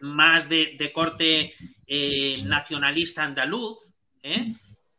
más 0.00 0.48
de, 0.48 0.76
de 0.78 0.92
corte 0.92 1.54
eh, 1.86 2.42
nacionalista 2.44 3.24
andaluz, 3.24 3.78
¿eh? 4.22 4.54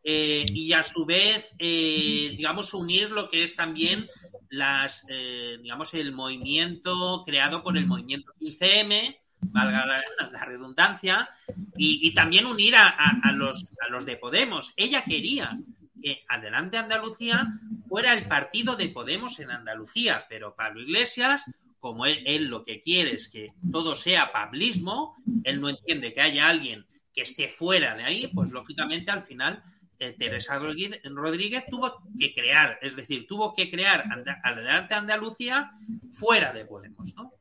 Eh, 0.08 0.46
y 0.54 0.72
a 0.74 0.84
su 0.84 1.04
vez, 1.04 1.50
digamos, 1.58 2.76
unir 2.76 3.10
lo 3.10 3.28
que 3.28 3.44
es 3.44 3.56
también 3.56 4.08
las, 4.50 5.06
eh, 5.10 5.58
digamos, 5.62 5.94
el 5.94 6.12
movimiento 6.12 7.24
creado 7.26 7.64
por 7.64 7.78
el 7.78 7.88
movimiento 7.88 8.34
15M, 8.40 9.18
valga 9.42 9.86
la, 9.86 10.04
la 10.32 10.46
redundancia, 10.46 11.30
y, 11.76 12.08
y, 12.08 12.14
también 12.14 12.46
unir 12.46 12.76
a, 12.76 12.88
a, 12.88 13.20
a, 13.24 13.32
los, 13.32 13.66
a 13.86 13.92
los 13.92 14.06
de 14.06 14.18
Podemos. 14.18 14.74
Ella 14.78 15.04
quería 15.04 15.58
que 16.02 16.24
Adelante 16.30 16.78
Andalucía 16.78 17.60
fuera 17.88 18.14
el 18.14 18.28
partido 18.28 18.76
de 18.76 18.90
Podemos 18.90 19.40
en 19.40 19.52
Andalucía, 19.52 20.26
pero 20.30 20.56
Pablo 20.56 20.82
Iglesias, 20.82 21.44
como 21.80 22.06
él, 22.06 22.24
él 22.26 22.46
lo 22.46 22.64
que 22.64 22.80
quiere 22.80 23.12
es 23.12 23.28
que 23.28 23.48
todo 23.72 23.96
sea 23.96 24.32
pablismo, 24.32 25.16
él 25.44 25.60
no 25.60 25.70
entiende 25.70 26.14
que 26.14 26.22
haya 26.22 26.48
alguien 26.48 26.86
que 27.14 27.22
esté 27.22 27.48
fuera 27.50 27.96
de 27.96 28.04
ahí, 28.04 28.28
pues 28.28 28.52
lógicamente 28.52 29.12
al 29.12 29.24
final 29.24 29.64
eh, 29.64 29.75
Teresa 29.98 30.60
Rodríguez 30.60 31.66
tuvo 31.70 32.02
que 32.20 32.34
crear, 32.34 32.78
es 32.82 32.96
decir, 32.96 33.26
tuvo 33.28 33.54
que 33.54 33.72
crear 33.72 34.04
adelante 34.44 34.94
Andalucía 34.94 35.72
fuera 36.12 36.52
de 36.52 36.66
Podemos, 36.66 37.14
¿no? 37.16 37.34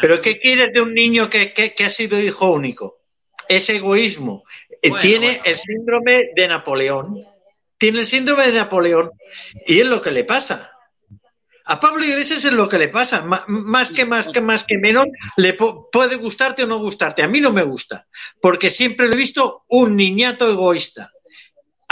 Pero 0.00 0.20
¿qué 0.20 0.38
quieres 0.38 0.72
de 0.72 0.82
un 0.82 0.92
niño 0.94 1.30
que, 1.30 1.52
que, 1.52 1.74
que 1.74 1.84
ha 1.84 1.90
sido 1.90 2.20
hijo 2.20 2.52
único? 2.52 3.00
Es 3.48 3.68
egoísmo. 3.70 4.44
Eh, 4.82 4.90
bueno, 4.90 5.00
Tiene 5.00 5.26
bueno. 5.26 5.42
el 5.44 5.56
síndrome 5.56 6.16
de 6.36 6.48
Napoleón. 6.48 7.24
Tiene 7.78 8.00
el 8.00 8.06
síndrome 8.06 8.46
de 8.46 8.52
Napoleón. 8.52 9.10
Y 9.66 9.80
es 9.80 9.86
lo 9.86 10.00
que 10.00 10.12
le 10.12 10.24
pasa. 10.24 10.70
A 11.64 11.80
Pablo 11.80 12.04
Iglesias 12.04 12.44
es 12.44 12.52
lo 12.52 12.68
que 12.68 12.78
le 12.78 12.88
pasa. 12.88 13.22
más 13.22 13.90
que 13.90 14.04
más 14.04 14.28
que 14.28 14.40
más 14.40 14.64
que 14.64 14.78
menos, 14.78 15.06
le 15.36 15.54
puede 15.54 16.16
gustarte 16.16 16.64
o 16.64 16.66
no 16.66 16.78
gustarte. 16.78 17.22
A 17.22 17.28
mí 17.28 17.40
no 17.40 17.52
me 17.52 17.62
gusta. 17.62 18.06
Porque 18.40 18.68
siempre 18.68 19.08
lo 19.08 19.14
he 19.14 19.18
visto 19.18 19.64
un 19.68 19.96
niñato 19.96 20.50
egoísta 20.50 21.10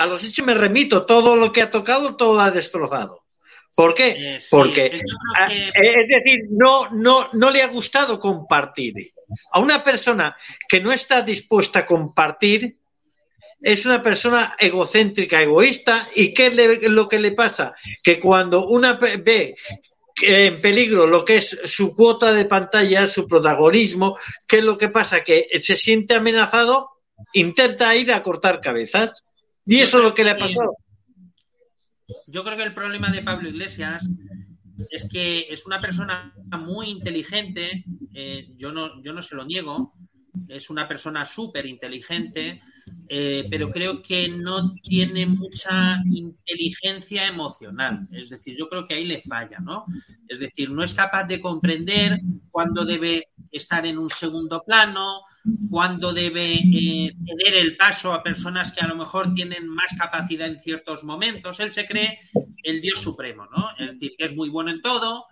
a 0.00 0.06
los 0.06 0.24
hechos 0.24 0.46
me 0.46 0.54
remito, 0.54 1.04
todo 1.04 1.36
lo 1.36 1.52
que 1.52 1.62
ha 1.62 1.70
tocado, 1.70 2.16
todo 2.16 2.34
lo 2.34 2.40
ha 2.40 2.50
destrozado. 2.50 3.24
¿Por 3.74 3.94
qué? 3.94 4.36
Eh, 4.36 4.40
sí, 4.40 4.48
Porque, 4.50 4.90
que... 4.90 4.96
es 4.98 6.08
decir, 6.08 6.46
no, 6.50 6.90
no, 6.90 7.28
no 7.34 7.50
le 7.50 7.62
ha 7.62 7.68
gustado 7.68 8.18
compartir. 8.18 8.94
A 9.52 9.60
una 9.60 9.84
persona 9.84 10.36
que 10.68 10.80
no 10.80 10.92
está 10.92 11.22
dispuesta 11.22 11.80
a 11.80 11.86
compartir, 11.86 12.78
es 13.60 13.84
una 13.84 14.02
persona 14.02 14.56
egocéntrica, 14.58 15.42
egoísta, 15.42 16.08
y 16.14 16.32
¿qué 16.32 16.46
es 16.46 16.90
lo 16.90 17.08
que 17.08 17.18
le 17.18 17.32
pasa? 17.32 17.74
Que 18.02 18.18
cuando 18.18 18.66
una 18.66 18.94
ve 18.94 19.54
en 20.22 20.60
peligro 20.60 21.06
lo 21.06 21.24
que 21.24 21.36
es 21.36 21.60
su 21.66 21.94
cuota 21.94 22.32
de 22.32 22.46
pantalla, 22.46 23.06
su 23.06 23.28
protagonismo, 23.28 24.16
¿qué 24.48 24.58
es 24.58 24.64
lo 24.64 24.78
que 24.78 24.88
pasa? 24.88 25.22
Que 25.22 25.46
se 25.62 25.76
siente 25.76 26.14
amenazado, 26.14 26.90
intenta 27.34 27.94
ir 27.94 28.12
a 28.12 28.22
cortar 28.22 28.60
cabezas. 28.60 29.22
Y 29.70 29.78
eso 29.78 29.98
es 29.98 30.04
lo 30.04 30.12
que 30.12 30.24
le 30.24 30.30
ha 30.32 30.36
pasado. 30.36 30.76
Yo 32.26 32.42
creo 32.42 32.56
que 32.56 32.64
el 32.64 32.74
problema 32.74 33.08
de 33.12 33.22
Pablo 33.22 33.48
Iglesias 33.48 34.04
es 34.90 35.08
que 35.08 35.46
es 35.48 35.64
una 35.64 35.78
persona 35.78 36.34
muy 36.58 36.88
inteligente, 36.88 37.84
eh, 38.12 38.48
yo, 38.56 38.72
no, 38.72 39.00
yo 39.00 39.12
no 39.12 39.22
se 39.22 39.36
lo 39.36 39.44
niego, 39.44 39.94
es 40.48 40.70
una 40.70 40.88
persona 40.88 41.24
súper 41.24 41.66
inteligente, 41.66 42.60
eh, 43.08 43.46
pero 43.48 43.70
creo 43.70 44.02
que 44.02 44.28
no 44.28 44.74
tiene 44.82 45.26
mucha 45.26 46.02
inteligencia 46.04 47.28
emocional. 47.28 48.08
Es 48.10 48.30
decir, 48.30 48.56
yo 48.58 48.68
creo 48.68 48.84
que 48.84 48.94
ahí 48.94 49.04
le 49.04 49.22
falla, 49.22 49.60
¿no? 49.60 49.84
Es 50.26 50.40
decir, 50.40 50.68
no 50.72 50.82
es 50.82 50.94
capaz 50.94 51.28
de 51.28 51.40
comprender 51.40 52.18
cuándo 52.50 52.84
debe 52.84 53.28
estar 53.52 53.86
en 53.86 53.98
un 53.98 54.10
segundo 54.10 54.64
plano, 54.66 55.20
cuándo 55.70 56.12
debe 56.12 56.54
eh, 56.54 57.14
ceder 57.24 57.54
el 57.54 57.76
paso 57.76 58.12
a 58.12 58.22
personas 58.22 58.72
que 58.72 58.80
a 58.80 58.88
lo 58.88 58.96
mejor 58.96 59.32
tienen 59.34 59.68
más 59.68 59.96
capacidad 59.98 60.48
en 60.48 60.60
ciertos 60.60 61.04
momentos. 61.04 61.60
Él 61.60 61.72
se 61.72 61.86
cree 61.86 62.20
el 62.62 62.80
Dios 62.80 63.00
supremo, 63.00 63.46
¿no? 63.46 63.70
Es 63.78 63.92
decir, 63.92 64.14
que 64.18 64.26
es 64.26 64.36
muy 64.36 64.48
bueno 64.48 64.70
en 64.70 64.82
todo, 64.82 65.26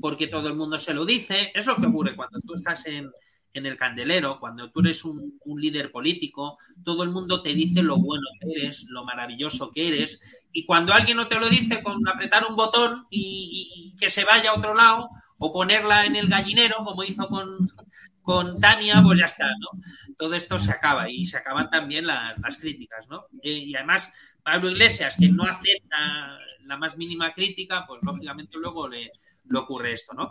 porque 0.00 0.26
todo 0.26 0.48
el 0.48 0.54
mundo 0.54 0.78
se 0.78 0.94
lo 0.94 1.04
dice. 1.04 1.52
Es 1.54 1.66
lo 1.66 1.76
que 1.76 1.86
ocurre 1.86 2.16
cuando 2.16 2.40
tú 2.40 2.54
estás 2.54 2.86
en, 2.86 3.10
en 3.54 3.66
el 3.66 3.76
candelero, 3.76 4.40
cuando 4.40 4.70
tú 4.70 4.80
eres 4.80 5.04
un, 5.04 5.38
un, 5.44 5.60
líder 5.60 5.92
político, 5.92 6.58
todo 6.84 7.04
el 7.04 7.10
mundo 7.10 7.42
te 7.42 7.54
dice 7.54 7.82
lo 7.82 7.98
bueno 7.98 8.26
que 8.40 8.50
eres, 8.50 8.84
lo 8.88 9.04
maravilloso 9.04 9.70
que 9.70 9.88
eres, 9.88 10.20
y 10.52 10.64
cuando 10.64 10.92
alguien 10.92 11.16
no 11.18 11.28
te 11.28 11.38
lo 11.38 11.48
dice 11.48 11.82
con 11.82 12.06
apretar 12.08 12.44
un 12.48 12.56
botón 12.56 13.06
y, 13.10 13.92
y 13.94 13.96
que 13.96 14.10
se 14.10 14.24
vaya 14.24 14.50
a 14.50 14.58
otro 14.58 14.74
lado, 14.74 15.08
o 15.38 15.52
ponerla 15.52 16.06
en 16.06 16.16
el 16.16 16.28
gallinero, 16.28 16.76
como 16.84 17.02
hizo 17.02 17.26
con, 17.28 17.68
con 18.22 18.58
Tania, 18.60 19.02
pues 19.02 19.18
ya 19.18 19.26
está, 19.26 19.46
¿no? 19.46 19.80
Todo 20.16 20.34
esto 20.34 20.58
se 20.58 20.70
acaba 20.70 21.10
y 21.10 21.26
se 21.26 21.36
acaban 21.36 21.68
también 21.70 22.06
la, 22.06 22.34
las 22.42 22.56
críticas, 22.56 23.08
¿no? 23.08 23.26
Y 23.42 23.74
además, 23.74 24.12
Pablo 24.42 24.70
Iglesias, 24.70 25.16
que 25.18 25.28
no 25.28 25.44
acepta 25.44 26.38
la 26.64 26.76
más 26.76 26.96
mínima 26.96 27.32
crítica, 27.32 27.84
pues 27.86 28.02
lógicamente 28.02 28.56
luego 28.58 28.88
le, 28.88 29.10
le 29.48 29.58
ocurre 29.58 29.92
esto, 29.92 30.14
¿no? 30.14 30.30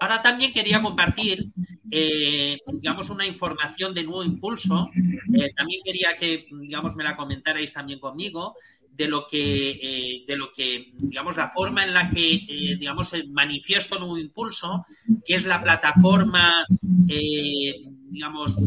Ahora 0.00 0.22
también 0.22 0.52
quería 0.52 0.80
compartir, 0.82 1.50
eh, 1.90 2.58
digamos, 2.72 3.10
una 3.10 3.26
información 3.26 3.92
de 3.94 4.04
nuevo 4.04 4.24
impulso. 4.24 4.90
Eh, 5.34 5.52
también 5.54 5.82
quería 5.84 6.16
que, 6.16 6.46
digamos, 6.50 6.96
me 6.96 7.04
la 7.04 7.16
comentarais 7.16 7.72
también 7.72 8.00
conmigo 8.00 8.56
de 9.00 9.08
lo 9.08 9.26
que, 9.26 9.70
eh, 9.70 10.24
de 10.28 10.36
lo 10.36 10.52
que, 10.52 10.92
digamos, 10.92 11.34
la 11.34 11.48
forma 11.48 11.82
en 11.84 11.94
la 11.94 12.10
que, 12.10 12.34
eh, 12.34 12.76
digamos, 12.78 13.14
manifiesto 13.30 13.98
nuevo 13.98 14.18
impulso, 14.18 14.84
que 15.24 15.36
es 15.36 15.46
la 15.46 15.62
plataforma, 15.62 16.66
eh, 17.08 17.76
digamos, 18.10 18.58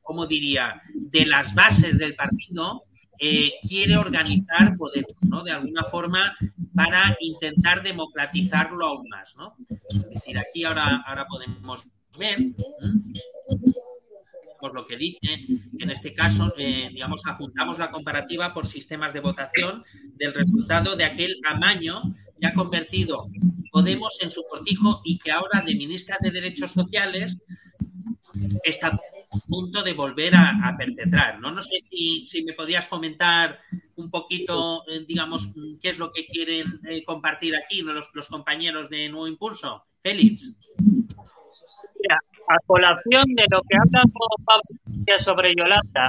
¿cómo 0.00 0.26
diría?, 0.26 0.80
de 0.94 1.26
las 1.26 1.54
bases 1.54 1.98
del 1.98 2.14
partido, 2.14 2.84
quiere 3.68 3.96
organizar 3.98 4.74
poder, 4.76 5.06
¿no? 5.20 5.44
De 5.44 5.52
alguna 5.52 5.84
forma 5.84 6.34
para 6.74 7.16
intentar 7.20 7.82
democratizarlo 7.82 8.86
aún 8.86 9.08
más, 9.08 9.36
¿no? 9.36 9.54
Es 9.68 10.08
decir, 10.08 10.38
aquí 10.38 10.64
ahora, 10.64 11.04
ahora 11.06 11.26
podemos 11.26 11.84
ver 12.18 12.38
pues 14.62 14.74
lo 14.74 14.86
que 14.86 14.96
dice. 14.96 15.18
En 15.80 15.90
este 15.90 16.14
caso, 16.14 16.54
eh, 16.56 16.88
digamos, 16.92 17.26
ajuntamos 17.26 17.80
la 17.80 17.90
comparativa 17.90 18.54
por 18.54 18.68
sistemas 18.68 19.12
de 19.12 19.18
votación 19.18 19.82
del 20.14 20.32
resultado 20.32 20.94
de 20.94 21.04
aquel 21.04 21.34
amaño 21.44 22.00
que 22.40 22.46
ha 22.46 22.54
convertido 22.54 23.28
Podemos 23.72 24.18
en 24.20 24.30
su 24.30 24.44
cortijo 24.48 25.00
y 25.02 25.18
que 25.18 25.32
ahora 25.32 25.62
de 25.62 25.74
ministra 25.74 26.16
de 26.20 26.30
Derechos 26.30 26.72
Sociales 26.72 27.38
está 28.62 28.88
a 28.88 29.38
punto 29.48 29.82
de 29.82 29.94
volver 29.94 30.34
a, 30.36 30.76
perpetrar. 30.78 31.40
¿no? 31.40 31.50
no 31.50 31.62
sé 31.62 31.80
si, 31.90 32.24
si, 32.26 32.44
me 32.44 32.52
podías 32.52 32.86
comentar 32.86 33.58
un 33.96 34.10
poquito, 34.10 34.84
eh, 34.88 35.04
digamos, 35.08 35.48
qué 35.80 35.88
es 35.88 35.98
lo 35.98 36.12
que 36.12 36.26
quieren 36.26 36.80
eh, 36.86 37.02
compartir 37.02 37.56
aquí 37.56 37.80
los, 37.80 38.10
los 38.12 38.28
compañeros 38.28 38.90
de 38.90 39.08
Nuevo 39.08 39.26
Impulso. 39.26 39.86
Félix 40.02 40.54
a 42.48 42.56
colación 42.66 43.24
de 43.34 43.44
lo 43.50 43.62
que 43.62 43.76
ha 43.76 43.82
hablado 43.82 44.10
Pablo 44.44 45.18
sobre 45.18 45.54
Yolanda, 45.56 46.08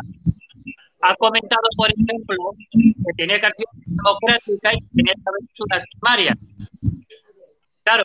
ha 1.02 1.16
comentado, 1.16 1.68
por 1.76 1.90
ejemplo, 1.90 2.38
que 2.72 3.14
tenía 3.18 3.40
que 3.40 3.46
haber 3.46 3.56
democrática 3.86 4.72
y 4.74 4.82
tenía 4.96 5.14
que 5.14 5.22
haber 5.28 5.42
unas 5.60 5.84
primarias. 5.92 6.38
Claro, 7.84 8.04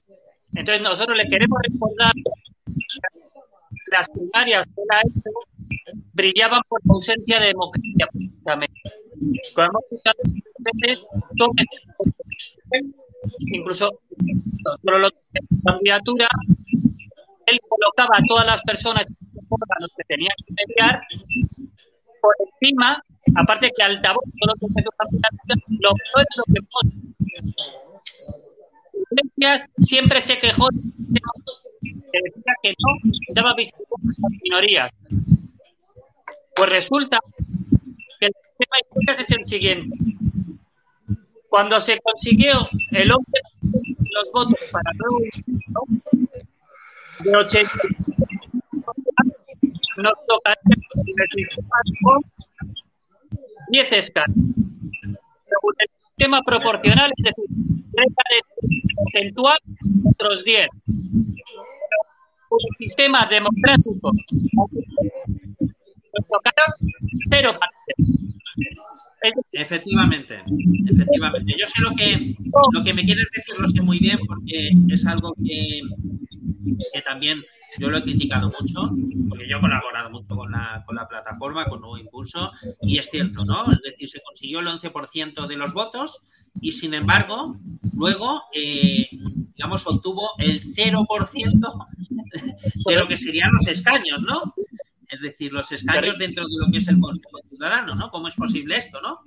entonces 0.54 0.82
nosotros 0.82 1.16
le 1.16 1.28
queremos 1.28 1.58
recordar 1.62 2.12
que 2.14 3.92
las 3.92 4.08
primarias 4.08 4.66
de 4.74 4.82
la 4.88 5.00
hecho 5.02 5.30
brillaban 6.14 6.60
por 6.68 6.80
ausencia 6.90 7.38
de 7.38 7.46
democracia, 7.46 8.06
precisamente. 8.12 8.80
Como 9.54 9.68
hemos 9.68 9.82
escuchado 9.90 10.18
incluso 13.40 13.90
solo 14.82 14.98
lo 14.98 15.10
candidatura 15.64 16.28
él 17.50 17.60
colocaba 17.68 18.18
a 18.18 18.22
todas 18.28 18.46
las 18.46 18.62
personas 18.62 19.06
a 19.06 19.80
los 19.80 19.90
que 19.96 20.04
tenían 20.08 20.32
que 20.46 20.54
mediar 20.54 21.00
por 22.20 22.34
encima, 22.40 23.02
aparte 23.36 23.70
que 23.76 23.82
altavoz, 23.82 24.24
todo 24.40 24.54
lo 24.60 24.68
que 24.74 24.82
lo 24.82 25.92
peor 25.94 26.22
es 26.22 26.36
lo 26.36 26.44
que 26.52 26.60
Iglesias 29.10 29.70
siempre 29.80 30.20
se 30.20 30.38
quejó 30.38 30.68
que 30.70 32.18
decía 32.24 32.52
que 32.62 32.74
no 32.78 33.12
daba 33.34 33.54
visibilidad 33.54 33.92
a 33.92 34.06
las 34.06 34.42
minorías. 34.42 34.90
Pues 36.56 36.68
resulta 36.70 37.18
que 38.18 38.26
el 38.26 38.32
sistema 38.42 38.76
de 38.76 39.00
Iglesias 39.00 39.30
es 39.30 39.36
el 39.36 39.44
siguiente. 39.44 39.96
Cuando 41.48 41.80
se 41.80 41.98
consiguió 42.00 42.68
el 42.92 43.12
hombre 43.12 43.40
los 43.62 44.32
votos 44.32 44.70
para 44.72 44.90
nuevo 44.94 45.18
de 47.24 47.36
80 47.36 47.70
nos 49.98 50.12
toca 50.28 50.54
con 52.02 52.22
10 53.70 53.92
escalas. 53.92 54.36
El 55.78 55.88
sistema 56.06 56.42
proporcional, 56.42 57.12
es 57.16 57.24
decir, 57.24 57.44
30 57.92 58.22
de 58.30 58.38
porcentual, 58.94 59.58
otros 60.04 60.44
10. 60.44 60.68
Un 62.50 62.76
sistema 62.78 63.26
democrático 63.28 64.12
nos 66.14 66.26
tocaron 66.26 66.74
cero 67.30 67.52
partes. 67.58 68.18
Efectivamente, 69.52 70.40
efectivamente. 70.90 71.54
Yo 71.58 71.66
sé 71.66 71.82
lo 71.82 71.90
que, 71.96 72.34
lo 72.72 72.84
que 72.84 72.94
me 72.94 73.02
quieres 73.02 73.28
decir, 73.34 73.54
lo 73.58 73.68
sé 73.68 73.82
muy 73.82 73.98
bien, 73.98 74.18
porque 74.26 74.70
es 74.88 75.04
algo 75.06 75.34
que, 75.34 75.80
que 76.92 77.02
también 77.02 77.44
yo 77.78 77.90
lo 77.90 77.98
he 77.98 78.02
criticado 78.02 78.52
mucho, 78.60 78.90
porque 79.28 79.48
yo 79.48 79.58
he 79.58 79.60
colaborado 79.60 80.10
mucho 80.10 80.34
con 80.34 80.50
la, 80.50 80.82
con 80.86 80.96
la 80.96 81.06
plataforma, 81.06 81.66
con 81.66 81.80
Nuevo 81.80 81.98
Impulso, 81.98 82.52
y 82.82 82.98
es 82.98 83.10
cierto, 83.10 83.44
¿no? 83.44 83.70
Es 83.72 83.80
decir, 83.82 84.08
se 84.08 84.22
consiguió 84.22 84.60
el 84.60 84.66
11% 84.68 85.46
de 85.46 85.56
los 85.56 85.72
votos 85.74 86.22
y, 86.60 86.72
sin 86.72 86.94
embargo, 86.94 87.56
luego, 87.94 88.42
eh, 88.54 89.08
digamos, 89.54 89.86
obtuvo 89.86 90.30
el 90.38 90.62
0% 90.62 91.86
de 92.86 92.96
lo 92.96 93.06
que 93.06 93.16
serían 93.16 93.52
los 93.52 93.66
escaños, 93.68 94.22
¿no? 94.22 94.54
Es 95.08 95.20
decir, 95.20 95.52
los 95.52 95.70
escaños 95.72 96.18
dentro 96.18 96.44
de 96.46 96.54
lo 96.58 96.70
que 96.70 96.78
es 96.78 96.88
el 96.88 97.00
Consejo 97.00 97.38
Ciudadano, 97.48 97.94
¿no? 97.94 98.10
¿Cómo 98.10 98.28
es 98.28 98.34
posible 98.34 98.76
esto, 98.76 99.00
no? 99.00 99.20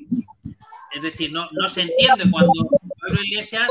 Es 0.94 1.02
decir, 1.02 1.32
no, 1.32 1.48
no 1.52 1.68
se 1.70 1.84
entiende 1.84 2.30
cuando 2.30 2.52
Pablo 3.00 3.20
Iglesias 3.24 3.70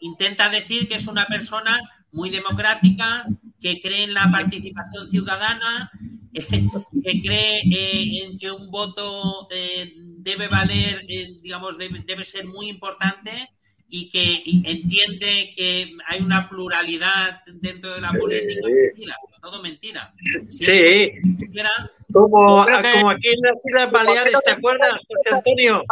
intenta 0.00 0.48
decir 0.50 0.88
que 0.88 0.96
es 0.96 1.06
una 1.06 1.26
persona 1.26 1.78
muy 2.14 2.30
democrática, 2.30 3.26
que 3.60 3.80
cree 3.80 4.04
en 4.04 4.14
la 4.14 4.28
participación 4.30 5.10
ciudadana, 5.10 5.90
que 6.32 7.22
cree 7.22 7.60
eh, 7.60 8.24
en 8.24 8.38
que 8.38 8.50
un 8.50 8.70
voto 8.70 9.48
eh, 9.50 9.92
debe 9.96 10.48
valer, 10.48 11.04
eh, 11.08 11.34
digamos, 11.42 11.76
debe, 11.76 12.24
ser 12.24 12.46
muy 12.46 12.68
importante 12.68 13.50
y 13.88 14.08
que 14.10 14.42
entiende 14.64 15.52
que 15.56 15.92
hay 16.06 16.20
una 16.20 16.48
pluralidad 16.48 17.42
dentro 17.46 17.94
de 17.94 18.00
la 18.00 18.12
política. 18.12 18.60
Mentira, 18.64 19.16
todo 19.42 19.62
mentira. 19.62 20.14
sí. 20.50 21.12
como, 22.12 22.66
como 22.92 23.10
aquí 23.10 23.28
en 23.28 23.40
las 23.42 23.56
Islas 23.64 23.90
Baleares, 23.90 24.38
¿te 24.44 24.52
acuerdas, 24.52 24.92
José 25.08 25.34
Antonio? 25.34 25.84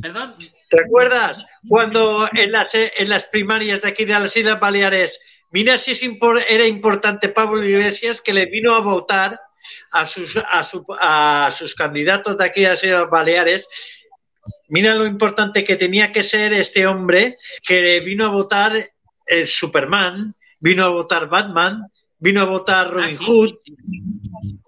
Perdón. 0.00 0.34
¿Te 0.72 0.80
acuerdas 0.80 1.46
cuando 1.68 2.28
en 2.32 2.50
las, 2.50 2.74
en 2.74 3.08
las 3.08 3.26
primarias 3.26 3.82
de 3.82 3.88
aquí 3.88 4.04
de 4.04 4.18
las 4.18 4.36
Islas 4.36 4.58
Baleares, 4.58 5.20
mira 5.50 5.76
si 5.76 5.92
es 5.92 6.02
era 6.48 6.66
importante 6.66 7.28
Pablo 7.28 7.62
Iglesias 7.64 8.20
que 8.20 8.32
le 8.32 8.46
vino 8.46 8.74
a 8.74 8.80
votar 8.80 9.40
a 9.92 10.06
sus, 10.06 10.36
a, 10.36 11.46
a 11.46 11.50
sus 11.50 11.74
candidatos 11.74 12.36
de 12.38 12.44
aquí 12.44 12.64
a 12.64 12.70
las 12.70 12.82
Islas 12.82 13.10
Baleares 13.10 13.68
Mira 14.72 14.94
lo 14.94 15.06
importante 15.06 15.64
que 15.64 15.76
tenía 15.76 16.12
que 16.12 16.22
ser 16.22 16.54
este 16.54 16.86
hombre 16.86 17.36
que 17.62 18.00
vino 18.00 18.24
a 18.24 18.30
votar 18.30 18.72
el 19.26 19.46
Superman, 19.46 20.34
vino 20.60 20.82
a 20.82 20.88
votar 20.88 21.28
Batman, 21.28 21.88
vino 22.18 22.40
a 22.40 22.46
votar 22.46 22.90
Robin 22.90 23.18
ah, 23.20 23.22
Hood. 23.22 23.54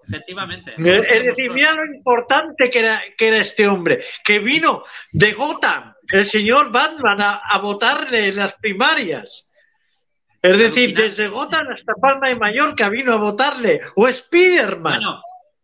Efectivamente. 0.07 0.75
Es 0.77 1.23
decir, 1.23 1.49
mira 1.51 1.73
lo 1.73 1.83
importante 1.87 2.69
que 2.69 2.79
era, 2.81 3.01
que 3.17 3.29
era 3.29 3.37
este 3.37 3.67
hombre, 3.67 3.99
que 4.23 4.37
vino 4.37 4.83
de 5.11 5.33
Gotham, 5.33 5.94
el 6.15 6.25
señor 6.25 6.71
Batman, 6.71 7.17
a, 7.19 7.57
votarle 7.59 8.29
en 8.29 8.37
las 8.37 8.55
primarias. 8.55 9.49
Es 10.41 10.57
decir, 10.57 10.95
desde 10.95 11.27
Gotham 11.27 11.67
hasta 11.73 11.93
Palma 11.95 12.29
de 12.29 12.35
Mallorca 12.35 12.89
vino 12.89 13.13
a 13.13 13.17
votarle. 13.17 13.81
O 13.95 14.09
Spiderman. 14.09 14.99
Bueno, 14.99 15.21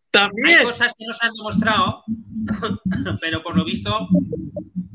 También. 0.09 0.59
Hay 0.59 0.65
cosas 0.65 0.93
que 0.97 1.05
nos 1.05 1.21
han 1.21 1.31
demostrado, 1.33 2.03
pero 3.21 3.43
por 3.43 3.55
lo 3.55 3.63
visto, 3.63 4.09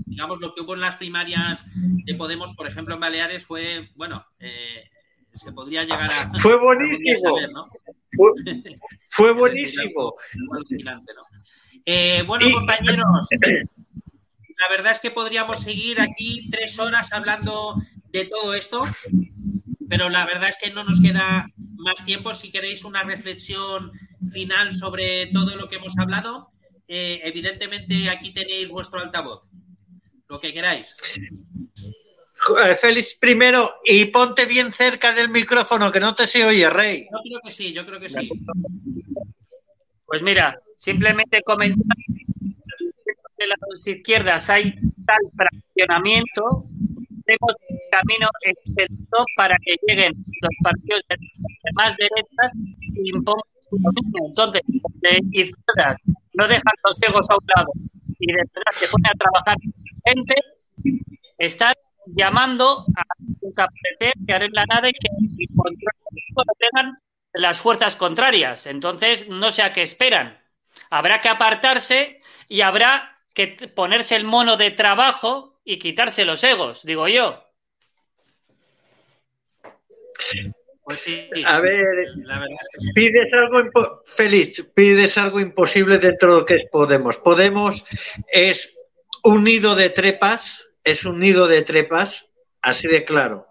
digamos, 0.05 0.41
lo 0.41 0.55
que 0.55 0.61
hubo 0.61 0.75
en 0.75 0.81
las 0.81 0.97
primarias 0.97 1.65
de 1.75 2.15
Podemos, 2.15 2.55
por 2.55 2.67
ejemplo, 2.67 2.95
en 2.95 3.01
Baleares 3.01 3.47
fue, 3.47 3.91
bueno, 3.95 4.27
eh, 4.39 4.91
se 5.33 5.53
podría 5.53 5.85
llegar 5.85 6.11
a. 6.11 6.39
Fue 6.39 6.59
buenísimo. 6.61 7.37
fue, 9.09 9.33
buenísimo. 9.35 10.17
Eh, 11.85 12.23
bueno, 12.27 12.47
compañeros, 12.53 13.07
la 14.59 14.69
verdad 14.71 14.93
es 14.93 15.01
que 15.01 15.11
podríamos 15.11 15.63
seguir 15.63 16.01
aquí 16.01 16.49
tres 16.51 16.79
horas 16.79 17.13
hablando 17.13 17.77
de 18.11 18.25
todo 18.27 18.55
esto, 18.55 18.81
pero 19.89 20.09
la 20.09 20.25
verdad 20.25 20.49
es 20.49 20.57
que 20.57 20.71
no 20.71 20.85
nos 20.85 21.01
queda 21.01 21.51
más 21.57 22.05
tiempo. 22.05 22.33
Si 22.33 22.51
queréis 22.51 22.85
una 22.85 23.03
reflexión 23.03 23.93
final 24.31 24.75
sobre 24.75 25.27
todo 25.29 25.57
lo 25.57 25.69
que 25.69 25.77
hemos 25.77 25.97
hablado, 25.99 26.49
eh, 26.89 27.21
evidentemente 27.25 28.09
aquí 28.09 28.33
tenéis 28.33 28.71
vuestro 28.71 29.01
altavoz, 29.01 29.43
lo 30.29 30.41
que 30.41 30.53
queráis. 30.53 30.97
Félix 32.81 33.17
primero 33.21 33.71
y 33.85 34.07
ponte 34.07 34.47
bien 34.47 34.73
cerca 34.73 35.13
del 35.13 35.29
micrófono 35.29 35.91
que 35.91 36.01
no 36.01 36.15
te 36.15 36.27
se 36.27 36.45
oye, 36.45 36.69
Rey. 36.71 37.09
Yo 37.11 37.19
creo 37.23 37.41
que 37.45 37.51
sí, 37.51 37.73
yo 37.73 37.85
creo 37.87 38.01
que 38.01 38.09
sí. 38.09 38.31
Pues 40.07 40.23
mira, 40.23 40.59
simplemente 40.77 41.43
comentar 41.43 41.97
de 43.37 43.47
las 43.47 43.87
izquierdas 43.87 44.49
hay 44.51 44.73
tal 45.07 45.19
fraccionamiento, 45.37 46.65
tenemos 47.25 47.55
un 47.69 47.79
camino 47.91 48.29
excepto 48.43 49.25
para 49.37 49.57
que 49.65 49.75
lleguen 49.87 50.13
los 50.15 50.51
partidos 50.63 51.03
de 51.09 51.17
más 51.75 51.97
derechas 51.97 52.53
y 52.55 53.11
impongan 53.11 53.43
su 53.61 53.77
dominio. 53.77 54.27
Entonces, 54.27 54.63
de 55.01 55.19
izquierdas 55.33 55.99
no 56.35 56.49
dejan 56.49 56.75
los 56.85 57.03
egos 57.03 57.27
a 57.31 57.35
un 57.35 57.47
lado 57.57 57.73
y 58.19 58.27
de 58.27 58.39
verdad 58.39 58.73
se 58.73 58.89
pone 58.89 59.09
a 59.09 59.19
trabajar 59.19 59.57
gente, 60.05 60.35
están 61.39 61.75
llamando 62.07 62.87
a 62.97 63.03
desaparecer, 63.19 64.13
que 64.27 64.33
haré 64.33 64.49
la 64.51 64.65
nada 64.67 64.89
y 64.89 64.93
que 64.93 65.09
el 65.19 65.77
tengan 66.59 66.99
las 67.33 67.59
fuerzas 67.59 67.97
contrarias. 67.97 68.67
Entonces, 68.67 69.29
no 69.29 69.51
sé 69.51 69.63
a 69.63 69.73
qué 69.73 69.83
esperan. 69.83 70.39
Habrá 70.91 71.21
que 71.21 71.29
apartarse 71.29 72.21
y 72.49 72.61
habrá 72.61 73.16
que 73.37 73.69
ponerse 73.69 74.17
el 74.17 74.25
mono 74.25 74.57
de 74.57 74.71
trabajo 74.71 75.61
y 75.63 75.79
quitarse 75.79 76.25
los 76.25 76.43
egos, 76.43 76.81
digo 76.85 77.07
yo. 77.07 77.45
Pues 80.83 81.01
sí, 81.01 81.29
A 81.45 81.61
ver, 81.61 81.77
la 82.25 82.39
verdad 82.39 82.57
es 82.63 82.69
que 82.73 82.81
sí. 82.81 82.93
pides 82.95 83.35
algo 83.35 84.03
feliz, 84.07 84.73
pides 84.75 85.19
algo 85.19 85.41
imposible 85.41 85.99
dentro 85.99 86.33
de 86.33 86.41
lo 86.41 86.47
que 86.47 86.55
es 86.55 86.67
Podemos. 86.73 87.19
Podemos 87.19 87.85
es 88.29 88.75
un 89.23 89.45
nido 89.45 89.75
de 89.75 89.91
trepas, 89.91 90.69
es 90.83 91.05
un 91.05 91.21
nido 91.21 91.47
de 91.47 91.61
trepas, 91.61 92.31
así 92.63 92.89
de 92.89 93.05
claro. 93.05 93.49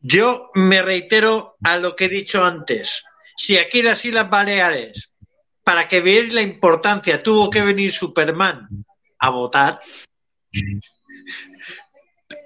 Yo 0.00 0.50
me 0.54 0.80
reitero 0.80 1.56
a 1.62 1.76
lo 1.76 1.94
que 1.94 2.06
he 2.06 2.08
dicho 2.08 2.42
antes. 2.42 3.04
Si 3.36 3.58
aquí 3.58 3.82
las 3.82 4.02
Islas 4.04 4.30
Baleares, 4.30 5.14
para 5.62 5.88
que 5.88 6.00
veáis 6.00 6.32
la 6.32 6.40
importancia, 6.40 7.22
tuvo 7.22 7.50
que 7.50 7.60
venir 7.60 7.92
Superman 7.92 8.83
a 9.26 9.30
votar, 9.30 9.80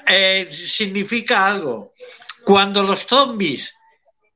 eh, 0.07 0.49
significa 0.51 1.47
algo. 1.47 1.93
Cuando 2.45 2.83
los 2.83 3.07
zombies 3.07 3.75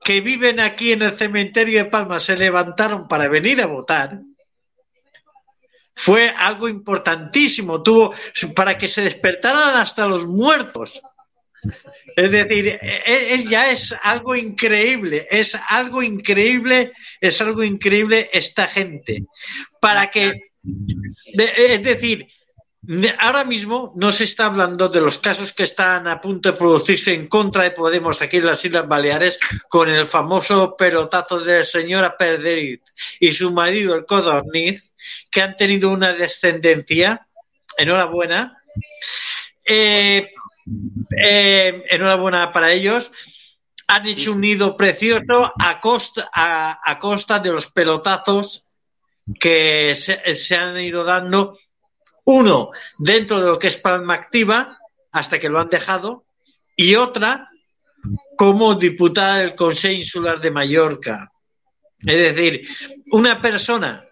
que 0.05 0.21
viven 0.21 0.61
aquí 0.61 0.93
en 0.93 1.03
el 1.03 1.17
cementerio 1.17 1.85
de 1.85 1.91
Palma 1.91 2.21
se 2.21 2.37
levantaron 2.37 3.09
para 3.09 3.29
venir 3.29 3.63
a 3.63 3.67
votar, 3.67 4.21
fue 5.95 6.31
algo 6.31 6.69
importantísimo, 6.69 7.83
tuvo 7.83 8.15
para 8.55 8.77
que 8.77 8.89
se 8.89 9.03
despertaran 9.03 9.77
hasta 9.77 10.07
los 10.07 10.27
muertos. 10.27 11.01
Es 12.17 12.31
decir, 12.31 12.67
e- 12.67 13.35
es, 13.35 13.49
ya 13.49 13.71
es 13.71 13.95
algo 14.03 14.35
increíble, 14.35 15.27
es 15.31 15.57
algo 15.69 16.03
increíble, 16.03 16.93
es 17.21 17.41
algo 17.41 17.63
increíble 17.63 18.29
esta 18.33 18.67
gente. 18.67 19.25
Para 19.81 20.11
que, 20.11 20.52
es 20.65 21.83
decir, 21.83 22.29
ahora 23.19 23.45
mismo 23.45 23.93
no 23.95 24.13
se 24.13 24.25
está 24.25 24.47
hablando 24.47 24.89
de 24.89 25.01
los 25.01 25.19
casos 25.19 25.53
que 25.53 25.63
están 25.63 26.09
a 26.09 26.21
punto 26.21 26.51
de 26.51 26.59
producirse 26.59 27.15
en 27.15 27.29
contra 27.29 27.63
de 27.63 27.71
Podemos 27.71 28.21
aquí 28.21 28.39
en 28.39 28.47
las 28.47 28.65
Islas 28.65 28.89
Baleares 28.89 29.39
con 29.69 29.89
el 29.89 30.05
famoso 30.05 30.77
pelotazo 30.77 31.41
de 31.41 31.63
señora 31.63 32.17
Perderiz 32.17 32.81
y 33.21 33.33
su 33.33 33.53
marido, 33.53 33.95
el 33.95 34.05
Codorniz, 34.05 34.95
que 35.31 35.43
han 35.43 35.57
tenido 35.57 35.91
una 35.91 36.13
descendencia. 36.13 37.27
Enhorabuena. 37.79 38.59
Eh, 39.65 40.31
eh, 41.17 41.83
enhorabuena 41.89 42.53
para 42.53 42.73
ellos. 42.73 43.11
Han 43.89 44.07
hecho 44.07 44.33
un 44.33 44.41
nido 44.41 44.77
precioso 44.77 45.53
a 45.59 45.81
costa 45.81 47.39
de 47.39 47.53
los 47.53 47.71
pelotazos 47.71 48.62
que 49.39 49.95
se, 49.95 50.57
han 50.57 50.79
ido 50.79 51.05
dando. 51.05 51.59
Uno 52.25 52.71
dentro 52.99 53.41
de 53.41 53.47
lo 53.49 53.59
que 53.59 53.67
es 53.67 53.79
Palma 53.79 54.15
Activa, 54.15 54.79
hasta 55.11 55.39
que 55.39 55.49
lo 55.49 55.59
han 55.59 55.69
dejado, 55.69 56.25
y 56.77 56.95
otra 56.95 57.51
como 58.37 58.75
diputada 58.75 59.39
del 59.39 59.55
Consejo 59.55 59.95
Insular 59.95 60.41
de 60.41 60.51
Mallorca. 60.51 61.33
Es 61.99 62.35
decir, 62.35 62.69
una 63.11 63.41
persona 63.41 64.05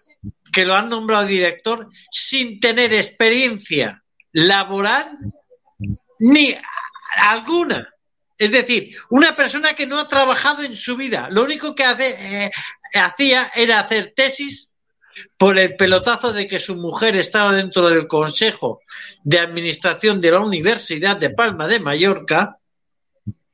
que 0.51 0.65
lo 0.65 0.75
han 0.75 0.89
nombrado 0.89 1.25
director 1.25 1.89
sin 2.09 2.59
tener 2.59 2.93
experiencia 2.93 4.03
laboral 4.33 5.17
ni 6.19 6.55
alguna. 7.17 7.93
Es 8.37 8.51
decir, 8.51 8.97
una 9.09 9.35
persona 9.35 9.73
que 9.73 9.85
no 9.85 9.99
ha 9.99 10.07
trabajado 10.07 10.63
en 10.63 10.75
su 10.75 10.97
vida. 10.97 11.29
Lo 11.29 11.43
único 11.43 11.75
que 11.75 11.83
hace, 11.83 12.45
eh, 12.45 12.51
hacía 12.95 13.51
era 13.55 13.79
hacer 13.79 14.13
tesis 14.15 14.70
por 15.37 15.57
el 15.57 15.75
pelotazo 15.75 16.33
de 16.33 16.47
que 16.47 16.59
su 16.59 16.75
mujer 16.75 17.15
estaba 17.15 17.53
dentro 17.53 17.89
del 17.89 18.07
Consejo 18.07 18.81
de 19.23 19.39
Administración 19.39 20.19
de 20.19 20.31
la 20.31 20.39
Universidad 20.39 21.17
de 21.17 21.29
Palma 21.29 21.67
de 21.67 21.79
Mallorca, 21.79 22.57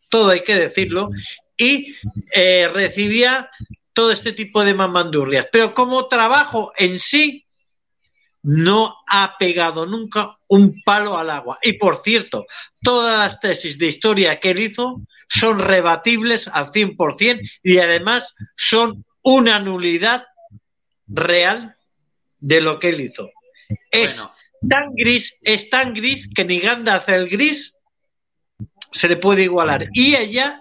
todo 0.10 0.30
hay 0.30 0.42
que 0.42 0.56
decirlo, 0.56 1.10
y 1.58 1.96
eh, 2.34 2.70
recibía 2.74 3.50
todo 3.94 4.12
este 4.12 4.34
tipo 4.34 4.64
de 4.64 4.74
mamandurrias. 4.74 5.48
Pero 5.52 5.74
como 5.74 6.08
trabajo 6.08 6.72
en 6.78 7.00
sí, 7.00 7.46
no 8.44 8.96
ha 9.08 9.38
pegado 9.38 9.86
nunca 9.86 10.38
un 10.48 10.82
palo 10.84 11.18
al 11.18 11.30
agua. 11.30 11.60
Y 11.62 11.74
por 11.74 11.98
cierto, 11.98 12.46
todas 12.82 13.20
las 13.20 13.40
tesis 13.40 13.78
de 13.78 13.88
historia 13.88 14.40
que 14.40 14.52
él 14.52 14.60
hizo 14.60 15.02
son 15.28 15.60
rebatibles 15.60 16.48
al 16.48 16.68
100% 16.68 17.42
y 17.64 17.80
además 17.80 18.36
son 18.56 19.04
una 19.22 19.60
nulidad 19.60 20.26
real 21.08 21.76
de 22.40 22.62
lo 22.62 22.80
que 22.80 22.90
él 22.90 23.02
hizo. 23.02 23.32
Es 23.92 24.18
Bueno. 24.18 24.34
tan 24.70 24.96
gris, 24.96 25.40
es 25.42 25.70
tan 25.70 25.94
gris 25.94 26.30
que 26.34 26.46
ni 26.46 26.60
Gandalf 26.60 27.10
el 27.10 27.28
gris 27.30 27.78
se 28.92 29.08
le 29.08 29.18
puede 29.18 29.44
igualar. 29.44 29.88
Y 29.94 30.16
ella 30.16 30.60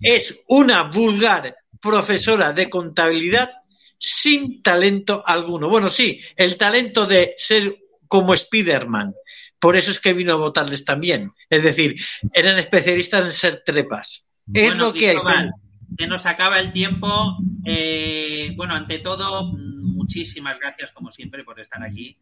es 0.00 0.40
una 0.48 0.84
vulgar 0.84 1.56
profesora 1.80 2.52
de 2.52 2.68
contabilidad 2.68 3.50
sin 3.98 4.62
talento 4.62 5.22
alguno. 5.24 5.68
Bueno, 5.68 5.88
sí, 5.88 6.20
el 6.36 6.56
talento 6.56 7.06
de 7.06 7.34
ser 7.36 7.76
como 8.08 8.36
Spiderman. 8.36 9.14
Por 9.58 9.76
eso 9.76 9.90
es 9.90 10.00
que 10.00 10.12
vino 10.12 10.34
a 10.34 10.36
votarles 10.36 10.84
también. 10.84 11.32
Es 11.48 11.62
decir, 11.62 11.96
eran 12.32 12.58
especialistas 12.58 13.24
en 13.24 13.32
ser 13.32 13.62
trepas. 13.64 14.24
Es 14.52 14.76
lo 14.76 14.92
que 14.92 15.10
hay. 15.10 15.16
Se 15.98 16.06
nos 16.06 16.26
acaba 16.26 16.58
el 16.60 16.72
tiempo. 16.72 17.38
Eh, 17.64 18.52
bueno, 18.56 18.74
ante 18.74 18.98
todo, 18.98 19.52
muchísimas 19.52 20.58
gracias 20.58 20.92
como 20.92 21.10
siempre 21.10 21.44
por 21.44 21.58
estar 21.60 21.82
aquí. 21.82 22.16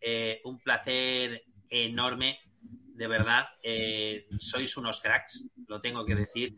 Eh, 0.00 0.40
un 0.44 0.58
placer 0.58 1.44
enorme, 1.68 2.38
de 2.60 3.06
verdad. 3.06 3.46
Eh, 3.62 4.26
sois 4.38 4.76
unos 4.76 5.00
cracks, 5.00 5.44
lo 5.66 5.80
tengo 5.80 6.04
que 6.04 6.14
decir. 6.14 6.56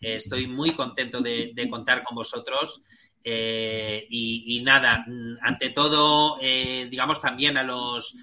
Eh, 0.00 0.14
estoy 0.16 0.46
muy 0.46 0.72
contento 0.72 1.20
de, 1.20 1.52
contar 1.68 2.04
con 2.04 2.14
vosotros. 2.14 2.82
Eh, 3.22 4.06
y, 4.08 4.62
nada, 4.62 5.04
mm, 5.06 5.38
ante 5.42 5.70
todo, 5.70 6.38
digamos 6.40 7.20
también 7.20 7.58
a 7.58 7.62
los 7.62 8.14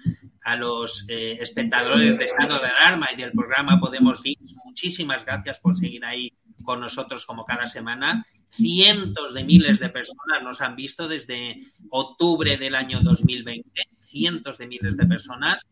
a 0.42 0.56
los 0.56 1.04
espectadores 1.08 2.16
de 2.16 2.24
Estado 2.24 2.58
de 2.58 2.68
Alarma 2.68 3.12
y 3.12 3.16
del 3.16 3.32
programa 3.32 3.78
Podemos 3.78 4.24
Leaks, 4.24 4.54
muchísimas 4.64 5.24
gracias 5.26 5.60
por 5.60 5.76
seguir 5.76 6.02
ahí 6.06 6.32
con 6.68 6.80
nosotros 6.80 7.24
como 7.24 7.46
cada 7.46 7.66
semana. 7.66 8.26
Cientos 8.50 9.32
de 9.32 9.42
miles 9.42 9.78
de 9.78 9.88
personas 9.88 10.42
nos 10.42 10.60
han 10.60 10.76
visto 10.76 11.08
desde 11.08 11.62
octubre 11.88 12.58
del 12.58 12.74
año 12.74 13.00
2020, 13.00 13.70
cientos 13.98 14.58
de 14.58 14.66
miles 14.66 14.94
de 14.94 15.06
personas. 15.06 15.66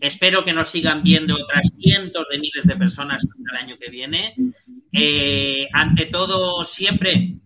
Espero 0.00 0.44
que 0.44 0.52
nos 0.52 0.68
sigan 0.68 1.04
viendo 1.04 1.36
otras 1.36 1.70
cientos 1.78 2.24
de 2.28 2.40
miles 2.40 2.64
de 2.64 2.74
personas 2.74 3.22
hasta 3.24 3.52
el 3.52 3.64
año 3.64 3.78
que 3.78 3.90
viene. 3.90 4.34
Eh, 4.90 5.68
ante 5.72 6.06
todo, 6.06 6.64
siempre 6.64 7.36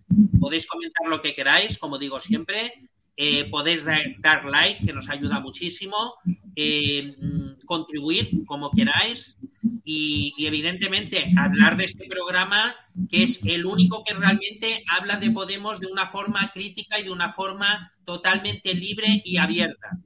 podéis 0.40 0.66
comentar 0.66 1.06
lo 1.06 1.20
que 1.20 1.34
queráis, 1.34 1.78
como 1.78 1.98
digo 1.98 2.18
siempre. 2.20 2.88
Eh, 3.16 3.48
podéis 3.50 3.84
dar, 3.84 4.02
dar 4.18 4.44
like, 4.44 4.84
que 4.84 4.92
nos 4.92 5.08
ayuda 5.08 5.40
muchísimo. 5.40 6.14
Eh, 6.56 7.14
contribuir 7.66 8.44
como 8.46 8.70
queráis. 8.70 9.38
Y, 9.86 10.32
y, 10.38 10.46
evidentemente 10.46 11.30
hablar 11.36 11.76
de 11.76 11.84
este 11.84 12.06
programa, 12.06 12.74
que 13.10 13.22
es 13.22 13.40
el 13.44 13.66
único 13.66 14.02
que 14.02 14.14
realmente 14.14 14.82
habla 14.90 15.18
de 15.18 15.30
Podemos 15.30 15.78
de 15.78 15.88
una 15.88 16.06
forma 16.06 16.50
crítica 16.54 16.98
y 16.98 17.04
de 17.04 17.10
una 17.10 17.32
forma 17.32 17.92
totalmente 18.04 18.74
libre 18.74 19.20
y 19.24 19.36
abierta. 19.36 19.98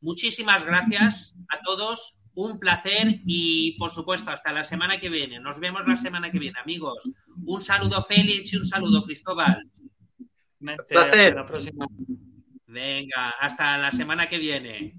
Muchísimas 0.00 0.64
gracias 0.64 1.34
a 1.50 1.60
todos, 1.60 2.16
un 2.34 2.58
placer 2.58 3.20
y 3.26 3.76
por 3.78 3.90
supuesto 3.90 4.30
hasta 4.30 4.52
la 4.52 4.64
semana 4.64 4.98
que 4.98 5.10
viene. 5.10 5.40
Nos 5.40 5.60
vemos 5.60 5.86
la 5.86 5.96
semana 5.96 6.30
que 6.30 6.38
viene, 6.38 6.58
amigos. 6.58 7.10
Un 7.44 7.60
saludo 7.60 8.02
Félix 8.02 8.52
y 8.52 8.56
un 8.56 8.66
saludo 8.66 9.04
Cristóbal. 9.04 9.68
Hasta 10.66 11.30
la 11.32 11.44
próxima. 11.44 11.86
Venga, 12.70 13.30
hasta 13.40 13.76
la 13.78 13.90
semana 13.90 14.28
que 14.28 14.38
viene. 14.38 14.94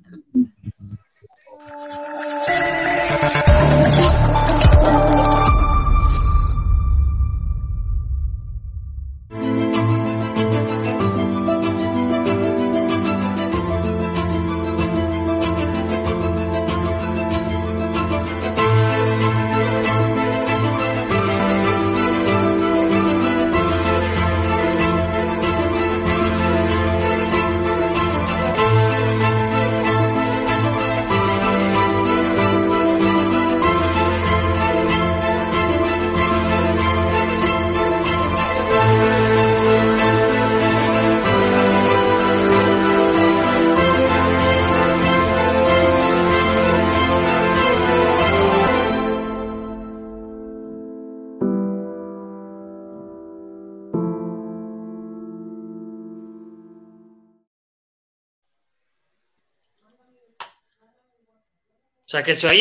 Sea, 62.11 62.23
que 62.23 62.35
se 62.35 62.45
oía 62.45 62.59